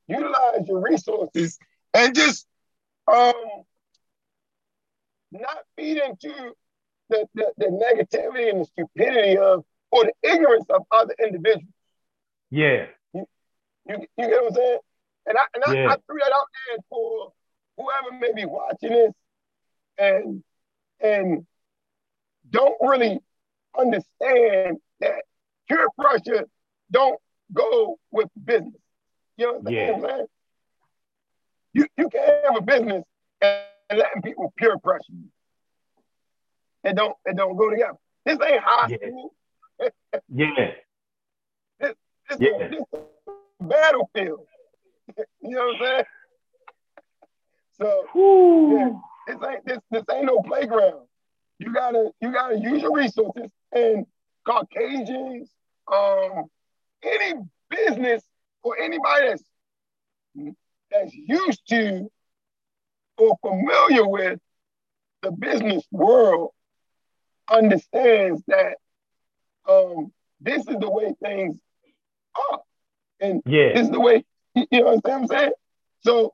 utilize 0.08 0.68
your 0.68 0.82
resources 0.82 1.60
and 1.94 2.16
just 2.16 2.48
um, 3.08 3.34
not 5.32 5.60
feed 5.76 5.98
into 5.98 6.54
the, 7.10 7.26
the, 7.34 7.54
the 7.58 7.66
negativity 7.66 8.50
and 8.50 8.62
the 8.62 8.66
stupidity 8.66 9.38
of 9.38 9.64
or 9.92 10.06
the 10.06 10.14
ignorance 10.24 10.66
of 10.70 10.84
other 10.92 11.16
individuals. 11.24 11.74
Yeah. 12.50 12.88
You, 13.14 13.26
you, 13.88 13.96
you 14.18 14.28
get 14.28 14.44
what 14.44 14.52
I'm 14.52 14.54
saying? 14.54 14.80
And 15.28 15.38
I 15.38 15.42
and 15.54 15.64
I, 15.66 15.74
yeah. 15.74 15.88
I 15.90 15.96
threw 16.06 16.20
that 16.20 16.32
out 16.34 16.48
there 16.70 16.78
for 16.90 17.34
whoever 17.78 18.18
may 18.20 18.34
be 18.34 18.46
watching 18.46 18.90
this 18.90 19.14
and 19.98 20.44
and 21.00 21.46
don't 22.50 22.78
really 22.82 23.20
understand 23.78 24.78
that 25.00 25.24
peer 25.68 25.88
pressure 26.00 26.46
don't 26.90 27.20
go 27.54 28.00
with 28.12 28.30
business. 28.42 28.74
You 29.36 29.46
know 29.46 29.54
what 29.60 29.74
yeah. 29.74 29.92
I'm 29.94 30.02
saying? 30.02 30.26
You, 31.74 31.86
you 31.98 32.10
can't 32.10 32.46
have 32.46 32.58
a 32.58 32.62
business 32.62 33.04
and, 33.42 33.60
and 33.90 34.00
letting 34.00 34.22
people 34.22 34.54
peer 34.58 34.78
pressure 34.80 35.04
you. 35.10 35.30
It 36.84 36.96
don't 36.96 37.16
it 37.26 37.36
don't 37.36 37.58
go 37.58 37.70
together. 37.70 37.98
This 38.26 38.40
ain't 38.44 38.62
high 38.64 38.88
yeah. 38.90 38.98
school. 38.98 39.34
Yeah. 39.80 40.72
This, 41.80 41.94
this, 42.30 42.38
yeah. 42.40 42.68
this 42.70 42.80
is 42.80 42.86
a 43.60 43.64
battlefield. 43.64 44.46
you 45.42 45.56
know 45.56 45.66
what 45.66 45.76
I'm 45.76 45.82
saying? 45.82 46.04
So 47.80 48.04
yeah, 48.16 48.90
this 49.28 49.50
ain't 49.50 49.66
this 49.66 49.80
this 49.92 50.04
ain't 50.12 50.26
no 50.26 50.42
playground. 50.42 51.08
You 51.60 51.74
gotta 51.74 52.12
you 52.22 52.32
gotta 52.32 52.58
use 52.58 52.82
your 52.82 52.94
resources 52.94 53.52
and 53.72 54.06
Caucasians, 54.46 55.50
um, 55.92 56.46
any 57.04 57.34
business 57.70 58.24
or 58.64 58.78
anybody 58.80 59.28
that's 59.28 59.44
that's 60.92 61.14
used 61.14 61.62
to 61.70 62.10
or 63.18 63.38
familiar 63.42 64.08
with 64.08 64.40
the 65.22 65.32
business 65.32 65.84
world 65.92 66.52
understands 67.52 68.42
that 68.48 68.78
um, 69.68 70.12
this 70.40 70.60
is 70.68 70.78
the 70.80 70.90
way 70.90 71.14
things 71.22 71.58
are. 72.36 72.60
And 73.20 73.42
yeah. 73.46 73.74
this 73.74 73.84
is 73.84 73.90
the 73.90 74.00
way, 74.00 74.24
you 74.56 74.66
know 74.72 75.00
what 75.02 75.12
I'm 75.12 75.28
saying? 75.28 75.52
So 76.02 76.34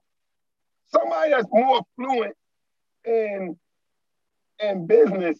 somebody 0.85 1.31
that's 1.31 1.47
more 1.51 1.81
fluent 1.95 2.35
in 3.05 3.57
in 4.59 4.87
business 4.87 5.39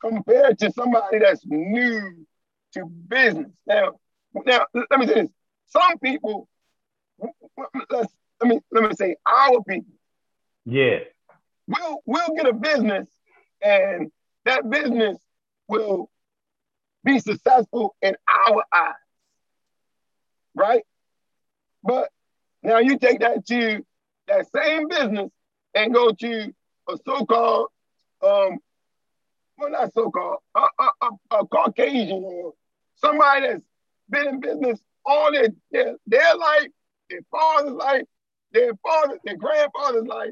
compared 0.00 0.58
to 0.58 0.72
somebody 0.72 1.18
that's 1.18 1.44
new 1.46 2.26
to 2.72 2.86
business. 2.86 3.50
Now, 3.66 3.92
now 4.46 4.66
let 4.74 5.00
me 5.00 5.06
say 5.06 5.14
this. 5.14 5.30
Some 5.66 5.98
people, 5.98 6.48
let's 7.90 8.12
let 8.40 8.48
me 8.48 8.60
let 8.70 8.84
me 8.84 8.94
say 8.96 9.16
our 9.26 9.62
people. 9.62 9.92
Yeah. 10.64 11.00
We'll 11.66 12.02
we'll 12.04 12.34
get 12.36 12.46
a 12.46 12.52
business 12.52 13.08
and 13.62 14.10
that 14.44 14.68
business 14.68 15.16
will 15.68 16.10
be 17.04 17.18
successful 17.18 17.94
in 18.02 18.16
our 18.28 18.64
eyes. 18.72 18.94
Right? 20.54 20.82
But 21.82 22.10
now 22.62 22.78
you 22.78 22.98
take 22.98 23.20
that 23.20 23.46
to 23.46 23.84
that 24.28 24.46
same 24.52 24.88
business 24.88 25.30
and 25.74 25.92
go 25.92 26.12
to 26.12 26.54
a 26.88 26.96
so-called, 27.04 27.68
um, 28.22 28.58
well, 29.58 29.70
not 29.70 29.92
so-called, 29.92 30.38
a, 30.54 30.60
a, 30.60 30.90
a, 31.02 31.38
a 31.38 31.46
Caucasian 31.46 32.22
or 32.24 32.54
somebody 32.96 33.48
that's 33.48 33.62
been 34.08 34.28
in 34.28 34.40
business 34.40 34.80
all 35.04 35.30
their, 35.32 35.48
their, 35.70 35.96
their 36.06 36.36
life, 36.36 36.68
their 37.10 37.20
father's 37.30 37.72
life, 37.72 38.04
their 38.52 38.72
father, 38.82 39.18
their 39.24 39.36
grandfather's 39.36 40.06
life. 40.06 40.30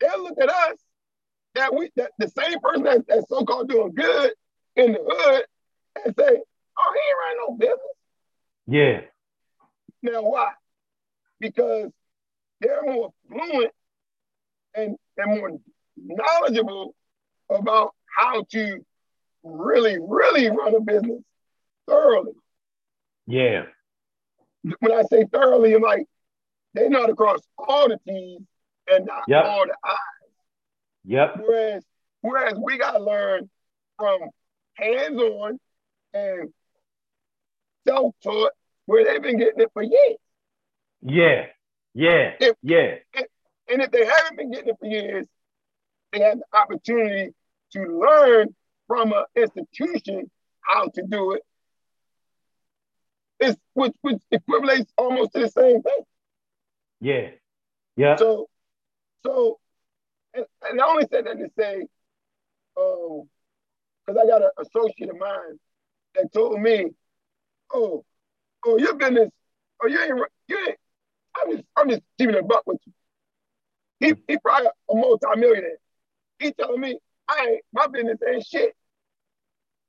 They'll 0.00 0.22
look 0.22 0.38
at 0.40 0.50
us 0.50 0.76
that 1.54 1.74
we 1.74 1.90
that 1.96 2.10
the 2.18 2.28
same 2.28 2.60
person 2.60 2.82
that, 2.82 3.06
that's 3.08 3.28
so-called 3.28 3.70
doing 3.70 3.94
good 3.94 4.32
in 4.76 4.92
the 4.92 4.98
hood 5.02 5.44
and 6.04 6.14
say, 6.16 6.38
oh, 6.78 6.92
he 6.94 7.00
ain't 7.08 7.18
running 7.18 7.38
no 7.48 7.56
business. 7.56 7.78
Yeah. 8.66 9.00
Now 10.02 10.22
why? 10.22 10.52
Because 11.40 11.90
they're 12.60 12.82
more 12.82 13.12
fluent 13.28 13.72
and, 14.74 14.96
and 15.16 15.38
more 15.38 15.58
knowledgeable 15.96 16.94
about 17.50 17.94
how 18.16 18.44
to 18.50 18.84
really, 19.42 19.98
really 20.00 20.48
run 20.50 20.74
a 20.74 20.80
business 20.80 21.22
thoroughly. 21.88 22.32
Yeah. 23.26 23.64
When 24.80 24.92
I 24.92 25.02
say 25.02 25.24
thoroughly, 25.32 25.74
I'm 25.74 25.82
like, 25.82 26.06
they 26.74 26.88
know 26.88 27.06
to 27.06 27.14
cross 27.14 27.40
all 27.56 27.88
the 27.88 27.98
T's 28.06 28.40
and 28.88 29.06
not 29.06 29.22
yep. 29.28 29.44
all 29.44 29.64
the 29.64 29.76
I's. 29.84 29.96
Yep. 31.04 31.36
Whereas, 31.40 31.84
whereas 32.20 32.54
we 32.62 32.78
gotta 32.78 32.98
learn 32.98 33.48
from 33.98 34.20
hands-on 34.76 35.58
and 36.14 36.52
self-taught 37.86 38.52
where 38.86 39.04
they've 39.04 39.22
been 39.22 39.38
getting 39.38 39.60
it 39.60 39.70
for 39.72 39.82
years. 39.82 40.16
Yeah. 41.02 41.46
Yeah. 41.94 42.32
If, 42.40 42.56
yeah. 42.62 42.96
If, 43.14 43.26
and 43.68 43.82
if 43.82 43.90
they 43.90 44.04
haven't 44.04 44.36
been 44.36 44.52
getting 44.52 44.68
it 44.68 44.76
for 44.78 44.86
years, 44.86 45.26
they 46.12 46.20
have 46.20 46.38
the 46.38 46.58
opportunity 46.58 47.34
to 47.72 47.80
learn 47.80 48.54
from 48.86 49.12
an 49.12 49.24
institution 49.34 50.30
how 50.60 50.88
to 50.88 51.02
do 51.02 51.32
it. 51.32 51.42
It's 53.38 53.58
which 53.74 53.92
which 54.00 54.22
equates 54.32 54.88
almost 54.96 55.32
to 55.34 55.40
the 55.40 55.48
same 55.48 55.82
thing. 55.82 55.98
Yeah. 57.00 57.30
Yeah. 57.96 58.16
So 58.16 58.48
so 59.24 59.58
and, 60.32 60.46
and 60.62 60.80
I 60.80 60.86
only 60.86 61.06
said 61.10 61.26
that 61.26 61.38
to 61.38 61.50
say, 61.58 61.86
um, 62.78 63.28
because 64.06 64.20
I 64.22 64.26
got 64.26 64.42
an 64.42 64.50
associate 64.58 65.10
of 65.10 65.18
mine 65.18 65.58
that 66.14 66.32
told 66.32 66.60
me, 66.60 66.86
oh, 67.72 68.04
oh, 68.64 68.78
your 68.78 68.94
business, 68.94 69.30
oh, 69.82 69.88
you 69.88 70.00
ain't 70.00 70.20
you 70.48 70.58
ain't 70.58 70.78
I'm 71.36 71.52
just, 71.52 71.64
I'm 71.76 71.88
just 71.90 72.02
keeping 72.18 72.36
a 72.36 72.42
buck 72.42 72.62
with 72.66 72.80
you. 72.86 72.92
He, 74.00 74.14
he 74.28 74.38
probably 74.38 74.68
a 74.90 74.94
multi-millionaire. 74.94 75.78
He 76.38 76.52
telling 76.52 76.80
me, 76.80 76.98
I 77.28 77.46
ain't, 77.50 77.62
my 77.72 77.86
business 77.86 78.18
ain't 78.26 78.46
shit. 78.46 78.74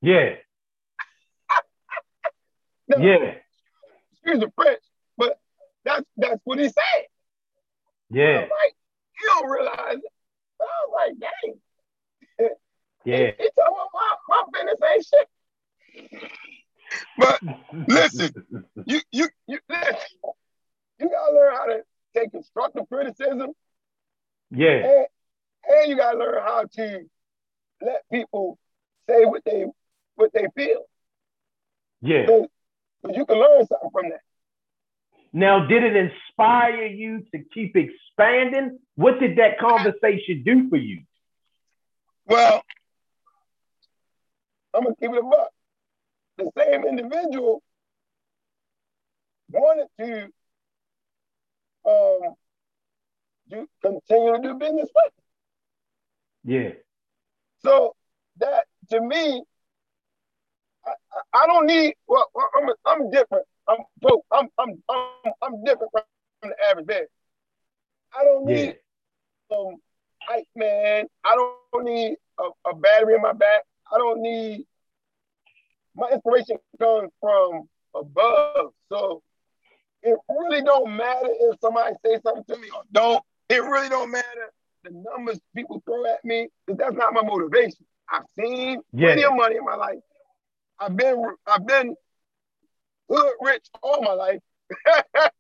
Yeah. 0.01 0.36
no, 2.88 2.97
yeah. 2.97 3.36
Excuse 4.11 4.39
the 4.39 4.51
French, 4.55 4.82
but 5.18 5.39
that's 5.84 6.05
that's 6.18 6.39
what 6.43 6.59
he 6.59 6.65
said. 6.65 7.05
Yeah. 8.09 8.41
like, 8.41 8.76
you 9.20 9.28
don't 9.28 9.49
realize 9.49 9.95
it. 9.95 10.11
But 10.57 10.65
I 10.65 10.88
was 10.88 11.07
like, 11.07 11.20
dang. 11.20 11.59
Yeah. 13.08 13.32
He, 13.38 13.43
he 13.43 13.49
told 13.58 13.78
me 13.78 13.84
my, 13.93 14.16
my 14.28 14.43
business 14.51 14.80
ain't 14.91 15.05
shit. 15.05 16.20
But 17.18 17.39
listen, 17.88 18.34
you 18.86 18.99
you 19.14 19.30
you 19.47 19.60
listen, 19.70 19.95
you 20.99 21.10
gotta 21.10 21.34
learn 21.34 21.55
how 21.55 21.66
to 21.68 21.84
take 22.14 22.32
constructive 22.32 22.84
criticism. 22.89 23.53
Yeah. 24.51 24.84
And, 24.84 25.05
and 25.70 25.89
you 25.89 25.95
gotta 25.95 26.18
learn 26.18 26.41
how 26.43 26.66
to 26.66 26.99
let 27.82 28.01
people 28.12 28.60
say 29.10 29.24
what 29.24 29.41
they 29.45 29.66
what 30.16 30.32
they 30.34 30.47
feel. 30.53 30.82
Yeah. 32.01 32.26
So, 32.28 32.47
so 33.05 33.12
you 33.14 33.26
can 33.26 33.39
learn 33.39 33.66
something 33.68 33.89
from 33.89 34.10
that. 34.10 34.22
Now, 35.32 35.66
did 35.66 35.84
it 35.84 35.95
inspire 35.95 36.88
you 36.88 37.26
to 37.34 37.41
keep 37.53 37.78
expanding? 37.78 38.80
What 38.95 39.22
did 39.22 39.38
that 39.38 39.60
conversation 39.60 40.43
do 40.43 40.68
for 40.70 40.76
you? 40.76 41.03
Well, 42.26 42.64
I'm 44.78 44.84
gonna 44.84 44.95
keep 44.95 45.09
it 45.09 45.17
a 45.17 45.23
buck. 45.23 45.49
The 46.38 46.51
same 46.55 46.84
individual 46.84 47.63
wanted 49.49 49.88
to 49.99 50.23
um, 51.89 52.36
do, 53.49 53.67
continue 53.82 54.36
to 54.36 54.41
do 54.41 54.53
business 54.53 54.89
with. 54.93 55.13
Yeah. 56.43 56.69
So 57.63 57.95
that 58.38 58.65
to 58.89 59.01
me, 59.01 59.41
I, 60.86 60.91
I 61.34 61.47
don't 61.47 61.65
need. 61.65 61.95
Well, 62.07 62.30
I'm 62.55 62.69
I'm 62.86 63.09
different. 63.09 63.45
I'm 63.67 63.80
I'm 64.32 64.47
I'm 64.59 64.84
I'm 64.89 65.34
I'm 65.41 65.63
different 65.63 65.91
from 65.91 66.51
the 66.51 66.55
average 66.69 66.86
man. 66.86 67.05
I 68.15 68.23
don't 68.23 68.45
need 68.45 68.75
yeah. 69.49 69.57
um 69.57 69.78
hype 70.21 70.45
man. 70.55 71.07
I 71.25 71.36
don't 71.36 71.84
need 71.84 72.17
a, 72.39 72.69
a 72.69 72.75
battery 72.75 73.15
in 73.15 73.21
my 73.23 73.34
back. 73.34 73.63
I 73.93 73.97
don't 73.97 74.21
need 74.21 74.65
my 75.95 76.09
inspiration 76.09 76.57
comes 76.79 77.11
from 77.19 77.67
above. 77.95 78.71
So 78.89 79.23
it 80.03 80.17
really 80.29 80.61
don't 80.61 80.95
matter 80.95 81.27
if 81.27 81.59
somebody 81.59 81.95
say 82.05 82.19
something 82.23 82.43
to 82.49 82.57
me 82.57 82.69
or 82.75 82.83
don't. 82.91 83.23
It 83.49 83.63
really 83.63 83.89
don't 83.89 84.11
matter 84.11 84.51
the 84.83 84.91
numbers 84.91 85.39
people 85.55 85.81
throw 85.85 86.05
at 86.05 86.23
me, 86.23 86.47
because 86.65 86.77
that's 86.77 86.95
not 86.95 87.13
my 87.13 87.23
motivation. 87.23 87.85
I've 88.09 88.23
seen 88.38 88.81
yeah. 88.93 89.07
plenty 89.07 89.23
of 89.25 89.35
money 89.35 89.55
in 89.57 89.65
my 89.65 89.75
life. 89.75 89.99
I've 90.79 90.95
been 90.95 91.23
I've 91.45 91.65
been 91.65 91.95
hood 93.09 93.33
rich 93.41 93.65
all 93.81 94.01
my 94.01 94.13
life. 94.13 94.39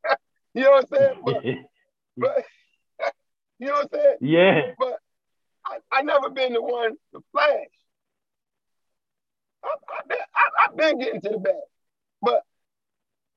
you 0.53 0.63
know 0.63 0.71
what 0.71 0.85
I'm 0.91 0.97
saying? 0.97 1.63
But, 2.17 2.43
but 2.99 3.13
you 3.59 3.67
know 3.67 3.73
what 3.73 3.89
I'm 3.93 3.99
saying? 3.99 4.17
Yeah. 4.21 4.61
But 4.79 4.97
I, 5.65 5.77
I 5.91 6.01
never 6.01 6.29
been 6.29 6.53
the 6.53 6.61
one 6.61 6.93
to 7.13 7.23
flash. 7.31 7.67
I, 9.67 9.95
have 9.97 10.07
been, 10.07 10.17
I, 10.35 10.61
have 10.63 10.77
been 10.77 10.99
getting 10.99 11.21
to 11.21 11.29
the 11.29 11.39
bag, 11.39 11.55
but 12.21 12.41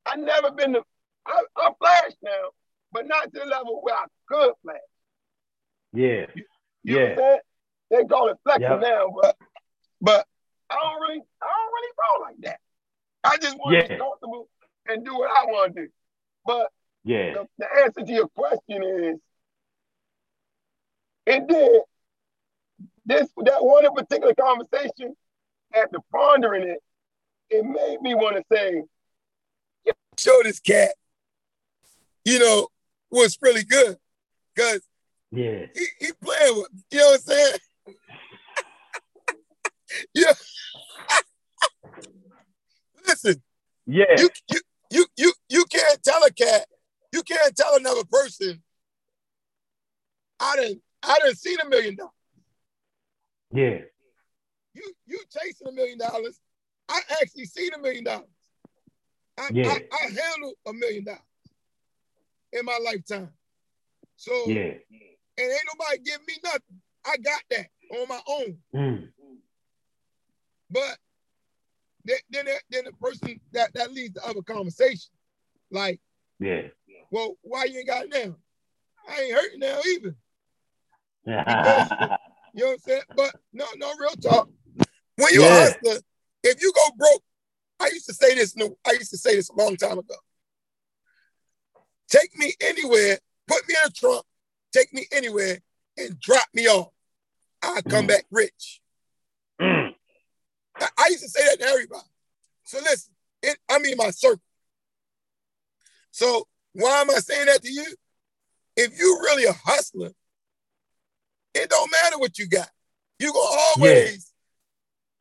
I 0.07 0.17
never 0.17 0.51
been 0.53 0.73
the. 0.73 0.83
I, 1.27 1.43
I 1.57 1.71
flash 1.79 2.13
now, 2.23 2.51
but 2.93 3.07
not 3.07 3.33
to 3.33 3.41
the 3.41 3.47
level 3.47 3.81
where 3.83 3.95
I 3.95 4.07
could 4.29 4.53
flash. 4.63 4.77
Yeah. 5.93 6.27
You, 6.35 6.45
you 6.85 6.99
yeah. 6.99 7.37
They 7.91 8.05
call 8.05 8.29
it 8.29 8.39
flexing 8.45 8.63
yep. 8.63 8.81
now, 8.81 9.13
but 9.21 9.37
but 10.01 10.27
I 10.71 10.77
don't 10.77 11.01
really 11.03 11.23
I 11.43 11.47
don't 11.47 11.73
really 11.75 11.93
roll 11.99 12.23
like 12.23 12.37
that. 12.43 12.61
I 13.25 13.37
just 13.39 13.59
want 13.59 13.75
yeah. 13.75 13.83
to 13.83 13.89
be 13.89 13.97
comfortable 13.97 14.49
and 14.89 15.05
do 15.05 15.15
what 15.15 15.31
I 15.31 15.45
want 15.47 15.75
to 15.75 15.83
do. 15.83 15.89
But 16.47 16.69
yeah, 17.05 17.35
the, 17.35 17.49
the 17.59 17.67
answer 17.83 18.03
to 18.03 18.13
your 18.13 18.29
question 18.29 18.83
is 18.83 19.19
it 21.27 21.47
did. 21.47 21.83
This 23.07 23.29
that 23.45 23.65
one 23.65 23.85
in 23.85 23.93
particular 23.93 24.35
conversation, 24.35 25.17
after 25.75 25.99
pondering 26.13 26.69
it, 26.69 26.79
it 27.51 27.65
made 27.65 28.01
me 28.01 28.15
want 28.15 28.37
to 28.37 28.45
say, 28.53 28.83
show 30.19 30.41
this 30.45 30.61
cat, 30.61 30.95
you 32.25 32.39
know, 32.39 32.69
was 33.11 33.39
really 33.41 33.65
good. 33.65 33.97
Cause 34.57 34.81
yeah, 35.31 35.67
he, 35.75 35.87
he 36.07 36.13
playing 36.23 36.57
with. 36.57 36.69
You 36.91 36.99
know 36.99 37.07
what 37.07 37.15
I'm 37.15 37.21
saying? 37.21 37.59
yeah. 40.15 40.33
Listen. 43.07 43.43
Yeah. 43.87 44.05
You, 44.19 44.29
you 44.51 44.61
you 44.91 45.07
you 45.17 45.33
you 45.49 45.65
can't 45.65 46.03
tell 46.03 46.23
a 46.25 46.31
cat, 46.31 46.67
you 47.13 47.23
can't 47.23 47.57
tell 47.57 47.77
another 47.77 48.05
person. 48.11 48.63
I 50.39 50.57
didn't 50.57 50.83
I 51.03 51.17
didn't 51.23 51.39
see 51.39 51.57
a 51.63 51.69
million 51.69 51.97
dollars. 51.97 52.13
Yeah. 53.53 53.79
You 54.81 54.93
you 55.07 55.19
chasing 55.31 55.69
a 55.69 55.73
million 55.73 55.99
dollars. 55.99 56.41
I 56.89 57.01
actually 57.21 57.45
seen 57.45 57.73
a 57.75 57.79
million 57.79 58.05
dollars. 58.05 58.29
I, 59.39 59.51
yeah. 59.53 59.69
I, 59.69 59.83
I 59.93 60.03
handled 60.07 60.55
a 60.67 60.73
million 60.73 61.05
dollars 61.05 61.21
in 62.53 62.65
my 62.65 62.79
lifetime. 62.85 63.31
So 64.17 64.33
yeah. 64.47 64.57
and 64.63 64.81
ain't 65.39 65.61
nobody 65.73 65.99
give 66.05 66.21
me 66.27 66.35
nothing. 66.43 66.81
I 67.05 67.17
got 67.19 67.43
that 67.51 67.67
on 67.93 68.09
my 68.09 68.21
own. 68.29 68.59
Mm. 68.75 69.09
But 70.71 70.99
then, 72.05 72.19
then, 72.31 72.47
then 72.71 72.85
the 72.85 72.93
person 72.93 73.41
that, 73.53 73.73
that 73.75 73.93
leads 73.93 74.15
to 74.15 74.27
other 74.27 74.43
conversation. 74.43 75.11
Like, 75.71 76.01
yeah. 76.39 76.69
Well, 77.11 77.37
why 77.43 77.65
you 77.65 77.79
ain't 77.79 77.89
got 77.89 78.05
it 78.05 78.11
now? 78.11 78.37
I 79.09 79.21
ain't 79.21 79.35
hurting 79.35 79.61
now 79.61 79.81
either. 79.87 80.17
You 82.53 82.65
know 82.65 82.67
what 82.67 82.73
I'm 82.73 82.79
saying? 82.81 83.03
But 83.17 83.37
no, 83.53 83.65
no 83.77 83.93
real 83.99 84.11
talk. 84.17 84.49
When 85.21 85.35
you're 85.35 85.45
yeah. 85.45 85.57
a 85.57 85.65
hustler, 85.65 86.01
if 86.43 86.63
you 86.63 86.73
go 86.73 86.83
broke, 86.97 87.23
I 87.79 87.87
used 87.93 88.07
to 88.07 88.15
say 88.15 88.35
this. 88.35 88.57
No, 88.57 88.77
I 88.87 88.93
used 88.93 89.11
to 89.11 89.19
say 89.19 89.37
this 89.37 89.51
a 89.51 89.55
long 89.55 89.77
time 89.77 89.99
ago. 89.99 90.15
Take 92.09 92.37
me 92.39 92.55
anywhere, 92.61 93.19
put 93.47 93.69
me 93.69 93.75
in 93.83 93.91
a 93.91 93.93
trunk, 93.93 94.25
take 94.73 94.93
me 94.95 95.07
anywhere, 95.13 95.59
and 95.99 96.19
drop 96.19 96.47
me 96.55 96.67
off. 96.69 96.89
I 97.63 97.83
come 97.83 98.07
mm. 98.07 98.09
back 98.09 98.25
rich. 98.31 98.81
Mm. 99.61 99.95
I 100.81 101.07
used 101.11 101.23
to 101.23 101.29
say 101.29 101.45
that 101.45 101.61
to 101.61 101.67
everybody. 101.67 102.09
So 102.65 102.79
listen, 102.79 103.13
it, 103.43 103.59
I 103.69 103.79
mean 103.79 103.97
my 103.99 104.11
circle. 104.11 104.41
So 106.11 106.49
why 106.73 107.03
am 107.03 107.11
I 107.11 107.15
saying 107.15 107.47
that 107.47 107.63
to 107.63 107.71
you? 107.71 107.87
If 108.77 108.99
you 108.99 109.19
really 109.23 109.45
a 109.45 109.53
hustler, 109.53 110.13
it 111.55 111.69
don't 111.69 111.93
matter 111.93 112.19
what 112.19 112.39
you 112.39 112.49
got. 112.49 112.71
You 113.19 113.33
gonna 113.35 113.61
always. 113.77 114.30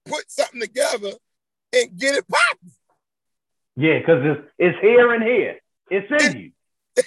Put 0.10 0.32
something 0.32 0.62
together 0.62 1.12
and 1.74 1.98
get 1.98 2.16
it 2.16 2.26
popping. 2.28 2.72
Yeah, 3.76 4.00
because 4.00 4.22
it's 4.26 4.42
it's 4.58 4.80
here 4.82 5.14
and 5.14 5.24
here. 5.24 5.60
It's 5.90 6.24
in 6.24 6.38
you. 6.38 6.52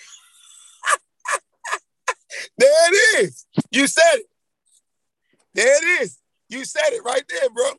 there 2.58 2.68
it 2.88 3.24
is. 3.24 3.46
You 3.70 3.86
said 3.86 4.14
it. 4.14 4.26
There 5.54 5.76
it 5.76 6.02
is. 6.02 6.18
You 6.48 6.64
said 6.64 6.88
it 6.88 7.04
right 7.04 7.24
there, 7.28 7.50
bro. 7.50 7.72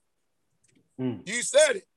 Mm. 0.99 1.27
You 1.27 1.41
said 1.41 1.77
it. 1.77 1.87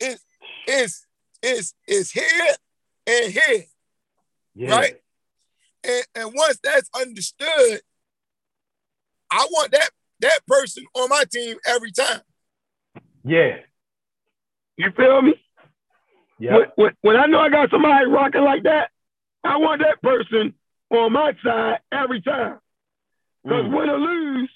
It's 0.00 0.24
it's 0.66 1.06
it's 1.42 1.74
it's 1.86 2.10
here 2.10 2.54
and 3.06 3.32
here. 3.32 3.64
Yeah. 4.54 4.70
Right? 4.70 4.96
And, 5.84 6.04
and 6.14 6.32
once 6.34 6.58
that's 6.62 6.88
understood, 6.98 7.80
I 9.30 9.46
want 9.50 9.72
that 9.72 9.90
that 10.20 10.40
person 10.46 10.84
on 10.94 11.08
my 11.10 11.24
team 11.30 11.56
every 11.66 11.92
time. 11.92 12.20
Yeah. 13.24 13.56
You 14.76 14.90
feel 14.96 15.22
me? 15.22 15.34
Yeah. 16.38 16.56
When, 16.56 16.66
when, 16.76 16.92
when 17.00 17.16
I 17.16 17.26
know 17.26 17.40
I 17.40 17.48
got 17.48 17.70
somebody 17.70 18.06
rocking 18.06 18.42
like 18.44 18.64
that, 18.64 18.90
I 19.42 19.56
want 19.56 19.82
that 19.82 20.02
person 20.02 20.54
on 20.90 21.12
my 21.12 21.32
side 21.44 21.78
every 21.92 22.20
time. 22.20 22.58
Because 23.42 23.64
mm. 23.64 23.76
win 23.76 23.90
or 23.90 23.98
lose, 23.98 24.50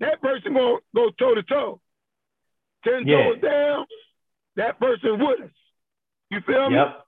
that 0.00 0.20
person 0.20 0.54
gonna 0.54 0.78
go 0.94 1.10
toe 1.18 1.34
to 1.34 1.42
toe 1.42 1.80
ten 2.84 3.06
yeah. 3.06 3.24
toes 3.24 3.40
down, 3.40 3.86
that 4.56 4.78
person 4.78 5.18
with 5.18 5.40
us. 5.40 5.50
You 6.30 6.40
feel 6.46 6.70
me? 6.70 6.76
Yep. 6.76 7.06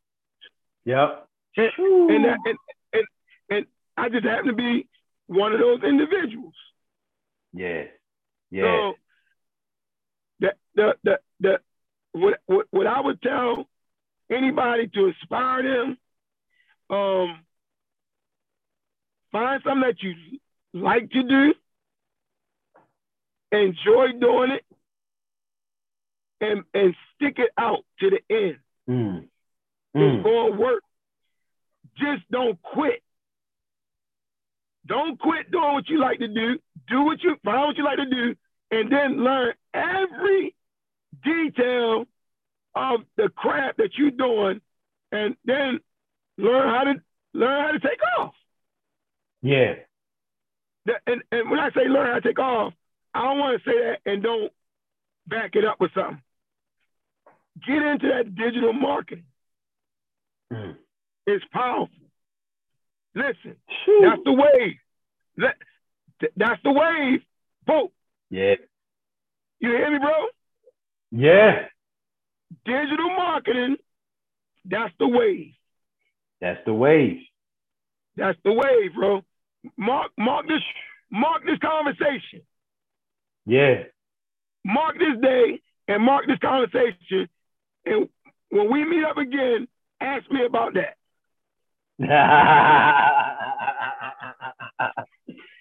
Yep. 0.84 1.28
And, 1.56 2.10
and, 2.10 2.24
that, 2.24 2.38
and, 2.44 2.58
and, 2.92 3.04
and 3.50 3.66
I 3.96 4.08
just 4.08 4.24
happen 4.24 4.48
to 4.48 4.52
be 4.52 4.88
one 5.26 5.52
of 5.52 5.60
those 5.60 5.82
individuals. 5.82 6.54
Yeah. 7.52 7.84
Yeah. 8.50 8.62
So 8.62 8.94
the 10.76 10.94
the 11.02 11.18
the, 11.40 11.60
what, 12.12 12.38
what 12.46 12.66
what 12.70 12.86
I 12.86 13.00
would 13.00 13.20
tell 13.20 13.68
anybody 14.30 14.88
to 14.88 15.06
inspire 15.06 15.62
them, 15.62 15.98
um, 16.90 17.38
find 19.32 19.62
something 19.64 19.80
that 19.80 20.02
you 20.02 20.14
like 20.72 21.10
to 21.10 21.22
do, 21.22 21.54
enjoy 23.52 24.12
doing 24.20 24.50
it, 24.52 24.64
and, 26.40 26.64
and 26.74 26.94
stick 27.14 27.38
it 27.38 27.50
out 27.58 27.84
to 28.00 28.10
the 28.10 28.20
end. 28.34 28.58
Mm. 28.88 29.28
Mm. 29.96 30.16
It's 30.16 30.24
to 30.24 30.56
work. 30.58 30.82
Just 31.96 32.30
don't 32.30 32.60
quit. 32.60 33.02
Don't 34.86 35.18
quit 35.18 35.50
doing 35.50 35.72
what 35.72 35.88
you 35.88 35.98
like 35.98 36.18
to 36.18 36.28
do. 36.28 36.58
Do 36.88 37.02
what 37.02 37.22
you 37.22 37.36
find 37.44 37.66
what 37.66 37.76
you 37.76 37.84
like 37.84 37.96
to 37.96 38.06
do, 38.08 38.36
and 38.70 38.92
then 38.92 39.24
learn 39.24 39.54
every 39.74 40.54
detail 41.26 42.06
of 42.74 43.00
the 43.16 43.28
crap 43.34 43.76
that 43.78 43.90
you're 43.98 44.10
doing, 44.10 44.60
and 45.12 45.36
then 45.44 45.80
learn 46.38 46.68
how 46.68 46.84
to 46.84 46.94
learn 47.34 47.64
how 47.64 47.72
to 47.72 47.80
take 47.80 48.00
off. 48.18 48.34
Yeah. 49.42 49.74
And 51.06 51.22
and 51.32 51.50
when 51.50 51.58
I 51.58 51.70
say 51.70 51.88
learn 51.88 52.06
how 52.06 52.14
to 52.14 52.20
take 52.20 52.38
off, 52.38 52.72
I 53.14 53.22
don't 53.22 53.38
want 53.38 53.62
to 53.62 53.70
say 53.70 53.76
that 53.76 54.10
and 54.10 54.22
don't 54.22 54.52
back 55.26 55.56
it 55.56 55.64
up 55.64 55.80
with 55.80 55.90
something. 55.94 56.22
Get 57.66 57.82
into 57.82 58.08
that 58.08 58.34
digital 58.34 58.72
marketing. 58.72 59.24
Mm. 60.52 60.76
It's 61.26 61.44
powerful. 61.52 61.88
Listen, 63.14 63.56
Shoot. 63.84 64.02
that's 64.02 64.22
the 64.24 64.32
wave. 64.32 64.76
That, 65.38 65.56
that's 66.36 66.62
the 66.62 66.72
wave. 66.72 67.20
Vote. 67.66 67.92
Yeah. 68.30 68.56
You 69.58 69.70
hear 69.70 69.90
me, 69.90 69.98
bro? 69.98 70.26
Yeah. 71.10 71.66
Digital 72.64 73.10
marketing, 73.16 73.76
that's 74.64 74.92
the 74.98 75.08
wave. 75.08 75.52
That's 76.40 76.60
the 76.66 76.74
wave. 76.74 77.20
That's 78.16 78.38
the 78.44 78.52
wave, 78.52 78.94
bro. 78.94 79.22
Mark, 79.76 80.12
mark 80.18 80.46
this, 80.48 80.62
mark 81.10 81.44
this 81.44 81.58
conversation. 81.58 82.42
Yeah. 83.46 83.84
Mark 84.64 84.98
this 84.98 85.20
day 85.22 85.60
and 85.88 86.02
mark 86.02 86.26
this 86.26 86.38
conversation. 86.38 87.28
And 87.84 88.08
when 88.50 88.70
we 88.70 88.84
meet 88.84 89.04
up 89.04 89.16
again, 89.16 89.68
ask 90.00 90.30
me 90.30 90.44
about 90.44 90.74
that. 90.74 90.96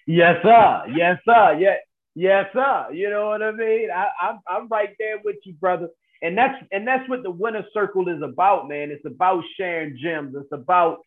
yes, 0.06 0.36
sir. 0.42 0.82
Yes, 0.94 1.18
sir. 1.24 1.56
Yeah. 1.58 1.76
Yes, 2.18 2.46
sir. 2.54 2.86
You 2.92 3.10
know 3.10 3.28
what 3.28 3.42
I 3.42 3.52
mean? 3.52 3.88
I, 3.94 4.06
I'm 4.20 4.40
I'm 4.48 4.68
right 4.68 4.96
there 4.98 5.18
with 5.22 5.36
you, 5.44 5.52
brother. 5.52 5.88
And 6.22 6.36
that's 6.36 6.54
and 6.72 6.88
that's 6.88 7.06
what 7.10 7.22
the 7.22 7.30
winner 7.30 7.62
circle 7.74 8.08
is 8.08 8.22
about, 8.22 8.68
man. 8.68 8.90
It's 8.90 9.04
about 9.04 9.44
sharing 9.58 9.98
gems. 10.02 10.34
It's 10.34 10.50
about 10.50 11.00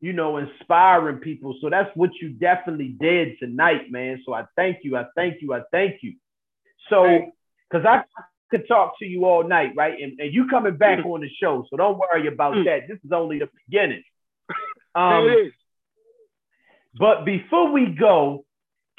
you 0.00 0.12
know 0.12 0.36
inspiring 0.36 1.16
people. 1.16 1.56
So 1.60 1.68
that's 1.68 1.90
what 1.96 2.10
you 2.20 2.28
definitely 2.30 2.94
did 3.00 3.40
tonight, 3.40 3.90
man. 3.90 4.22
So 4.24 4.32
I 4.34 4.44
thank 4.54 4.78
you. 4.84 4.96
I 4.96 5.06
thank 5.16 5.42
you. 5.42 5.52
I 5.52 5.62
thank 5.72 5.96
you. 6.00 6.14
So 6.88 7.32
because 7.68 7.84
I 7.84 8.04
could 8.52 8.68
talk 8.68 8.96
to 9.00 9.04
you 9.04 9.24
all 9.24 9.42
night, 9.42 9.72
right? 9.76 10.00
And, 10.00 10.20
and 10.20 10.32
you 10.32 10.46
coming 10.48 10.76
back 10.76 11.00
Mm. 11.00 11.06
on 11.06 11.20
the 11.22 11.28
show, 11.40 11.66
so 11.70 11.76
don't 11.76 11.98
worry 11.98 12.28
about 12.28 12.54
Mm. 12.54 12.64
that. 12.66 12.86
This 12.86 12.98
is 13.04 13.10
only 13.10 13.40
the 13.40 13.48
beginning. 13.66 14.04
Um, 14.94 15.26
it 15.26 15.46
is. 15.46 15.52
but 16.94 17.24
before 17.24 17.72
we 17.72 17.86
go, 17.86 18.44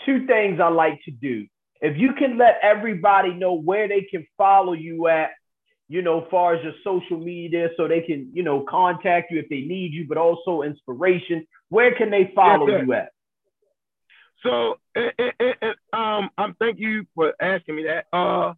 two 0.06 0.26
things 0.26 0.60
I 0.60 0.70
like 0.70 1.00
to 1.06 1.12
do. 1.12 1.46
If 1.84 1.98
you 1.98 2.14
can 2.14 2.38
let 2.38 2.60
everybody 2.64 3.34
know 3.34 3.54
where 3.54 3.90
they 3.90 4.08
can 4.10 4.26
follow 4.38 4.72
you 4.72 5.10
at, 5.10 5.32
you 5.90 6.02
know, 6.02 6.26
far 6.32 6.56
as 6.56 6.64
your 6.64 6.74
social 6.82 7.18
media, 7.18 7.70
so 7.76 7.90
they 7.90 8.00
can, 8.00 8.32
you 8.34 8.42
know, 8.42 8.66
contact 8.68 9.30
you 9.30 9.40
if 9.40 9.50
they 9.50 9.62
need 9.62 9.92
you, 9.92 10.08
but 10.08 10.18
also 10.18 10.62
inspiration. 10.62 11.46
Where 11.68 11.94
can 11.94 12.10
they 12.10 12.32
follow 12.34 12.70
Yes, 12.70 12.84
you 12.86 12.94
at? 12.94 13.10
So, 14.44 14.80
and, 14.96 15.12
and, 15.20 15.56
and, 15.62 15.76
um, 15.92 16.30
I'm 16.38 16.56
thank 16.56 16.80
you 16.80 17.06
for 17.16 17.34
asking 17.42 17.76
me 17.76 17.84
that. 17.84 18.06
Uh, 18.14 18.54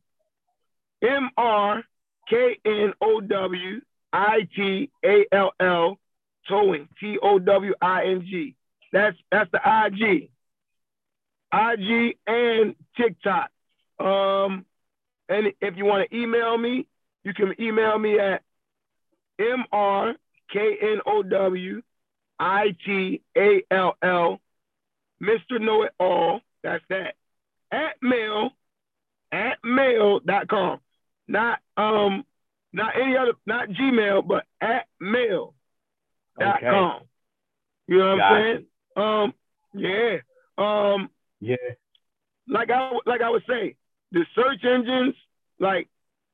M 1.01 1.32
R 1.36 1.84
K 2.30 2.57
N 2.63 2.93
O 3.01 3.21
W 3.21 3.82
I 4.13 4.47
T 4.55 4.91
A 5.03 5.26
L 5.32 5.51
L 5.59 5.99
towing 6.47 6.88
T 6.99 7.17
O 7.23 7.39
W 7.39 7.73
I 7.82 8.05
N 8.05 8.21
G. 8.21 8.55
That's 8.93 9.17
that's 9.32 9.49
the 9.51 9.59
IG. 9.65 10.30
IG 11.56 12.18
and 12.28 12.76
TikTok. 12.97 13.49
Um, 13.99 14.66
and 15.30 15.53
if 15.62 15.78
you 15.78 15.86
want 15.86 16.10
to 16.10 16.18
email 16.18 16.58
me, 16.58 16.88
you 17.24 17.34
can 17.34 17.56
email 17.60 17.97
me 17.97 18.20
at 18.20 18.43
M 19.39 19.64
R 19.72 20.14
K 20.51 20.78
N 20.82 20.99
O 21.06 21.24
W 21.24 21.82
I 22.39 22.76
T 22.86 23.22
A 23.38 23.64
L 23.72 23.95
L 24.01 24.41
Mr. 25.22 25.60
Know 25.60 25.84
It 25.84 25.93
All. 25.99 26.41
That's 26.64 26.84
that. 26.89 27.16
At 27.72 27.95
mail, 28.01 28.51
at 29.32 29.58
mail.com. 29.64 30.80
Not 31.28 31.60
um 31.78 32.26
not 32.74 32.93
any 33.01 33.18
other 33.18 33.34
not 33.45 33.70
Gmail, 33.70 34.28
but 34.28 34.45
at 34.62 34.88
mail.com. 34.99 35.53
Okay. 36.41 37.06
You 37.88 37.97
know 37.97 38.10
what 38.12 38.18
Gotcha. 38.18 38.36
I'm 38.36 38.43
saying? 38.43 38.66
Um, 38.97 39.34
yeah. 39.74 40.18
Um, 40.58 41.10
Yeah. 41.45 41.55
like 42.47 42.69
I 42.71 42.91
like 43.05 43.21
I 43.21 43.29
was 43.29 43.41
saying, 43.47 43.75
the 44.11 44.25
search 44.35 44.63
engines 44.65 45.15
like 45.59 45.87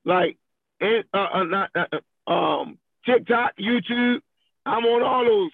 like 0.06 0.38
and 0.80 1.04
uh, 1.14 1.28
uh 1.34 1.44
not 1.44 1.70
uh, 1.76 1.86
uh, 2.28 2.32
um 2.32 2.78
TikTok, 3.06 3.58
YouTube, 3.58 4.22
I'm 4.66 4.86
on 4.86 5.02
all 5.04 5.26
those. 5.26 5.52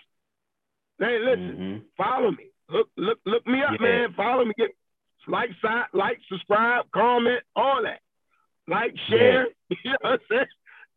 Hey, 0.99 1.19
listen, 1.19 1.57
Mhm. 1.57 1.81
follow 1.95 2.31
me. 2.31 2.45
Look, 2.69 2.89
look, 2.97 3.19
look 3.25 3.47
me 3.47 3.61
up, 3.63 3.79
Yeah. 3.79 3.87
man. 3.87 4.13
Follow 4.13 4.43
me. 4.45 4.53
Get 4.57 4.71
like, 5.27 5.51
side, 5.61 5.85
like, 5.93 6.19
subscribe, 6.29 6.89
comment, 6.91 7.43
all 7.55 7.83
that. 7.83 8.01
Like, 8.67 8.97
share. 9.09 9.47
You 9.83 9.91
know 9.91 9.97
what 10.01 10.11
I'm 10.13 10.19
saying? 10.29 10.45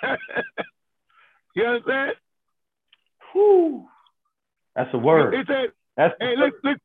you 1.56 1.64
understand? 1.64 2.12
Whew. 3.36 3.86
That's 4.74 4.88
a 4.94 4.98
word. 4.98 5.34
It 5.34 5.46
said, 5.46 5.72
That's 5.96 6.14
hey, 6.20 6.34
look, 6.36 6.54
look. 6.64 6.78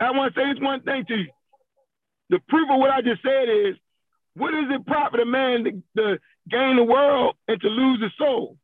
I 0.00 0.10
want 0.10 0.34
to 0.34 0.40
say 0.40 0.52
this 0.52 0.60
one 0.62 0.82
thing 0.82 1.04
to 1.06 1.14
you. 1.16 1.30
The 2.30 2.40
proof 2.48 2.68
of 2.70 2.80
what 2.80 2.90
I 2.90 3.02
just 3.02 3.22
said 3.22 3.48
is, 3.48 3.76
what 4.34 4.52
is 4.52 4.64
it 4.68 4.84
profit 4.84 5.20
a 5.20 5.24
man 5.24 5.64
to, 5.64 5.70
to 5.96 6.18
gain 6.50 6.76
the 6.76 6.82
world 6.84 7.36
and 7.48 7.60
to 7.60 7.68
lose 7.68 8.02
his 8.02 8.12
soul? 8.18 8.58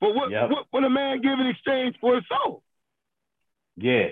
But 0.00 0.14
what 0.14 0.30
Yep. 0.30 0.50
what 0.50 0.66
would 0.72 0.84
a 0.84 0.90
man 0.90 1.20
give 1.20 1.38
in 1.38 1.46
exchange 1.46 1.96
for 2.00 2.14
his 2.14 2.24
soul? 2.28 2.62
yeah. 3.76 4.08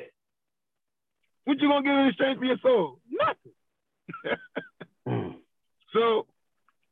What 1.44 1.60
you 1.60 1.68
gonna 1.68 1.82
give 1.82 1.92
in 1.92 2.06
exchange 2.08 2.38
for 2.38 2.44
your 2.46 2.58
soul? 2.62 3.00
Nothing. 3.10 3.52
Mm. 5.06 5.34
So, 5.92 6.26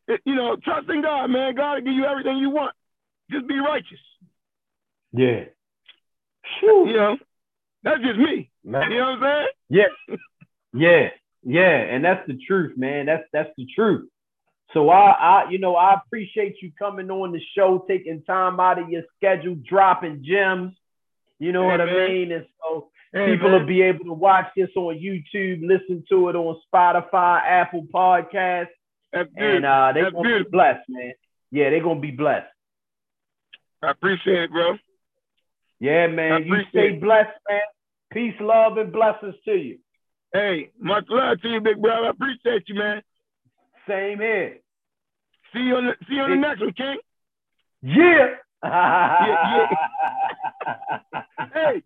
it, 0.06 0.20
you 0.26 0.34
know, 0.34 0.56
trust 0.56 0.86
in 0.90 1.00
God, 1.00 1.28
man. 1.28 1.54
God 1.54 1.76
will 1.76 1.80
give 1.80 1.94
you 1.94 2.04
everything 2.04 2.36
you 2.36 2.50
want. 2.50 2.74
Just 3.30 3.46
be 3.46 3.58
righteous. 3.58 3.98
Yeah. 5.12 5.44
You 6.62 6.92
know, 6.92 7.16
that's 7.82 8.00
just 8.00 8.18
me. 8.18 8.50
Man. 8.64 8.90
You 8.90 8.98
know 8.98 9.12
what 9.12 9.22
I'm 9.22 9.46
saying? 9.68 9.88
Yeah, 10.08 10.18
yeah, 10.72 11.08
yeah, 11.42 11.76
and 11.94 12.04
that's 12.04 12.26
the 12.26 12.38
truth, 12.46 12.76
man. 12.76 13.06
That's 13.06 13.24
that's 13.32 13.50
the 13.56 13.66
truth. 13.74 14.08
So 14.72 14.88
I, 14.90 15.10
I, 15.10 15.50
you 15.50 15.58
know, 15.58 15.76
I 15.76 15.94
appreciate 15.94 16.56
you 16.62 16.72
coming 16.78 17.10
on 17.10 17.32
the 17.32 17.40
show, 17.54 17.84
taking 17.88 18.22
time 18.22 18.58
out 18.58 18.78
of 18.78 18.88
your 18.88 19.02
schedule, 19.16 19.56
dropping 19.68 20.24
gems. 20.24 20.74
You 21.38 21.52
know 21.52 21.62
Hey, 21.64 21.68
what 21.68 21.80
I 21.80 22.08
mean? 22.08 22.32
And 22.32 22.46
so, 22.60 22.88
Hey, 23.12 23.32
People 23.34 23.50
man. 23.50 23.60
will 23.60 23.66
be 23.66 23.82
able 23.82 24.06
to 24.06 24.14
watch 24.14 24.46
this 24.56 24.70
on 24.74 24.94
YouTube, 24.98 25.60
listen 25.66 26.02
to 26.08 26.28
it 26.30 26.36
on 26.36 26.58
Spotify, 26.72 27.42
Apple 27.44 27.86
Podcasts, 27.92 28.68
and 29.12 29.66
uh, 29.66 29.92
they're 29.92 30.10
gonna 30.10 30.44
be 30.44 30.50
blessed, 30.50 30.88
man. 30.88 31.12
Yeah, 31.50 31.68
they're 31.68 31.82
gonna 31.82 32.00
be 32.00 32.10
blessed. 32.10 32.46
I 33.82 33.90
appreciate 33.90 34.44
it, 34.44 34.50
bro. 34.50 34.76
Yeah, 35.82 36.06
man. 36.06 36.44
You 36.46 36.58
stay 36.70 36.92
blessed, 36.92 37.36
man. 37.50 37.60
Peace, 38.12 38.34
love, 38.40 38.78
and 38.78 38.92
blessings 38.92 39.34
to 39.44 39.50
you. 39.50 39.78
Hey, 40.32 40.70
much 40.78 41.06
love 41.10 41.40
to 41.40 41.48
you, 41.48 41.60
big 41.60 41.82
brother. 41.82 42.06
I 42.06 42.10
appreciate 42.10 42.68
you, 42.68 42.76
man. 42.76 43.02
Same 43.88 44.18
here. 44.20 44.58
See 45.52 45.58
you 45.58 45.74
on 45.74 45.86
the 45.86 45.94
see 46.08 46.14
you 46.14 46.22
on 46.22 46.30
the 46.30 46.36
next 46.36 46.60
one, 46.60 46.72
King. 46.74 46.98
Yeah. 47.82 48.36
yeah. 48.62 49.66
Hey, 51.52 51.82